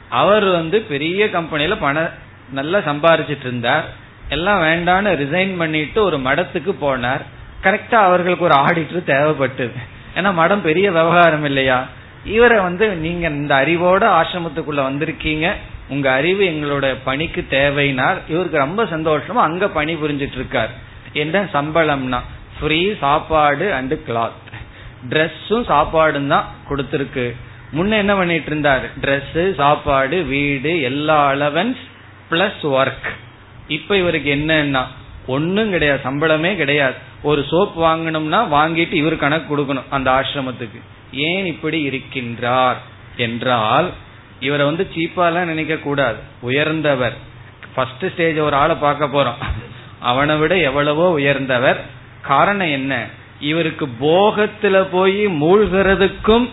அவர் 0.09 0.45
வந்து 0.45 0.81
பெரிய 0.81 1.27
கம்பெனியில 1.27 1.77
பண 1.81 2.13
நல்லா 2.51 2.79
சம்பாரிச்சிட்டு 2.79 3.47
இருந்தார் 3.47 3.85
எல்லாம் 4.29 4.63
வேண்டான்னு 4.63 5.11
ரிசைன் 5.23 5.57
பண்ணிட்டு 5.57 6.03
ஒரு 6.03 6.17
மடத்துக்கு 6.17 6.73
போனார். 6.83 7.23
கரெக்டா 7.63 7.99
அவர்களுக்கு 8.09 8.45
ஒரு 8.45 8.55
ஆடிட்டர் 8.55 9.11
தேவைப்பட்டது. 9.13 9.79
ஏன்னா 10.17 10.33
மடம் 10.33 10.63
பெரிய 10.63 10.91
விவகாரம் 10.91 11.45
இல்லையா? 11.45 11.87
இவரை 12.25 12.59
வந்து 12.59 12.89
நீங்க 12.89 13.29
இந்த 13.29 13.55
அறிவோட 13.55 14.05
ஆசிரமத்துக்குள்ள 14.21 14.83
வந்திருக்கீங்க. 14.91 15.53
உங்க 15.89 16.13
அறிவு 16.13 16.43
எங்களோட 16.45 16.97
பணிக்கு 17.05 17.47
தேவைனார் 17.51 18.19
இவருக்கு 18.29 18.59
ரொம்ப 18.59 18.85
சந்தோஷமா 18.85 19.43
அங்க 19.49 19.69
பணி 19.69 19.95
புரிஞ்சிட்டு 19.95 20.39
இருக்கார் 20.41 20.73
என்ன 21.13 21.43
சம்பளம்னா 21.53 22.21
ஃப்ரீ 22.59 22.81
சாப்பாடு 23.01 23.67
அண்டு 23.73 23.97
கிளாத் 24.09 24.47
ட்ரெஸ்ஸும் 25.11 25.67
சாப்பாடும் 25.69 26.27
தான் 26.27 26.49
கொடுத்துருக்கு. 26.71 27.27
முன்ன 27.77 27.97
என்ன 27.97 28.15
பண்ணிட்டு 28.15 28.47
இருந்தார் 28.47 28.85
ட்ரெஸ் 29.01 29.55
சாப்பாடு 29.55 30.23
வீடு 30.23 30.81
எல்லா 30.81 31.33
அலவன்ஸ் 31.33 31.83
பிளஸ் 32.31 32.63
ஒர்க் 32.63 33.09
இப்ப 33.69 33.97
இவருக்கு 33.97 34.35
என்னன்னா 34.35 34.87
ஒன்னும் 35.27 35.71
கிடையாது 35.71 36.01
சம்பளமே 36.05 36.57
கிடையாது. 36.57 36.95
ஒரு 37.23 37.45
சோப் 37.51 37.81
வாங்கணும்னா 37.81 38.47
வாங்கிட்டு 38.53 38.93
இவர் 38.93 39.17
கணக்கு 39.17 39.59
கொடுக்கணும் 39.59 39.83
அந்த 39.91 40.11
ஆசிரமத்துக்கு. 40.11 40.81
ஏன் 41.13 41.47
இப்படி 41.47 41.89
இருக்கின்றார் 41.89 42.77
என்றால் 43.17 43.91
இவரை 44.41 44.67
வந்து 44.67 44.89
சீப்பாலாம் 44.95 45.45
நினைக்க 45.45 45.77
கூடாது. 45.77 46.17
உயர்ந்தவர். 46.41 47.17
ஃபர்ஸ்ட் 47.75 48.05
ஸ்டேஜ் 48.13 48.37
ஒரு 48.37 48.57
ஆளை 48.57 48.77
பார்க்க 48.77 49.07
போறோம். 49.07 49.45
அவனை 50.01 50.37
விட 50.37 50.57
எவ்வளவோ 50.57 51.11
உயர்ந்தவர். 51.11 51.81
காரணம் 52.23 52.71
என்ன? 52.71 53.07
இவருக்கு 53.41 53.87
போகத்துல 54.01 54.87
போய் 54.91 55.27
மூழ்கிறதுக்கும் 55.27 56.49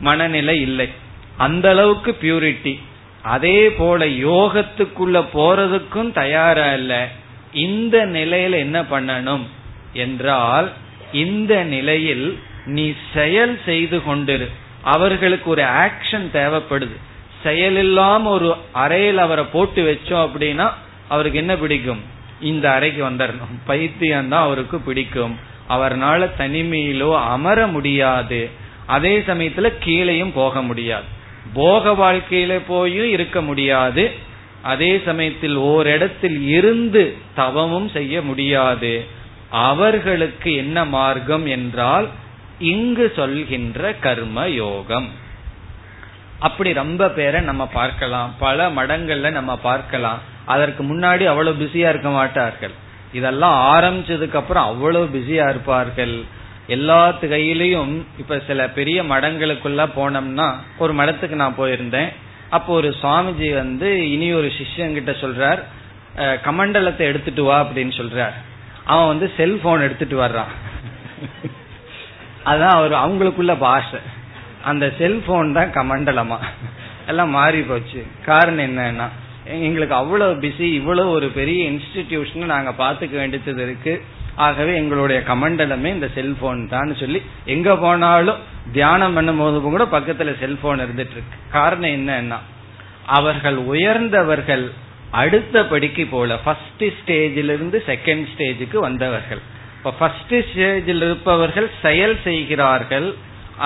மனநிலை 0.00 0.60
இல்லை. 0.60 0.88
அந்த 1.36 1.70
அளவுக்கு 1.70 2.16
பியூரிட்டி 2.22 2.80
அதே 3.26 3.70
போல 3.70 4.06
யோகத்துக்குள்ள 4.06 5.16
போறதுக்கும் 5.34 6.10
தயாரா 6.12 6.72
இல்ல. 6.72 7.08
இந்த 7.52 8.06
நிலையில 8.06 8.58
என்ன 8.58 8.82
பண்ணணும் 8.82 9.44
என்றால் 9.92 10.68
இந்த 11.12 11.62
நிலையில் 11.62 12.38
நீ 12.66 12.92
செயல் 13.14 13.58
செய்து 13.64 13.98
கொண்டிரு. 13.98 14.46
அவர்களுக்கு 14.82 15.50
ஒரு 15.50 15.62
ஆக்ஷன் 15.62 16.26
தேவைப்படுது. 16.32 16.96
செயல் 17.42 17.76
இல்லாம 17.76 18.30
ஒரு 18.30 18.56
அறையில் 18.72 19.18
அவரை 19.18 19.44
போட்டு 19.44 19.80
வச்சோம் 19.90 20.24
அப்படின்னா 20.26 20.66
அவருக்கு 21.08 21.38
என்ன 21.38 21.56
பிடிக்கும்? 21.56 22.02
இந்த 22.40 22.70
அறைக்கு 22.70 23.02
வந்துடணும் 23.10 23.56
பைத்தியம் 23.66 24.28
தான் 24.28 24.42
அவருக்கு 24.42 24.78
பிடிக்கும். 24.78 25.34
அவர்னால 25.68 26.30
தனிமையிலோ 26.38 27.10
அமர 27.26 27.66
முடியாது. 27.66 28.40
அதே 28.86 29.18
சமயத்துல 29.18 29.68
கீழையும் 29.84 30.34
போக 30.34 30.62
முடியாது. 30.62 31.08
போக 31.54 31.90
வாழ்க்கையில 31.90 32.60
போயும் 32.66 33.08
இருக்க 33.08 33.42
முடியாது. 33.42 34.14
அதே 34.62 35.02
சமயத்தில் 35.04 35.56
ஓரிடத்தில் 35.56 36.48
இருந்து 36.48 37.16
தவமும் 37.34 37.88
செய்ய 37.88 38.22
முடியாது. 38.22 39.04
அவர்களுக்கு 39.50 40.54
என்ன 40.54 40.84
மார்க்கம் 40.84 41.46
என்றால் 41.46 42.08
இங்கு 42.58 43.12
சொல்கின்ற 43.16 43.94
கர்ம 43.94 44.48
யோகம். 44.48 45.08
அப்படி 46.38 46.72
ரொம்ப 46.72 47.08
பேரை 47.08 47.40
நம்ம 47.40 47.66
பார்க்கலாம். 47.66 48.34
பல 48.38 48.68
மடங்கள்ல 48.68 49.30
நம்ம 49.30 49.56
பார்க்கலாம். 49.56 50.18
அதற்கு 50.44 50.84
முன்னாடி 50.84 51.24
அவ்வளவு 51.24 51.64
பிஸியா 51.64 51.88
இருக்க 51.88 52.08
மாட்டார்கள். 52.08 52.70
இதெல்லாம் 53.12 53.76
ஆரம்பிச்சதுக்கு 53.76 54.34
அப்புறம் 54.34 54.64
அவ்வளவு 54.64 55.04
பிஸியா 55.04 55.48
இருப்பார்கள். 55.48 56.24
எல்லாத்து 56.74 57.24
கையிலையும் 57.32 57.92
இப்ப 58.18 58.38
சில 58.46 58.60
பெரிய 58.78 58.98
மடங்களுக்குள்ள 59.02 59.82
போனோம்னா 59.96 60.46
ஒரு 60.82 60.92
மடத்துக்கு 61.00 61.36
நான் 61.42 61.58
போயிருந்தேன். 61.58 62.10
அப்போ 62.56 62.70
ஒரு 62.72 62.88
சுவாமிஜி 63.02 63.48
வந்து 63.54 63.88
இனி 64.14 64.28
ஒரு 64.40 64.48
சிஷ்யங்கிட்ட 64.58 65.12
சொல்றார் 65.22 65.60
கமண்டலத்தை 66.46 67.04
எடுத்துட்டு 67.10 67.42
வா 67.44 67.56
அப்படின்னு 67.64 67.92
சொல்றார். 68.00 68.36
அவன் 68.92 69.10
வந்து 69.12 69.26
செல்போன் 69.36 69.84
எடுத்துட்டு 69.86 70.16
வர்றான். 70.24 70.52
அதான் 72.50 72.74
அவர் 72.78 72.94
அவங்களுக்குள்ள 73.04 73.54
பாஷை. 73.58 74.00
அந்த 74.70 74.84
செல்போன் 74.98 75.56
தான் 75.58 75.74
கமண்டலமா. 75.78 76.38
எல்லாம் 77.10 77.34
மாறி 77.38 77.60
போச்சு. 77.60 78.00
காரணம் 78.28 78.66
என்னன்னா 78.68 79.08
எங்களுக்கு 79.66 79.94
அவ்வளவு 79.94 80.34
பிஸி 80.44 80.66
இவ்வளவு 80.78 81.10
ஒரு 81.10 81.26
பெரிய 81.38 81.60
இன்ஸ்டிடியூஷன் 81.72 82.52
நாங்க 82.54 82.70
பாத்துக்க 82.82 83.14
வேண்டியது 83.20 83.62
இருக்கு. 83.66 83.94
ஆகவே 84.44 84.72
எங்களுடைய 84.76 85.18
கமண்டலமே 85.28 85.90
இந்த 85.96 86.08
செல்போன் 86.14 86.62
தான் 86.68 86.90
சொல்லி 86.94 87.20
எங்க 87.54 87.76
போனாலும் 87.76 88.40
தியானம் 88.72 89.14
பண்ணும் 89.14 89.40
போது 89.42 89.60
கூட 89.60 89.84
பக்கத்துல 89.84 90.32
செல்போன் 90.42 90.82
இருந்துட்டு 90.84 91.14
இருக்கு 91.16 91.38
காரணம் 91.50 91.94
என்னன்னா 91.98 92.38
அவர்கள் 93.18 93.58
உயர்ந்தவர்கள் 93.72 94.66
அடுத்த 95.10 95.56
படிக்கு 95.66 96.04
போல 96.06 96.36
ஃபர்ஸ்ட் 96.44 96.84
ஸ்டேஜில் 96.96 97.52
இருந்து 97.56 97.78
செகண்ட் 97.86 98.26
ஸ்டேஜுக்கு 98.32 98.78
வந்தவர்கள். 98.78 99.42
இப்ப 99.76 99.92
ஃபர்ஸ்ட் 99.98 100.34
ஸ்டேஜில் 100.48 101.02
இருப்பவர்கள் 101.06 101.68
செயல் 101.82 102.16
செய்கிறார்கள் 102.24 103.08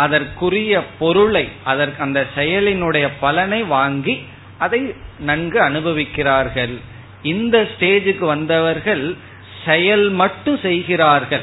அதற்குரிய 0.02 0.82
பொருளை 0.98 1.44
அதற்கு 1.64 2.02
அந்த 2.02 2.20
செயலினுடைய 2.36 3.06
பலனை 3.20 3.60
வாங்கி 3.62 4.14
அதை 4.58 4.80
நன்கு 5.20 5.58
அனுபவிக்கிறார்கள். 5.68 6.74
இந்த 7.22 7.56
ஸ்டேஜுக்கு 7.72 8.24
வந்தவர்கள் 8.34 9.04
செயல் 9.64 10.10
மட்டும் 10.10 10.58
செய்கிறார்கள். 10.58 11.42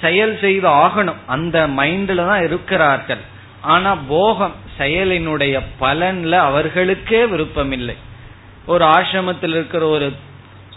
செயல் 0.00 0.38
செய்து 0.38 0.68
ஆகணும். 0.68 1.20
அந்த 1.26 1.66
மைண்ட்ல 1.68 2.14
தான் 2.14 2.44
இருக்கிறார்கள். 2.44 3.18
ஆனா 3.60 3.94
போகம் 3.94 4.54
செயலினுடைய 4.78 5.60
பலன்ல 5.80 6.30
அவர்களுக்கே 6.30 7.26
விருப்பமில்லை. 7.26 7.96
ஒரு 8.66 8.84
ஆசிரமத்தில் 8.84 9.48
இருக்கிற 9.48 9.86
ஒரு 9.86 10.12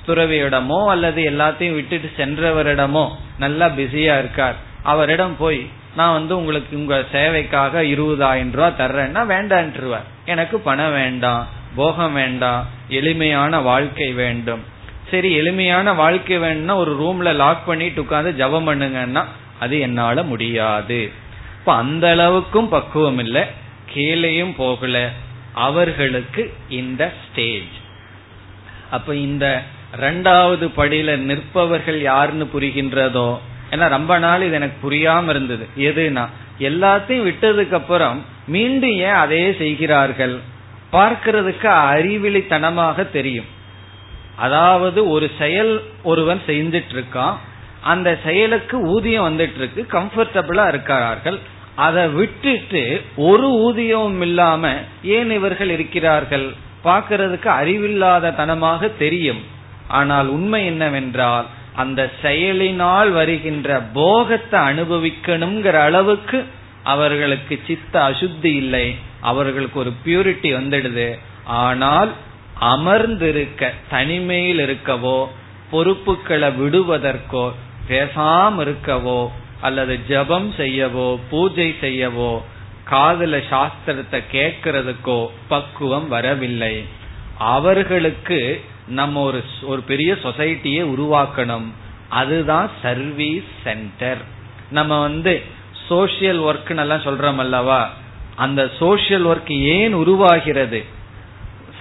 துறவியிடமோ 0.07 0.87
அல்லது 0.87 1.31
எல்லாத்தையும் 1.31 1.73
விட்டுட்டு 1.73 2.09
சென்றவரிடமோ 2.17 3.09
நல்லா 3.39 3.67
பிஸியா 3.67 4.17
இருக்கார். 4.17 4.55
அவரிடம் 4.83 5.35
போய் 5.37 5.69
நான் 5.95 6.13
வந்து 6.13 6.37
உங்களுக்கு 6.37 6.77
உங்க 6.77 7.03
சேவைக்காக 7.11 7.81
இருபதாயிரம் 7.81 8.51
ரூபாய் 8.51 8.77
தர்றேன்னா 8.77 9.21
வேண்டான்ட்டுருவார் 9.29 10.07
எனக்கு 10.25 10.59
பணம் 10.59 10.91
வேண்டாம் 10.91 11.47
போகம் 11.75 12.13
வேண்டாம் 12.13 12.67
எளிமையான 12.89 13.59
வாழ்க்கை 13.59 14.13
வேண்டும். 14.13 14.63
சரி 15.11 15.29
எளிமையான 15.33 15.93
வாழ்க்கை 15.93 16.37
வேணும்னா 16.37 16.75
ஒரு 16.75 16.91
ரூம்ல 17.01 17.33
லாக் 17.35 17.65
பண்ணிட்டு 17.65 18.01
உட்காந்து 18.01 18.31
ஜபம் 18.41 18.67
பண்ணுங்கன்னா 18.67 19.23
அது 19.59 19.79
என்னால 19.79 20.23
முடியாது. 20.23 20.99
இப்ப 21.59 21.73
அந்த 21.73 22.05
அளவுக்கும் 22.15 22.69
பக்குவம் 22.69 23.19
இல்லை 23.19 23.43
கீழேயும் 23.93 24.53
போகல. 24.57 24.97
அவர்களுக்கு 25.53 26.53
இந்த 26.69 27.03
ஸ்டேஜ் 27.23 27.75
அப்ப 28.91 29.15
இந்த 29.15 29.45
ரெண்டாவது 30.01 30.65
படியில 30.77 31.09
நிற்பவர்கள் 31.29 31.99
யாருன்னு 32.01 32.45
புரிகின்றதோ 32.53 33.29
ஏன்னா 33.71 33.87
ரொம்ப 33.89 34.13
நாள் 34.17 34.41
இது 34.41 34.53
எனக்கு 34.53 34.77
புரியாம 34.85 35.29
இருந்தது. 35.29 35.65
எதுனா 35.89 36.23
எல்லாத்தையும் 36.59 37.27
விட்டதுக்கு 37.27 37.71
அப்புறம் 37.71 38.17
மீண்டும் 38.47 38.95
ஏன் 39.09 39.19
அதே 39.23 39.43
செய்கிறார்கள்? 39.57 40.35
பார்க்கிறதுக்கு 40.91 41.69
அறிவிலித்தனமாக 41.93 43.11
தெரியும். 43.11 43.49
அதாவது 44.43 44.99
ஒரு 45.15 45.27
செயல் 45.41 45.73
ஒருவன் 46.11 46.41
செஞ்சிட்டு 46.47 46.93
இருக்கான் 46.97 47.37
அந்த 47.91 48.09
செயலுக்கு 48.25 48.77
ஊதியம் 48.93 49.27
வந்துட்டு 49.27 49.59
இருக்கு 49.61 49.81
கம்ஃபர்டபுளா 49.95 50.65
இருக்கிறார்கள். 50.73 51.37
அதை 51.85 52.03
விட்டுட்டு 52.17 52.81
ஒரு 53.29 53.47
ஊதியமும் 53.67 54.23
இல்லாம 54.27 54.71
ஏன் 55.17 55.31
இவர்கள் 55.37 55.71
இருக்கிறார்கள்? 55.75 56.47
பார்க்கறதுக்கு 56.83 57.49
அறிவில்லாத 57.61 58.33
தனமாக 58.41 58.89
தெரியும். 59.03 59.41
ஆனால் 59.99 60.27
உண்மை 60.35 60.61
என்னவென்றால் 60.65 61.47
அந்த 61.81 62.01
செயலினால் 62.21 63.09
வருகின்ற 63.19 63.69
போகத்தை 63.99 64.59
அனுபவிக்கணுங்கிற 64.69 65.77
அளவுக்கு 65.89 66.39
அவர்களுக்கு 66.93 67.55
சித்த 67.67 67.93
அசுத்தி 68.09 68.51
இல்லை. 68.61 68.85
அவர்களுக்கு 69.31 69.77
ஒரு 69.83 69.91
பியூரிட்டி 70.05 70.49
வந்துடுது. 70.59 71.07
ஆனால் 71.63 72.11
அமர்ந்திருக்க 72.59 73.73
தனிமையில் 73.89 74.59
இருக்கவோ 74.59 75.27
பொறுப்புகளை 75.71 76.49
விடுவதற்கோ 76.49 77.51
பேசாம 77.89 78.53
இருக்கவோ 78.65 79.27
அல்லது 79.61 79.99
ஜபம் 80.07 80.53
செய்யவோ 80.57 81.19
பூஜை 81.29 81.75
செய்யவோ 81.81 82.41
காதல 82.83 83.37
சாஸ்திரத்தை 83.37 84.23
கேட்கறதுக்கோ 84.31 85.27
பக்குவம் 85.47 86.07
வரவில்லை. 86.07 86.83
அவர்களுக்கு 87.37 88.61
நம்ம 88.87 89.21
ஒரு 89.21 89.43
ஒரு 89.61 89.81
பெரிய 89.81 90.13
சொசைட்டியை 90.13 90.83
உருவாக்கணும். 90.85 91.65
அதுதான் 92.09 92.69
சர்வீஸ் 92.81 93.49
சென்டர். 93.63 94.17
நம்ம 94.71 94.99
வந்து 94.99 95.41
சோசியல் 95.89 96.41
ஒர்க் 96.49 96.77
எல்லாம் 96.77 96.99
சொல்றோம் 96.99 97.35
அல்லவா? 97.35 97.89
அந்த 98.35 98.69
சோசியல் 98.79 99.25
ஒர்க் 99.25 99.51
ஏன் 99.51 99.93
உருவாகிறது? 99.93 100.85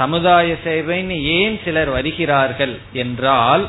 சமுதாய 0.01 0.49
சேவைன்னு 0.65 1.17
ஏன் 1.39 1.59
சிலர் 1.65 1.91
வருகிறார்கள் 1.97 2.75
என்றால் 3.03 3.65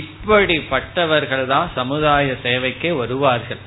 இப்படிப்பட்டவர்கள் 0.00 1.46
தான் 1.54 1.66
சமுதாய 1.78 2.36
சேவைக்கே 2.44 2.90
வருவார்கள். 3.00 3.60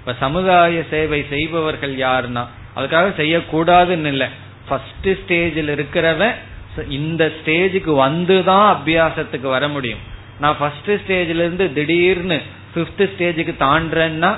இப்ப 0.00 0.14
சமுதாய 0.24 0.82
சேவை 0.90 1.20
செய்பவர்கள் 1.34 1.94
யாருன்னா 2.06 2.42
அதுக்காக 2.76 3.08
செய்யக்கூடாதுன்னு 3.20 4.10
இல்லை. 4.14 4.28
ஃபர்ஸ்ட் 4.68 5.08
ஸ்டேஜில் 5.20 5.72
இருக்கிறவன் 5.76 6.36
இந்த 6.98 7.24
ஸ்டேஜுக்கு 7.38 7.92
வந்துதான் 8.04 8.66
அபியாசத்துக்கு 8.74 9.48
வர 9.56 9.64
முடியும். 9.74 10.02
நான் 10.42 10.56
ஃபர்ஸ்ட் 10.58 10.90
ஸ்டேஜ்ல 11.02 11.44
இருந்து 11.44 11.66
திடீர்னு 11.78 12.38
பிப்த் 12.74 13.02
ஸ்டேஜுக்கு 13.12 13.54
தாண்டேன்னா 13.66 14.30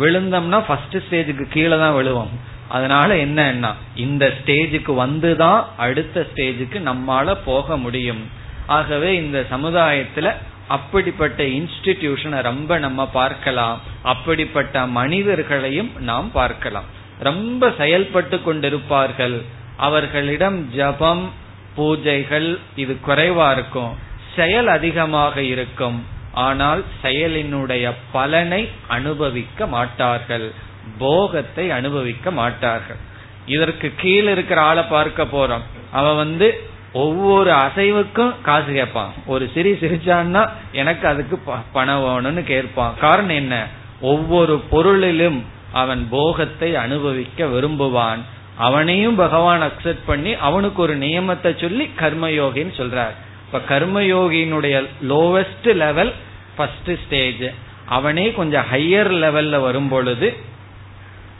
விழுந்தோம்னா 0.00 0.58
ஃபர்ஸ்ட் 0.66 0.96
ஸ்டேஜுக்கு 1.04 1.44
கீழே 1.54 1.76
தான் 1.82 1.96
விழுவோம். 1.98 2.32
அதனால 2.68 3.14
என்னன்னா 3.14 3.72
இந்த 3.94 4.24
ஸ்டேஜுக்கு 4.26 4.92
வந்துதான் 5.04 5.64
அடுத்த 5.76 6.26
ஸ்டேஜுக்கு 6.34 6.78
நம்மால 6.90 7.36
போக 7.44 7.76
முடியும். 7.76 8.22
ஆகவே 8.66 9.16
இந்த 9.16 9.44
சமுதாயத்துல 9.50 10.34
அப்படிப்பட்ட 10.68 11.42
இன்ஸ்டிடியூஷனை 11.44 12.42
ரொம்ப 12.42 12.78
நம்ம 12.78 13.06
பார்க்கலாம். 13.06 13.80
அப்படிப்பட்ட 14.02 14.86
மனிதர்களையும் 14.86 15.92
நாம் 16.00 16.32
பார்க்கலாம். 16.32 16.84
ரொம்ப 17.18 17.72
செயல்பட்டு 17.78 18.40
கொண்டிருப்பார்கள். 18.46 19.42
அவர்களிடம் 19.76 20.58
ஜபம் 20.74 21.30
பூஜைகள் 21.76 22.58
இது 22.76 22.98
குறைவா 23.06 23.52
இருக்கும். 23.52 23.92
செயல் 24.36 24.66
அதிகமாக 24.66 25.42
இருக்கும். 25.42 26.04
ஆனால் 26.32 26.84
செயலினுடைய 27.02 27.92
பலனை 28.12 28.68
அனுபவிக்க 28.88 29.66
மாட்டார்கள். 29.66 30.52
போகத்தை 30.98 31.70
அனுபவிக்க 31.70 32.30
மாட்டார்கள். 32.30 33.00
இதற்கு 33.46 33.92
கீழே 33.96 34.32
இருக்கிற 34.32 34.60
ஆளை 34.60 34.82
பார்க்க 34.82 35.24
போறோம். 35.24 35.64
அவன் 35.92 36.16
வந்து 36.16 36.60
ஒவ்வொரு 36.92 37.50
அசைவுக்கும் 37.50 38.32
காசு 38.42 38.72
கேட்பான். 38.72 39.12
ஒரு 39.26 39.50
சிரி 39.54 39.72
சிரிச்சான்னா 39.72 40.48
எனக்கு 40.72 41.08
அதுக்கு 41.08 41.38
பணம் 41.72 42.04
வேணும்னு 42.04 42.42
கேட்பான். 42.44 42.94
காரணம் 43.00 43.36
என்ன? 43.36 43.66
ஒவ்வொரு 44.00 44.58
பொருளிலும் 44.70 45.44
அவன் 45.72 46.08
போகத்தை 46.10 46.76
அனுபவிக்க 46.76 47.44
விரும்புவான். 47.44 48.18
அவனையும் 48.56 49.14
பகவான் 49.14 49.62
அக்செப்ட் 49.62 50.04
பண்ணி 50.06 50.34
அவனுக்கு 50.34 50.82
ஒரு 50.82 50.96
நியமத்தை 50.98 51.60
சொல்லி 51.60 51.90
கர்மயோகின்னு 51.98 52.74
சொல்றார். 52.80 53.14
இப்ப 53.46 53.78
கர்மயோகியினுடைய 53.78 54.86
லோவஸ்ட் 55.08 55.74
லெவல் 55.74 56.12
ஃபர்ஸ்ட் 56.56 56.90
ஸ்டேஜ் 57.06 57.44
அவனே 57.88 58.32
கொஞ்சம் 58.32 58.64
ஹையர் 58.72 59.10
லெவல்ல 59.24 59.60
வரும் 59.60 59.88
பொழுது 59.88 60.36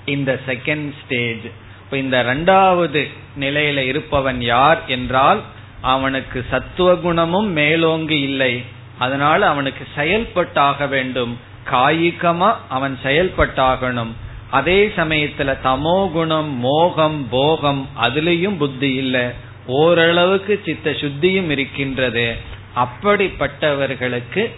இந்த 0.09 0.41
செகண்ட் 0.47 0.93
ஸ்டேஜ் 1.05 1.47
இப்ப 1.85 1.97
இந்த 1.97 2.23
ரெண்டாவது 2.23 3.03
நிலையில 3.41 3.77
இருப்பவன் 3.77 4.41
யார் 4.43 4.81
என்றால் 4.87 5.41
அவனுக்கு 5.81 6.45
சத்துவ 6.51 6.95
குணமும் 6.95 7.51
மேலோங்கி 7.53 8.21
இல்லை. 8.21 8.63
அதனால 8.99 9.49
அவனுக்கு 9.49 9.87
செயல்பட்டாக 9.95 10.87
வேண்டும். 10.87 11.39
காய்கமா 11.71 12.51
அவன் 12.69 12.99
செயல்பட்டாகணும். 13.03 14.13
அதே 14.51 14.93
சமயத்துல 14.97 15.57
தமோ 15.65 16.11
குணம் 16.13 16.53
மோகம் 16.59 17.29
போகம் 17.31 17.89
அதுலயும் 18.03 18.57
புத்தி 18.57 18.95
இல்லை. 18.95 19.27
ஓரளவுக்கு 19.67 20.63
சித்த 20.65 20.91
சுத்தியும் 20.91 21.51
இருக்கின்றது. 21.51 22.37
அப்படிப்பட்டவர்களுக்கு 22.77 24.51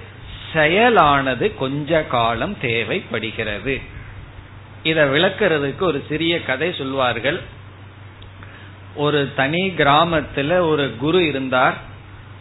செயலானது 0.52 1.54
கொஞ்ச 1.54 2.02
காலம் 2.04 2.56
தேவைப்படுகிறது. 2.60 3.98
இத 4.82 5.04
விளக்குறதுக்கு 5.04 5.80
ஒரு 5.80 6.04
சிறிய 6.08 6.42
கதை 6.42 6.72
சொல்வார்கள். 6.72 7.40
ஒரு 8.94 9.30
தனி 9.36 9.72
கிராமத்துல 9.76 10.58
ஒரு 10.58 10.96
குரு 10.98 11.26
இருந்தார். 11.26 11.74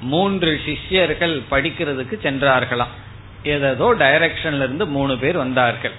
மூன்று 0.02 0.62
சிஷ்யர்கள் 0.66 1.42
படிக்கிறதுக்கு 1.52 2.16
சென்றார்களாம். 2.24 2.96
ஏதோ 3.44 3.96
டைரக்ஷன்ல 4.00 4.66
இருந்து 4.68 4.86
மூணு 4.86 5.18
பேர் 5.18 5.38
வந்தார்கள். 5.38 5.92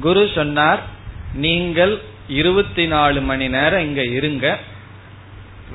குரு 0.00 0.30
சொன்னார் 0.34 0.78
நீங்கள் 1.34 2.00
இருபத்தி 2.28 2.86
நாலு 2.86 3.20
மணி 3.20 3.48
நேரம் 3.48 3.80
இங்க 3.80 4.04
இருங்க. 4.04 4.58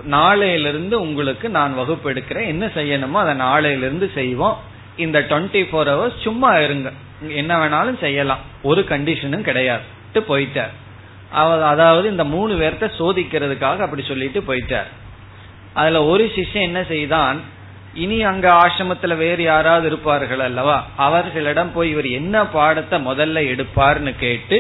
நாளையிலிருந்து 0.10 0.94
உங்களுக்கு 0.94 1.50
நான் 1.50 1.76
வகுப்பு 1.76 2.14
எடுக்கிறேன். 2.14 2.48
என்ன 2.48 2.66
செய்யணுமோ 2.66 3.12
அதை 3.12 3.34
நாளையிலிருந்து 3.34 4.14
செய்வோம். 4.14 4.60
இந்த 4.98 5.20
டுவெண்ட்டி 5.20 5.64
ஃபோர் 5.72 5.90
ஹவர்ஸ் 5.92 6.22
சும்மா 6.22 6.58
இருங்க. 6.58 6.92
என்ன 7.40 7.54
வேணாலும் 7.62 8.00
செய்யலாம். 8.04 8.44
ஒரு 8.70 8.82
கண்டிஷனும் 8.92 9.48
கிடையாது. 9.50 9.84
போயிட்டார். 10.30 10.74
அதாவது 11.72 12.06
இந்த 12.10 12.24
மூணு 12.34 12.54
பேர்த்த 12.62 12.88
சோதிக்கிறதுக்காக 13.00 13.86
அப்படி 13.86 14.04
சொல்லிட்டு 14.08 14.40
போயிட்டார். 14.48 14.90
அதுல 15.74 16.00
ஒரு 16.12 16.24
சிஷ்யன் 16.36 16.68
என்ன 16.70 16.82
செய்தான் 16.84 17.38
இனி 18.04 18.18
அங்க 18.32 18.48
ஆசிரமத்துல 18.64 19.14
வேறு 19.22 19.44
யாராவது 19.44 19.88
இருப்பார்கள் 19.88 20.44
அல்லவா? 20.48 20.76
அவர்களிடம் 21.06 21.72
போய் 21.74 21.90
இவர் 21.94 22.10
என்ன 22.20 22.44
பாடத்தை 22.58 22.98
முதல்ல 23.08 23.44
எடுப்பார்னு 23.54 24.14
கேட்டு 24.16 24.58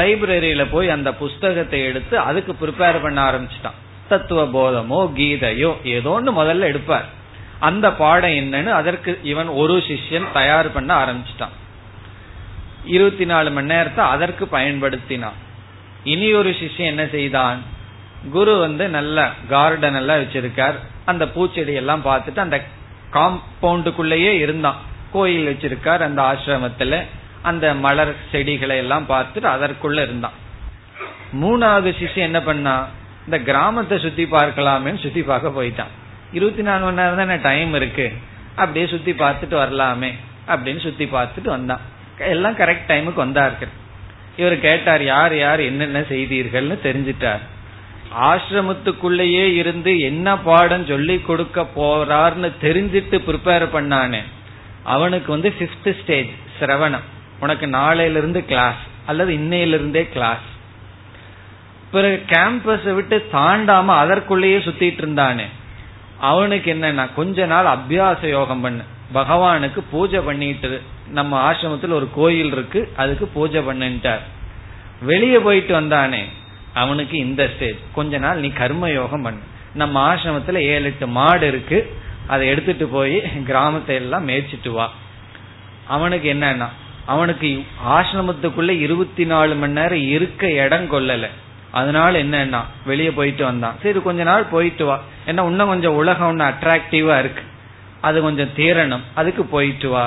லைப்ரரியில 0.00 0.64
போய் 0.70 0.88
அந்த 0.96 1.10
புஸ்தகத்தை 1.14 1.80
எடுத்து 1.90 2.16
அதுக்கு 2.28 2.54
ப்ரிப்பேர் 2.62 3.02
பண்ண 3.04 3.18
ஆரம்பிச்சிட்டான். 3.30 3.78
தத்துவ 4.08 4.40
போதமோ 4.56 5.00
கீதையோ 5.18 5.70
ஏதோ 5.96 6.10
ஒன்று 6.16 6.32
முதல்ல 6.42 6.70
எடுப்பார். 6.72 7.06
அந்த 7.68 7.86
பாடம் 7.92 8.38
என்னன்னு 8.42 8.72
அதற்கு 8.80 9.12
இவன் 9.32 9.52
ஒரு 9.62 9.76
சிஷ்யன் 9.88 10.26
தயார் 10.32 10.68
பண்ண 10.72 10.90
ஆரம்பிச்சிட்டான். 11.04 11.54
இருபத்தி 12.86 13.24
நாலு 13.24 13.50
மணி 13.50 13.66
நேரத்தை 13.66 14.04
அதற்கு 14.04 14.48
பயன்படுத்தினான். 14.52 15.38
இனி 16.04 16.32
ஒரு 16.32 16.50
சிஷ்யன் 16.50 16.86
என்ன 16.86 17.06
செய்தான்? 17.06 17.62
குரு 18.30 18.58
வந்து 18.58 18.88
நல்ல 18.88 19.30
கார்டன் 19.48 19.94
எல்லாம் 19.94 20.20
வச்சிருக்கார். 20.20 20.74
அந்த 21.04 21.24
பூச்செடி 21.24 21.74
எல்லாம் 21.74 22.04
பார்த்துட்டு 22.04 22.38
அந்த 22.38 22.64
காம்பவுண்டுக்குள்ளேயே 23.12 24.30
இருந்தான். 24.30 24.76
கோயில் 25.12 25.54
வச்சிருக்கார் 25.54 25.98
அந்த 25.98 26.22
ஆசிரமத்துல. 26.22 27.04
அந்த 27.42 27.74
மலர் 27.74 28.14
செடிகளை 28.32 28.76
எல்லாம் 28.76 29.06
பார்த்துட்டு 29.08 29.46
அதற்குள்ள 29.56 30.02
இருந்தான். 30.02 30.32
மூணாவது 31.42 31.88
சிஷ்யம் 32.00 32.26
என்ன 32.28 32.42
பண்ணா? 32.42 32.88
இந்த 33.24 33.38
கிராமத்தை 33.38 33.98
சுத்தி 33.98 34.24
பார்க்கலாமேன்னு 34.24 35.02
சுத்தி 35.02 35.22
பார்க்க 35.22 35.62
போயிட்டான். 35.62 35.92
இருபத்தி 36.32 36.62
நாலு 36.62 36.84
மணி 36.84 36.96
நேரம் 36.96 37.16
தானே 37.16 37.36
டைம் 37.36 37.74
இருக்கு. 37.74 38.12
அப்படியே 38.56 38.86
சுத்தி 38.86 39.12
பார்த்துட்டு 39.12 39.54
வரலாமே 39.54 40.14
அப்படின்னு 40.48 40.80
சுத்தி 40.80 41.04
பார்த்துட்டு 41.04 41.48
வந்தான். 41.48 41.80
எல்லாம் 42.18 42.56
கரெக்ட் 42.56 42.88
டைமுக்கு 42.88 43.14
வந்தார்கள். 43.14 43.68
இவர் 44.36 44.60
கேட்டார் 44.60 45.04
யார் 45.04 45.36
யார் 45.36 45.60
என்னென்ன 45.60 46.00
செய்தீர்கள்னு 46.00 46.78
தெரிஞ்சிட்டார். 46.82 47.38
ஆசிரமத்துக்குள்ளேயே 48.22 49.54
இருந்து 49.54 49.98
என்ன 49.98 50.38
பாடம் 50.38 50.86
சொல்லி 50.86 51.18
கொடுக்க 51.18 51.66
போறார்னு 51.76 52.52
தெரிஞ்சிட்டு 52.60 53.20
ப்ரிப்பேர் 53.26 53.66
பண்ணானே. 53.72 54.20
அவனுக்கு 54.84 55.32
வந்து 55.32 55.54
பிப்த் 55.58 56.02
ஸ்டேஜ் 56.02 56.28
சிரவணம். 56.60 57.06
உனக்கு 57.40 57.66
நாளையில 57.66 58.16
இருந்து 58.16 58.44
கிளாஸ் 58.44 58.82
அல்லது 59.06 59.34
இன்னையிலிருந்தே 59.34 60.08
கிளாஸ் 60.12 60.54
பிறகு 61.92 62.24
கேம்பஸ் 62.28 62.94
விட்டு 62.94 63.28
தாண்டாம 63.32 63.86
அதற்குள்ளேயே 63.86 64.58
சுத்திட்டு 64.58 65.02
இருந்தானே. 65.02 65.44
அவனுக்கு 66.20 66.74
என்னன்னா 66.74 67.08
கொஞ்ச 67.14 67.46
நாள் 67.46 67.66
அபியாச 67.66 68.28
யோகம் 68.28 68.60
பண்ணு. 68.60 68.82
பகவானுக்கு 69.14 69.82
பூஜை 69.90 70.20
பண்ணிட்டு 70.20 70.82
நம்ம 71.10 71.52
ஆசிரமத்தில் 71.52 71.92
ஒரு 71.92 72.08
கோயில் 72.14 72.52
இருக்கு 72.52 72.92
அதுக்கு 72.96 73.26
பூஜை 73.26 73.60
பண்ணிட்டார் 73.60 74.20
வெளியே 75.00 75.38
போயிட்டு 75.38 75.80
வந்தானே 75.80 76.24
அவனுக்கு 76.74 77.18
இந்த 77.18 77.50
ஸ்டேஜ் 77.54 77.76
கொஞ்ச 77.92 78.18
நாள் 78.18 78.40
நீ 78.40 78.48
கர்ம 78.48 78.90
யோகம் 78.90 79.22
பண்ணு. 79.22 79.40
நம்ம 79.74 80.14
ஆசிரமத்துல 80.14 80.56
ஏழு 80.56 80.84
எட்டு 80.84 81.06
மாடு 81.06 81.46
இருக்கு 81.46 81.78
அதை 82.26 82.48
எடுத்துட்டு 82.48 82.86
போய் 82.86 83.22
கிராமத்தை 83.44 83.94
எல்லாம் 83.94 84.28
மேய்ச்சிட்டு 84.28 84.70
வா. 84.70 84.92
அவனுக்கு 85.86 86.34
என்னன்னா 86.34 86.68
அவனுக்கு 87.06 87.64
ஆசிரமத்துக்குள்ள 87.88 88.68
இருபத்தி 88.68 89.24
நாலு 89.24 89.54
மணி 89.54 89.72
நேரம் 89.72 90.08
இருக்க 90.08 90.50
இடம் 90.50 90.90
கொள்ளலை 90.92 91.28
அதனால 91.80 92.22
என்னன்னா 92.22 92.60
வெளியே 92.86 93.10
போயிட்டு 93.10 93.44
வந்தான். 93.44 93.76
சரி 93.82 94.00
கொஞ்ச 94.00 94.22
நாள் 94.22 94.50
போயிட்டு 94.54 94.84
வா. 94.84 94.96
ஏன்னா 95.26 95.42
இன்னும் 95.44 95.72
கொஞ்சம் 95.72 95.94
உலகம் 95.94 96.26
ஒன்னு 96.26 96.44
அட்ராக்டிவா 96.44 97.18
இருக்கு. 97.18 97.42
அது 98.00 98.20
கொஞ்சம் 98.20 98.54
தீரணும் 98.56 99.04
அதுக்கு 99.14 99.44
போயிட்டு 99.44 99.88
வா. 99.88 100.04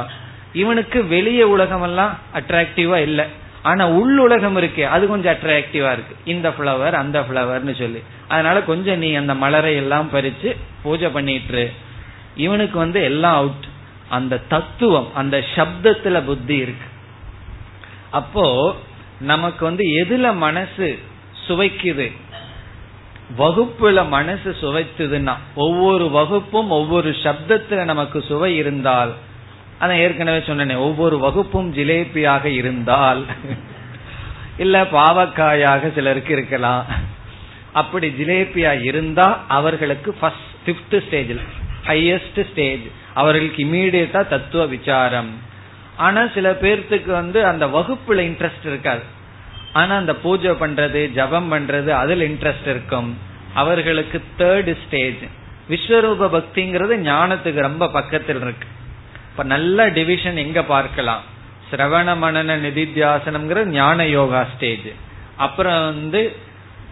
இவனுக்கு 0.53 0.99
வெளியே 1.07 1.43
உலகம் 1.43 1.81
எல்லாம் 1.81 2.13
அட்ராக்டிவா 2.35 2.97
இல்லை. 3.07 3.25
ஆனா 3.61 3.87
உலகம் 3.87 4.57
இருக்கே 4.57 4.85
அது 4.95 5.07
கொஞ்சம் 5.07 5.33
அட்ராக்டிவா 5.33 5.91
இருக்கு. 5.95 6.15
இந்த 6.25 6.49
பிளவர் 6.49 6.95
அந்த 6.95 7.19
பிளவர்னு 7.21 7.73
சொல்லி. 7.75 8.01
அதனால 8.27 8.61
கொஞ்சம் 8.61 8.97
நீ 8.97 9.09
அந்த 9.13 9.33
மலரை 9.33 9.75
எல்லாம் 9.75 10.09
பறிச்சு 10.13 10.49
பூஜை 10.83 11.09
பண்ணிட்டு 11.09 11.71
இவனுக்கு 12.35 12.77
வந்து 12.77 12.99
எல்லாம் 13.03 13.35
அவுட் 13.35 13.65
அந்த 14.09 14.37
தத்துவம் 14.37 15.09
அந்த 15.13 15.37
சப்தத்துல 15.55 16.17
புத்தி 16.25 16.55
இருக்கு. 16.55 16.87
அப்போ 18.09 18.75
நமக்கு 19.21 19.61
வந்து 19.65 19.83
எதுல 20.01 20.35
மனசு 20.35 20.87
சுவைக்குது. 21.49 22.07
வகுப்புல 23.39 24.07
மனசு 24.07 24.49
சுவைத்ததுன்னா 24.61 25.33
ஒவ்வொரு 25.55 26.05
வகுப்பும் 26.09 26.69
ஒவ்வொரு 26.77 27.09
சப்தத்துல 27.23 27.83
நமக்கு 27.91 28.19
சுவை 28.29 28.51
இருந்தால் 28.57 29.11
அதான் 29.81 30.01
ஏற்கனவே 30.05 30.39
சொன்னேன் 30.47 30.83
ஒவ்வொரு 30.87 31.17
வகுப்பும் 31.19 31.69
ஜிலேபியாக 31.73 32.45
இருந்தால் 32.45 33.21
இல்ல 34.57 34.81
பாவக்காயாக 34.83 35.91
சிலருக்கு 35.95 36.31
இருக்கலாம். 36.33 36.85
அப்படி 37.73 38.07
ஜிலேபியா 38.19 38.71
இருந்தா 38.83 39.27
அவர்களுக்கு 39.47 40.13
ஃபர்ஸ்ட் 40.19 40.49
பிப்த் 40.65 40.97
ஸ்டேஜில் 41.05 41.43
ஹையஸ்ட் 41.87 42.41
ஸ்டேஜ் 42.51 42.87
அவர்களுக்கு 43.13 43.63
இமீடியட்டா 43.65 44.21
தத்துவ 44.27 44.65
விசாரம். 44.65 45.31
ஆனா 45.97 46.21
சில 46.33 46.57
பேர்த்துக்கு 46.61 47.11
வந்து 47.21 47.39
அந்த 47.45 47.67
வகுப்புல 47.77 48.19
இன்ட்ரெஸ்ட் 48.29 48.67
இருக்காது. 48.71 49.05
ஆனா 49.73 49.95
அந்த 49.95 50.15
பூஜை 50.15 50.51
பண்றது 50.51 51.11
ஜபம் 51.11 51.51
பண்றது 51.53 51.87
அதுல 51.87 52.23
இன்ட்ரெஸ்ட் 52.23 52.67
இருக்கும். 52.67 53.17
அவர்களுக்கு 53.53 54.21
தேர்ட் 54.37 54.77
ஸ்டேஜ் 54.85 55.21
விஸ்வரூப 55.69 56.27
பக்திங்கிறது 56.35 56.95
ஞானத்துக்கு 57.09 57.59
ரொம்ப 57.59 57.89
பக்கத்தில் 57.89 58.41
இருக்கு. 58.41 58.67
இப்ப 59.31 59.43
நல்ல 59.43 59.89
டிவிஷன் 59.89 60.35
எங்க 60.35 60.63
பார்க்கலாம்? 60.63 61.23
சிரவண 61.71 62.09
மனன 62.23 62.55
நிதித்தியாசனம்ங்கிற 62.65 63.65
ஞான 63.65 64.07
யோகா 64.07 64.45
ஸ்டேஜ் 64.55 64.87
அப்புறம் 65.35 65.85
வந்து 65.85 66.35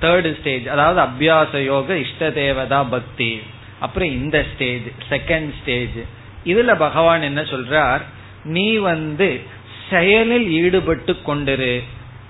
தேர்டு 0.01 0.39
ஸ்டேஜ் 0.39 0.67
அதாவது 0.67 0.99
அபியாச 1.01 1.63
யோக 1.63 1.95
இஷ்ட 1.95 2.29
தேவதா 2.31 2.83
பக்தி. 2.83 3.41
அப்புறம் 3.79 4.09
இந்த 4.09 4.45
ஸ்டேஜ் 4.53 4.81
செகண்ட் 5.09 5.49
ஸ்டேஜ் 5.61 5.97
இதுல 6.45 6.77
பகவான் 6.77 7.21
என்ன 7.21 7.41
சொல்றார்? 7.41 8.01
நீ 8.43 8.75
வந்து 8.75 9.41
செயலில் 9.89 10.49
ஈடுபட்டு 10.49 11.15
கொண்டிரு. 11.27 11.83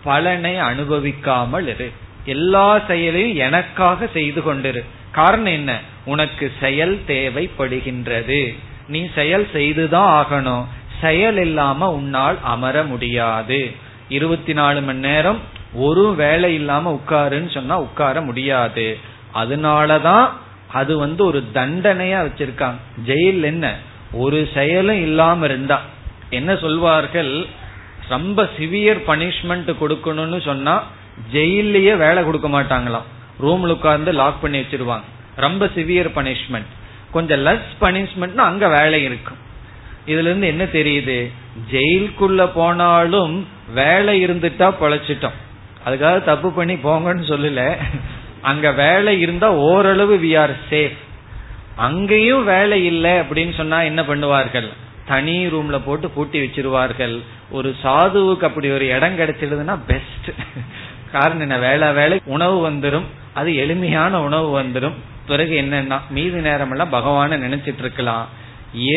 பலனை 0.03 0.55
அனுபவிக்காமல் 0.55 1.67
இரு. 1.67 1.91
எல்லா 2.25 2.81
செயலையும் 2.87 3.37
எனக்காக 3.37 4.07
செய்து 4.07 4.41
கொண்டிரு. 4.41 4.83
காரணம் 5.11 5.53
என்ன? 5.53 5.79
உனக்கு 6.05 6.51
செயல் 6.59 6.99
தேவைப்படுகின்றது. 7.07 8.57
நீ 8.87 9.07
செயல் 9.15 9.47
செய்துதான் 9.51 10.25
ஆகணும். 10.25 10.65
செயல் 11.01 11.37
இல்லாம 11.37 11.91
உன்னால் 11.91 12.37
அமர 12.43 12.83
முடியாது. 12.83 13.71
இருபத்தி 14.09 14.53
நாலு 14.53 14.81
மணி 14.81 14.99
நேரம் 14.99 15.39
ஒரு 15.73 16.15
வேலை 16.15 16.53
இல்லாம 16.53 17.01
உட்காருன்னு 17.01 17.51
சொன்னா 17.51 17.79
உட்கார 17.79 18.21
முடியாது. 18.21 18.97
அதனாலதான் 19.35 20.29
அது 20.73 20.97
வந்து 20.97 21.25
ஒரு 21.25 21.43
தண்டனையா 21.53 22.29
வச்சிருக்காங்க. 22.29 22.75
ஜெயில் 23.05 23.41
என்ன? 23.41 23.75
ஒரு 24.11 24.49
செயலும் 24.53 25.01
இல்லாம 25.01 25.45
இருந்தா. 25.45 25.81
என்ன 26.29 26.55
சொல்வார்கள்? 26.55 27.45
ரொம்ப 28.09 28.49
சிவியர் 28.57 29.01
பனிஷ்மெண்ட் 29.07 29.69
கொடுக்கணும்னு 29.81 30.39
சொன்னா 30.45 30.75
ஜெயிலேயே 31.33 31.93
வேலை 31.97 32.23
கொடுக்க 32.23 32.47
மாட்டாங்களாம். 32.47 33.07
ரூம்ல 33.43 33.75
உட்கார்ந்து 33.77 34.11
லாக் 34.11 34.41
பண்ணி 34.41 34.59
வச்சிருவாங்க. 34.59 35.07
ரொம்ப 35.35 35.65
சிவியர் 35.75 36.09
பனிஷ்மெண்ட் 36.15 36.71
கொஞ்சம் 37.11 37.45
லெஸ் 37.45 37.73
பனிஷ்மெண்ட்னா 37.81 38.43
அங்க 38.51 38.67
வேலை 38.67 39.03
இருக்கும். 39.03 39.41
இதுல 40.05 40.27
இருந்து 40.29 40.47
என்ன 40.47 40.63
தெரியுது? 40.63 41.17
ஜெயிலுக்குள்ள 41.71 42.49
போனாலும் 42.53 43.47
வேலை 43.73 44.13
இருந்துட்டா 44.25 44.67
பொழைச்சிட்டோம். 44.81 45.37
அதுக்காக 45.85 46.23
தப்பு 46.23 46.51
பண்ணி 46.51 46.75
போங்கன்னு 46.87 47.25
சொல்லல. 47.33 47.61
அங்க 48.41 48.71
வேலை 48.71 49.13
இருந்தா 49.19 49.47
ஓரளவு 49.51 50.15
வி 50.17 50.31
ஆர் 50.39 50.53
சேஃப் 50.69 50.97
அங்கேயும் 51.75 52.43
வேலை 52.43 52.85
இல்லை 52.85 53.11
அப்படின்னு 53.11 53.53
சொன்னா 53.55 53.81
என்ன 53.81 54.01
பண்ணுவார்கள்? 54.01 54.69
தனி 55.07 55.35
ரூம்ல 55.53 55.77
போட்டு 55.85 56.07
பூட்டி 56.15 56.37
வச்சிருவார்கள். 56.39 57.15
ஒரு 57.57 57.69
சாதுவுக்கு 57.83 58.47
அப்படி 58.49 58.69
ஒரு 58.77 58.87
இடம் 58.95 59.17
கிடைச்சிடுதுன்னா 59.19 59.75
பெஸ்ட் 59.87 60.29
காரணம் 61.11 61.45
என்ன? 61.45 61.57
வேலை 61.57 61.87
வேலை 61.99 62.15
உணவு 62.25 62.57
வந்துடும் 62.69 63.07
அது 63.33 63.49
எளிமையான 63.55 64.21
உணவு 64.21 64.49
வந்துடும் 64.61 64.97
பிறகு 65.27 65.53
என்னன்னா 65.61 65.97
மீதி 66.09 66.39
நேரம் 66.47 66.71
எல்லாம் 66.71 66.93
பகவான 66.93 67.37
நினைச்சிட்டு 67.45 67.83
இருக்கலாம். 67.85 68.27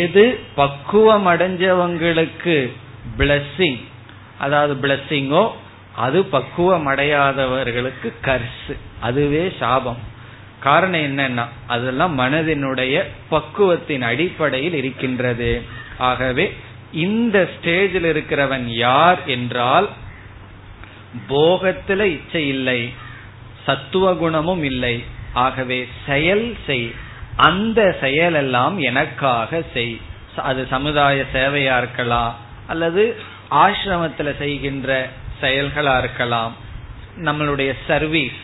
எது 0.03 0.25
பக்குவம் 0.55 1.27
அடைஞ்சவங்களுக்கு 1.27 2.57
பிளஸ்ஸிங் 3.19 3.81
அதாவது 4.39 4.75
பிளஸ்ஸிங்கோ 4.83 5.45
அது 5.97 6.19
பக்குவம் 6.35 6.87
அடையாதவர்களுக்கு 6.87 8.09
கர்சு 8.27 8.75
அதுவே 9.01 9.43
சாபம். 9.59 10.01
காரணம் 10.61 11.05
என்னன்னா 11.09 11.45
அதெல்லாம் 11.67 12.15
மனதினுடைய 12.19 12.97
பக்குவத்தின் 13.31 14.03
அடிப்படையில் 14.03 14.75
இருக்கின்றது. 14.75 15.53
ஆகவே 16.01 16.57
இந்த 16.93 17.49
ஸ்டேஜில் 17.55 18.09
இருக்கிறவன் 18.13 18.65
யார் 18.65 19.27
என்றால் 19.27 19.89
போகத்துல 21.29 22.03
இச்சை 22.03 22.49
இல்லை 22.49 22.93
சத்துவ 23.67 24.15
குணமும் 24.15 24.65
இல்லை. 24.65 25.05
ஆகவே 25.33 25.89
செயல் 26.07 26.57
செய். 26.67 26.95
அந்த 27.37 27.97
செயலெல்லாம் 28.01 28.77
எனக்காக 28.77 29.63
செய். 29.75 30.01
அது 30.37 30.67
சமுதாய 30.71 31.25
சேவையா 31.33 31.77
இருக்கலாம் 31.77 32.37
அல்லது 32.67 33.17
ஆசிரமத்தில் 33.51 34.37
செய்கின்ற 34.37 35.09
செயல்களா 35.41 35.99
இருக்கலாம். 35.99 36.55
நம்மளுடைய 37.17 37.75
சர்வீஸ் 37.87 38.39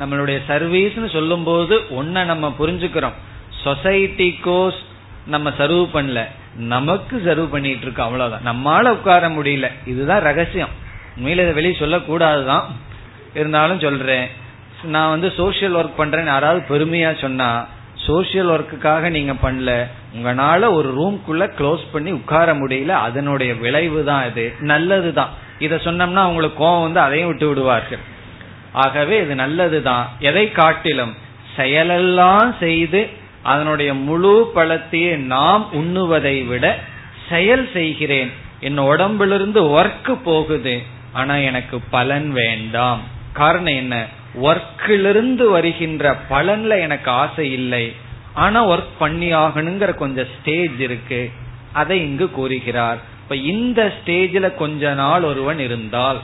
நம்மளுடைய 0.00 0.38
சர்வீஸ்னு 0.48 1.12
சொல்லும் 1.12 1.44
போது 1.44 1.78
ஒன்ன 1.90 2.24
நம்ம 2.24 2.54
புரிஞ்சுக்கிறோம். 2.58 3.18
சொசைட்டிக்கோ 3.64 4.72
நம்ம 5.26 5.50
சர்வ் 5.50 5.88
பண்ணல. 5.94 6.24
நமக்கு 6.56 7.22
சர்வ் 7.26 7.50
பண்ணிட்டு 7.50 7.82
இருக்கோம் 7.82 8.06
அவ்வளவுதான். 8.06 8.46
நம்மால 8.46 8.88
உட்கார 8.88 9.28
முடியல. 9.28 9.68
இதுதான் 9.86 10.20
ரகசியம். 10.20 10.68
உண்மையில 11.18 11.28
இதை 11.28 11.52
வெளியே 11.52 11.76
சொல்லக்கூடாதுதான். 11.78 12.62
இருந்தாலும் 13.34 13.80
சொல்றேன். 13.80 14.28
நான் 14.82 15.08
வந்து 15.08 15.28
சோசியல் 15.28 15.76
ஒர்க் 15.76 15.90
பண்றேன்னு 15.98 16.24
யாராவது 16.24 16.78
பெருமையா 16.78 17.20
சொன்னா 17.20 17.66
சோசியல் 18.06 18.50
ஒர்க்குக்காக 18.50 19.10
நீங்க 19.10 19.32
பண்ணல. 19.32 19.86
உங்களால 20.16 20.72
ஒரு 20.72 20.94
ரூம்குள்ள 21.00 21.50
க்ளோஸ் 21.58 21.80
பண்ணி 21.92 22.10
உட்கார 22.10 22.54
முடியல. 22.54 22.88
அதனுடைய 22.88 23.54
விளைவு 23.54 24.04
தான் 24.04 24.28
இது. 24.28 24.54
நல்லதுதான். 24.60 25.28
இத 25.58 25.76
சொன்னோம்னா 25.76 26.24
உங்களுக்கு 26.24 26.58
கோபம் 26.58 26.82
வந்து 26.82 27.00
அதையும் 27.00 27.28
விட்டு 27.28 27.48
விடுவார்கள். 27.48 27.98
ஆகவே 28.72 29.20
இது 29.20 29.34
நல்லதுதான். 29.34 30.12
எதை 30.18 30.52
காட்டிலும் 30.52 31.14
செயலெல்லாம் 31.56 32.54
செய்து 32.58 33.22
அதனுடைய 33.44 33.94
முழு 33.94 34.50
பழத்தையே 34.54 35.16
நாம் 35.16 35.68
உண்ணுவதை 35.72 36.46
விட 36.46 36.78
செயல் 37.28 37.70
செய்கிறேன். 37.72 38.32
என் 38.60 38.78
உடம்பிலிருந்து 38.78 39.62
ஒர்க் 39.62 40.18
போகுது. 40.24 40.82
ஆனா 41.12 41.36
எனக்கு 41.36 41.80
பலன் 41.80 42.30
வேண்டாம். 42.30 43.00
காரணம் 43.32 43.74
என்ன? 43.74 44.06
ஒர்க்கிலிருந்து 44.42 45.48
வருகின்ற 45.48 46.16
பலன்ல 46.30 46.80
எனக்கு 46.80 47.10
ஆசை 47.10 47.52
இல்லை. 47.52 47.94
ஆனா 48.34 48.68
ஒர்க் 48.68 48.94
பண்ணி 48.98 49.34
ஆகணுங்கிற 49.34 49.94
கொஞ்சம் 49.94 50.26
ஸ்டேஜ் 50.40 50.80
இருக்கு. 50.80 51.30
அதை 51.72 52.00
இங்கு 52.00 52.30
கூறுகிறார். 52.30 52.98
இப்ப 53.22 53.36
இந்த 53.36 53.92
ஸ்டேஜ்ல 53.96 54.54
கொஞ்ச 54.54 54.94
நாள் 54.94 55.22
ஒருவன் 55.22 55.58
இருந்தால் 55.58 56.20